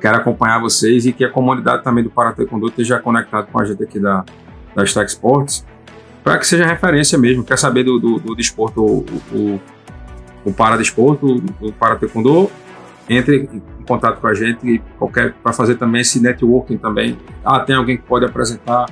Quero 0.00 0.18
acompanhar 0.18 0.60
vocês 0.60 1.04
e 1.04 1.12
que 1.12 1.24
a 1.24 1.30
comunidade 1.30 1.82
também 1.82 2.04
do 2.04 2.10
Para 2.10 2.32
Taekwondo 2.32 2.68
esteja 2.68 3.00
conectado 3.00 3.48
com 3.50 3.60
a 3.60 3.64
gente 3.64 3.82
aqui 3.82 3.98
da, 3.98 4.24
da 4.72 4.84
Stack 4.84 5.10
Sports, 5.10 5.66
para 6.22 6.38
que 6.38 6.46
seja 6.46 6.64
referência 6.64 7.18
mesmo. 7.18 7.42
Quer 7.42 7.58
saber 7.58 7.82
do, 7.82 7.98
do, 7.98 8.20
do 8.20 8.36
desporto, 8.36 8.84
o, 8.84 9.04
o, 9.32 9.60
o 10.44 10.52
paradesporto, 10.52 11.42
o 11.60 11.72
Para 11.72 11.96
Taekwondo, 11.96 12.48
entre 13.08 13.50
em 13.52 13.84
contato 13.84 14.20
com 14.20 14.28
a 14.28 14.34
gente 14.34 14.80
para 15.42 15.52
fazer 15.52 15.74
também 15.74 16.02
esse 16.02 16.20
networking 16.20 16.78
também. 16.78 17.18
Ah, 17.44 17.58
tem 17.58 17.74
alguém 17.74 17.96
que 17.96 18.04
pode 18.04 18.24
apresentar 18.24 18.86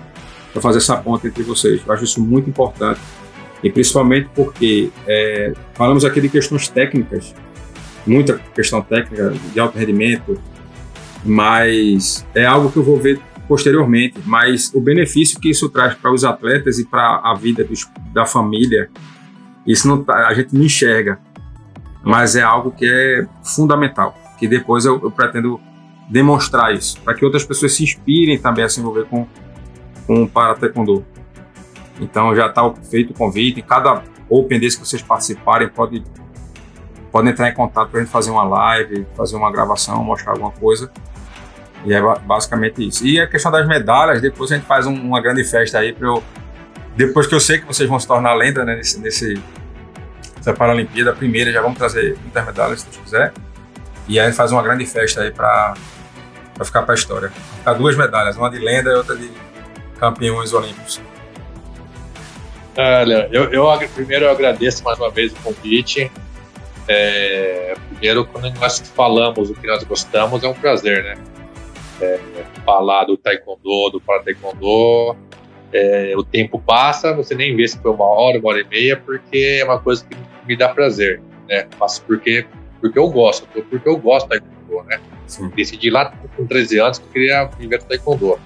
para 0.53 0.61
fazer 0.61 0.79
essa 0.79 0.97
ponta 0.97 1.29
entre 1.29 1.45
vocês. 1.45 1.81
Eu 1.87 1.95
acho 1.95 2.03
isso 2.03 2.21
muito 2.21 2.51
importante. 2.51 3.01
E 3.63 3.71
principalmente 3.71 4.29
porque 4.35 4.91
é, 5.07 5.53
falamos 5.75 6.05
aqui 6.05 6.21
de 6.21 6.29
questões 6.29 6.69
técnicas, 6.69 7.35
muita 8.07 8.39
questão 8.55 8.83
técnica 8.83 9.35
de 9.53 9.59
alto 9.59 9.79
rendimento, 9.79 10.41
mas 11.25 12.25
é 12.35 12.45
algo 12.45 12.71
que 12.71 12.77
eu 12.77 12.83
vou 12.83 12.99
ver 12.99 13.21
posteriormente. 13.49 14.21
Mas 14.25 14.73
o 14.75 14.81
benefício 14.81 15.41
que 15.41 15.51
isso 15.51 15.69
traz 15.69 15.95
para 15.95 16.13
os 16.13 16.25
atletas 16.25 16.79
e 16.79 16.85
para 16.85 17.21
a 17.25 17.35
vida 17.35 17.65
dos, 17.65 17.89
da 18.13 18.27
família, 18.27 18.91
isso 19.67 19.89
não, 19.89 20.03
tá, 20.03 20.29
a 20.29 20.35
gente 20.35 20.55
não 20.55 20.65
enxerga, 20.65 21.19
mas 22.05 22.37
é 22.37 22.43
algo 22.43 22.71
que 22.71 22.87
é 22.87 23.27
fundamental. 23.43 24.17
Que 24.39 24.47
depois 24.47 24.85
eu, 24.85 25.01
eu 25.03 25.11
pretendo 25.11 25.61
demonstrar 26.09 26.73
isso, 26.75 27.01
para 27.01 27.15
que 27.15 27.25
outras 27.25 27.45
pessoas 27.45 27.73
se 27.73 27.83
inspirem 27.83 28.39
também 28.39 28.65
a 28.65 28.69
se 28.69 28.79
envolver 28.79 29.07
com, 29.07 29.27
com 30.07 30.23
o 30.23 30.29
para 30.29 30.55
taekwondo. 30.55 31.05
Então 32.01 32.35
já 32.35 32.47
está 32.47 32.71
feito 32.91 33.11
o 33.11 33.15
convite. 33.15 33.63
Cada 33.63 34.03
Open 34.29 34.59
desse 34.59 34.79
que 34.79 34.87
vocês 34.87 35.03
participarem, 35.03 35.69
pode, 35.69 36.03
pode 37.13 37.29
entrar 37.29 37.49
em 37.49 37.55
contato 37.55 37.91
para 37.91 38.01
a 38.01 38.03
gente 38.03 38.13
fazer 38.13 38.31
uma 38.31 38.45
live, 38.45 39.07
fazer 39.17 39.37
uma 39.37 39.51
gravação, 39.51 40.03
mostrar 40.03 40.33
alguma 40.33 40.51
coisa. 40.51 40.91
E 41.85 41.95
é 41.95 42.01
basicamente 42.21 42.87
isso. 42.87 43.07
E 43.07 43.21
a 43.21 43.27
questão 43.27 43.51
das 43.53 43.67
medalhas, 43.67 44.21
depois 44.21 44.51
a 44.51 44.57
gente 44.57 44.67
faz 44.67 44.87
um, 44.87 44.95
uma 44.95 45.21
grande 45.21 45.45
festa 45.45 45.79
aí 45.79 45.93
para 45.93 46.09
eu. 46.09 46.23
Depois 46.97 47.27
que 47.27 47.35
eu 47.35 47.41
sei 47.41 47.59
que 47.59 47.67
vocês 47.67 47.89
vão 47.89 48.01
se 48.01 48.07
tornar 48.07 48.35
lenda 48.35 48.65
né, 48.65 48.75
nesse, 48.75 48.99
nesse, 48.99 49.41
nessa 50.37 50.55
Paralimpíada, 50.55 51.11
a 51.11 51.15
primeira, 51.15 51.53
já 51.53 51.61
vamos 51.61 51.79
trazer 51.79 52.17
muitas 52.23 52.45
medalhas, 52.45 52.81
se 52.81 52.87
Deus 52.87 52.97
quiser. 53.05 53.33
E 54.09 54.19
aí 54.19 54.25
a 54.25 54.29
gente 54.29 54.37
faz 54.37 54.51
uma 54.51 54.63
grande 54.63 54.87
festa 54.87 55.21
aí 55.21 55.31
para 55.31 55.75
ficar 56.65 56.83
para 56.83 56.95
a 56.95 56.97
história. 56.97 57.31
Ficar 57.59 57.75
duas 57.75 57.97
medalhas, 57.97 58.37
uma 58.37 58.51
de 58.51 58.59
lenda 58.59 58.91
e 58.91 58.95
outra 58.95 59.15
de 59.15 59.31
campeões 59.99 60.53
olímpicos. 60.53 61.01
Olha, 62.77 63.29
eu, 63.33 63.45
eu 63.53 63.67
primeiro 63.95 64.27
eu 64.27 64.31
agradeço 64.31 64.85
mais 64.85 64.99
uma 64.99 65.11
vez 65.11 65.33
o 65.33 65.37
convite. 65.37 66.11
É, 66.87 67.75
primeiro, 67.89 68.27
quando 68.27 68.51
nós 68.61 68.79
falamos 68.95 69.51
o 69.51 69.55
que 69.55 69.67
nós 69.67 69.83
gostamos, 69.85 70.45
é 70.45 70.49
um 70.49 70.55
prazer, 70.55 71.03
né? 71.03 71.19
É, 72.01 72.21
falar 72.65 73.05
do 73.05 73.17
taekwondo, 73.17 73.91
do 73.91 74.01
para 74.01 74.23
taekwondo, 74.23 75.17
é, 75.73 76.13
o 76.17 76.23
tempo 76.23 76.61
passa, 76.61 77.15
você 77.15 77.35
nem 77.35 77.57
vê 77.57 77.67
se 77.67 77.79
foi 77.79 77.91
uma 77.91 78.05
hora, 78.05 78.39
uma 78.39 78.51
hora 78.51 78.61
e 78.61 78.65
meia, 78.65 78.97
porque 78.97 79.59
é 79.61 79.65
uma 79.65 79.81
coisa 79.81 80.05
que 80.05 80.17
me 80.47 80.55
dá 80.55 80.69
prazer, 80.69 81.21
né? 81.49 81.67
Faço 81.79 82.03
porque, 82.05 82.47
porque 82.81 82.99
eu 82.99 83.09
gosto, 83.09 83.49
porque 83.49 83.89
eu 83.89 83.97
gosto 83.97 84.27
do 84.27 84.31
taekwondo, 84.31 84.89
né? 84.89 85.01
Sim. 85.27 85.49
Decidi 85.57 85.91
lá 85.91 86.13
com 86.37 86.47
13 86.47 86.79
anos 86.79 86.99
que 86.99 87.07
eu 87.07 87.11
queria 87.11 87.45
viver 87.59 87.79
do 87.79 87.85
taekwondo. 87.87 88.39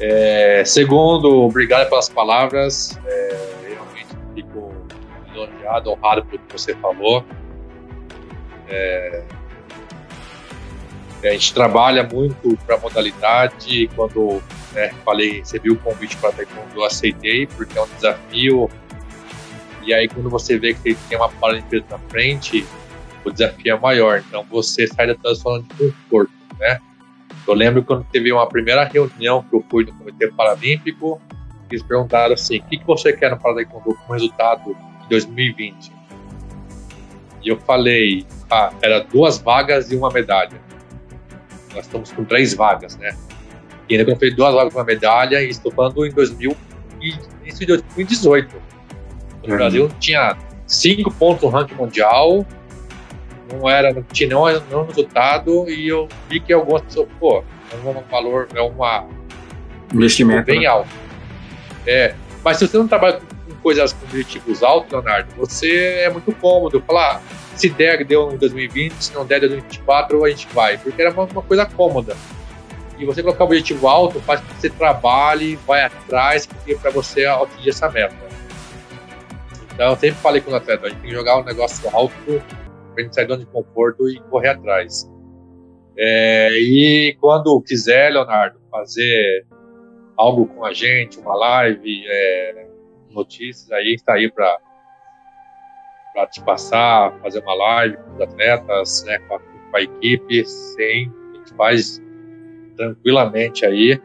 É, 0.00 0.64
segundo, 0.64 1.42
obrigado 1.42 1.88
pelas 1.88 2.08
palavras, 2.08 2.98
é, 3.06 3.36
realmente 3.68 4.08
fico 4.34 4.74
elogiado, 5.32 5.90
honrado 5.90 6.24
pelo 6.24 6.42
que 6.42 6.52
você 6.52 6.74
falou. 6.74 7.24
É, 8.68 9.22
a 11.28 11.32
gente 11.32 11.54
trabalha 11.54 12.02
muito 12.02 12.56
para 12.66 12.76
a 12.76 12.78
modalidade. 12.78 13.88
Quando 13.96 14.42
né, 14.72 14.92
falei, 15.04 15.38
recebi 15.38 15.70
o 15.70 15.76
convite 15.78 16.16
para 16.16 16.32
Taekwondo, 16.32 16.74
eu 16.76 16.84
aceitei, 16.84 17.46
porque 17.46 17.78
é 17.78 17.82
um 17.82 17.88
desafio. 17.94 18.70
E 19.82 19.94
aí, 19.94 20.08
quando 20.08 20.28
você 20.28 20.58
vê 20.58 20.74
que 20.74 20.94
tem 20.94 21.16
uma 21.16 21.28
Paralimpíada 21.28 21.86
na 21.90 21.98
frente, 22.10 22.66
o 23.24 23.30
desafio 23.30 23.74
é 23.74 23.78
maior. 23.78 24.22
Então, 24.26 24.44
você 24.50 24.86
sai 24.86 25.14
da 25.14 25.34
zona 25.34 25.62
de 25.62 25.68
conforto, 25.76 26.32
né? 26.58 26.80
Eu 27.46 27.54
lembro 27.54 27.82
quando 27.84 28.04
teve 28.04 28.32
uma 28.32 28.48
primeira 28.48 28.84
reunião 28.84 29.42
que 29.42 29.54
eu 29.54 29.64
fui 29.70 29.84
no 29.84 29.92
Comitê 29.94 30.30
Paralímpico, 30.32 31.20
eles 31.70 31.82
perguntaram 31.82 32.34
assim: 32.34 32.58
o 32.58 32.62
que, 32.64 32.78
que 32.78 32.86
você 32.86 33.12
quer 33.12 33.30
no 33.30 33.38
Parataekwondo 33.38 33.94
como 33.94 34.12
resultado 34.12 34.76
em 35.04 35.08
2020? 35.08 35.92
E 37.42 37.48
eu 37.48 37.58
falei: 37.58 38.26
ah, 38.50 38.72
era 38.80 39.00
duas 39.00 39.38
vagas 39.38 39.90
e 39.92 39.96
uma 39.96 40.10
medalha. 40.10 40.60
Nós 41.74 41.84
estamos 41.86 42.12
com 42.12 42.24
três 42.24 42.54
vagas, 42.54 42.96
né? 42.96 43.16
E 43.88 43.96
ainda 43.96 44.16
falei 44.16 44.34
duas 44.34 44.54
vagas 44.54 44.72
e 44.72 44.76
uma 44.76 44.84
medalha, 44.84 45.42
e 45.42 45.50
estou 45.50 45.70
falando 45.72 46.06
em 46.06 46.10
2000 46.10 46.56
e 47.02 47.14
isso 47.44 47.62
em 47.62 47.66
2018. 47.66 48.56
O 48.56 49.50
uhum. 49.50 49.56
Brasil 49.56 49.90
tinha 50.00 50.36
cinco 50.66 51.12
pontos 51.12 51.42
no 51.42 51.50
ranking 51.50 51.74
mundial, 51.74 52.46
não 53.54 53.68
era, 53.68 53.92
não 53.92 54.02
tinha 54.02 54.28
nenhum, 54.28 54.60
nenhum 54.68 54.84
resultado, 54.84 55.68
e 55.68 55.88
eu 55.88 56.08
vi 56.28 56.40
que 56.40 56.52
algumas 56.52 56.82
pessoas, 56.82 57.08
pô, 57.18 57.44
é 57.72 57.88
um 57.88 58.02
valor, 58.10 58.48
é 58.54 58.60
uma 58.60 59.06
investimento 59.92 60.46
bem 60.46 60.60
né? 60.60 60.66
alto. 60.66 60.88
É, 61.86 62.14
mas 62.42 62.58
se 62.58 62.66
você 62.66 62.76
não 62.76 62.88
trabalha 62.88 63.20
com 63.20 63.54
coisas 63.62 63.92
com 63.92 64.04
objetivos 64.06 64.62
altos, 64.62 64.92
Leonardo, 64.92 65.28
você 65.36 66.00
é 66.02 66.10
muito 66.10 66.32
cômodo 66.32 66.82
falar, 66.86 67.16
ah, 67.16 67.56
se 67.56 67.68
der, 67.68 68.04
deu 68.04 68.32
em 68.32 68.36
2020, 68.36 68.92
se 68.92 69.14
não 69.14 69.24
der, 69.24 69.40
deu 69.40 69.48
em 69.48 69.52
2024, 69.52 70.24
a 70.24 70.30
gente 70.30 70.48
vai, 70.52 70.78
porque 70.78 71.00
era 71.00 71.10
uma, 71.12 71.24
uma 71.24 71.42
coisa 71.42 71.64
cômoda. 71.66 72.16
E 72.98 73.04
você 73.04 73.22
colocar 73.22 73.44
o 73.44 73.46
objetivo 73.46 73.88
alto 73.88 74.20
faz 74.20 74.40
com 74.40 74.46
que 74.46 74.60
você 74.60 74.70
trabalhe, 74.70 75.56
vai 75.66 75.82
atrás, 75.82 76.46
para 76.80 76.90
você 76.90 77.26
atingir 77.26 77.70
essa 77.70 77.88
meta. 77.90 78.14
Então, 79.72 79.90
eu 79.90 79.96
sempre 79.96 80.20
falei 80.20 80.40
com 80.40 80.52
o 80.52 80.54
atleta, 80.54 80.86
a 80.86 80.88
gente 80.88 81.00
tem 81.00 81.10
que 81.10 81.16
jogar 81.16 81.38
um 81.38 81.44
negócio 81.44 81.88
alto 81.92 82.40
a 83.00 83.04
gente 83.04 83.14
sair 83.14 83.26
do 83.26 83.36
de 83.36 83.46
conforto 83.46 84.08
e 84.08 84.20
correr 84.30 84.48
atrás. 84.48 85.10
É, 85.96 86.50
e 86.52 87.16
quando 87.20 87.60
quiser, 87.62 88.12
Leonardo, 88.12 88.58
fazer 88.70 89.46
algo 90.16 90.46
com 90.46 90.64
a 90.64 90.72
gente, 90.72 91.18
uma 91.18 91.34
live, 91.34 92.04
é, 92.06 92.66
notícias, 93.10 93.70
aí 93.70 93.94
está 93.94 94.14
aí 94.14 94.30
para 94.30 94.58
para 96.12 96.28
te 96.28 96.40
passar, 96.42 97.12
fazer 97.20 97.40
uma 97.40 97.54
live 97.54 97.96
com 97.96 98.14
os 98.14 98.20
atletas, 98.20 99.04
né, 99.04 99.18
com 99.26 99.34
a, 99.34 99.40
com 99.40 99.76
a 99.76 99.82
equipe, 99.82 100.44
sim, 100.44 101.12
a 101.32 101.36
gente 101.38 101.54
faz 101.56 102.00
tranquilamente 102.76 103.66
aí. 103.66 104.00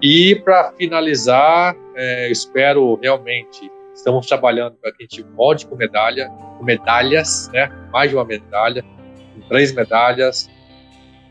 E 0.00 0.36
para 0.36 0.72
finalizar, 0.74 1.76
é, 1.96 2.30
espero 2.30 2.94
realmente, 3.02 3.68
estamos 3.98 4.26
trabalhando 4.26 4.76
para 4.76 4.92
que 4.92 5.02
a 5.02 5.06
gente 5.06 5.22
volte 5.34 5.66
com 5.66 5.74
medalha, 5.74 6.28
com 6.56 6.64
medalhas, 6.64 7.50
né, 7.52 7.70
mais 7.92 8.10
de 8.10 8.16
uma 8.16 8.24
medalha, 8.24 8.82
com 8.82 9.48
três 9.48 9.72
medalhas. 9.74 10.48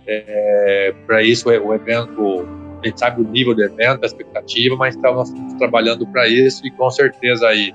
É, 0.06 0.94
para 1.06 1.24
isso, 1.24 1.50
o 1.50 1.74
evento 1.74 2.48
a 2.84 2.88
gente 2.88 3.00
sabe 3.00 3.22
o 3.22 3.28
nível 3.28 3.56
do 3.56 3.64
evento, 3.64 4.04
a 4.04 4.06
expectativa, 4.06 4.76
mas 4.76 4.96
estamos 4.96 5.32
trabalhando 5.58 6.06
para 6.08 6.28
isso 6.28 6.66
e 6.66 6.72
com 6.72 6.90
certeza 6.92 7.48
aí 7.48 7.74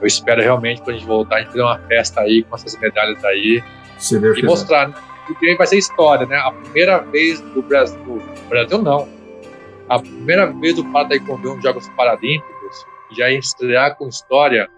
eu 0.00 0.06
espero 0.06 0.40
realmente 0.40 0.80
quando 0.80 0.96
a 0.96 0.98
gente 0.98 1.06
voltar, 1.06 1.36
a 1.36 1.38
gente 1.40 1.48
fazer 1.48 1.62
uma 1.62 1.78
festa 1.80 2.20
aí 2.22 2.42
com 2.42 2.56
essas 2.56 2.78
medalhas 2.80 3.22
aí 3.24 3.62
Se 3.98 4.16
e 4.16 4.34
quiser. 4.34 4.46
mostrar, 4.46 4.88
né? 4.88 4.94
Porque 5.26 5.54
vai 5.56 5.66
ser 5.66 5.76
história, 5.76 6.26
né? 6.26 6.36
A 6.36 6.50
primeira 6.50 6.98
vez 6.98 7.40
do 7.40 7.62
Brasil, 7.62 8.02
do 8.02 8.48
Brasil 8.48 8.82
não, 8.82 9.06
a 9.88 9.98
primeira 9.98 10.46
vez 10.46 10.74
do 10.76 10.84
Para 10.86 11.08
Taekwondo 11.08 11.54
nos 11.54 11.62
Jogos 11.62 11.88
Paralímpicos, 11.90 12.59
já 13.16 13.30
estrear 13.30 13.96
com 13.96 14.08
história. 14.08 14.68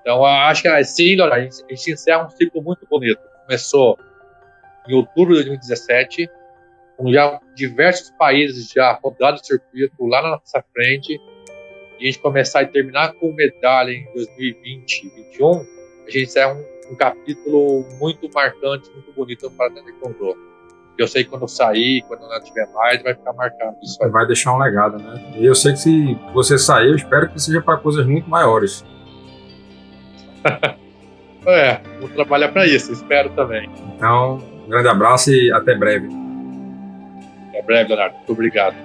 Então, 0.00 0.24
acho 0.24 0.62
que 0.62 0.68
assim, 0.68 1.20
a 1.20 1.40
gente, 1.40 1.64
a 1.64 1.74
gente 1.74 1.92
encerra 1.92 2.26
um 2.26 2.30
ciclo 2.30 2.62
muito 2.62 2.86
bonito. 2.86 3.20
Começou 3.44 3.98
em 4.88 4.94
outubro 4.94 5.34
de 5.34 5.44
2017, 5.44 6.30
com 6.96 7.12
já 7.12 7.40
diversos 7.54 8.10
países 8.10 8.70
já 8.70 8.92
rodando 8.92 9.40
o 9.40 9.44
circuito 9.44 10.06
lá 10.06 10.22
na 10.22 10.30
nossa 10.30 10.64
frente, 10.72 11.20
e 11.98 12.02
a 12.02 12.06
gente 12.06 12.18
começar 12.18 12.62
e 12.62 12.66
terminar 12.66 13.14
com 13.14 13.32
medalha 13.32 13.90
em 13.90 14.04
2020, 14.14 15.08
2021, 15.08 15.66
a 16.06 16.10
gente 16.10 16.38
é 16.38 16.46
um, 16.46 16.64
um 16.92 16.96
capítulo 16.96 17.84
muito 17.98 18.30
marcante, 18.32 18.90
muito 18.90 19.12
bonito 19.12 19.50
para 19.50 19.72
o 19.72 19.74
Taekwondo. 19.74 20.55
Eu 20.98 21.06
sei 21.06 21.24
que 21.24 21.30
quando 21.30 21.42
eu 21.42 21.48
sair, 21.48 22.02
quando 22.08 22.26
não 22.26 22.40
tiver 22.40 22.66
mais, 22.72 23.02
vai 23.02 23.14
ficar 23.14 23.32
marcado 23.34 23.76
isso 23.82 24.02
aí. 24.02 24.10
Vai 24.10 24.26
deixar 24.26 24.54
um 24.54 24.58
legado, 24.58 24.98
né? 24.98 25.20
E 25.36 25.44
eu 25.44 25.54
sei 25.54 25.72
que 25.72 25.78
se 25.78 26.18
você 26.32 26.58
sair, 26.58 26.88
eu 26.88 26.96
espero 26.96 27.28
que 27.28 27.40
seja 27.40 27.60
para 27.60 27.76
coisas 27.76 28.06
muito 28.06 28.28
maiores. 28.30 28.84
é, 31.46 31.80
vou 32.00 32.08
trabalhar 32.08 32.48
para 32.48 32.66
isso, 32.66 32.92
espero 32.92 33.30
também. 33.30 33.68
Então, 33.94 34.36
um 34.66 34.70
grande 34.70 34.88
abraço 34.88 35.30
e 35.30 35.52
até 35.52 35.74
breve. 35.74 36.08
Até 37.48 37.62
breve, 37.62 37.88
Leonardo. 37.88 38.16
Muito 38.16 38.32
obrigado. 38.32 38.76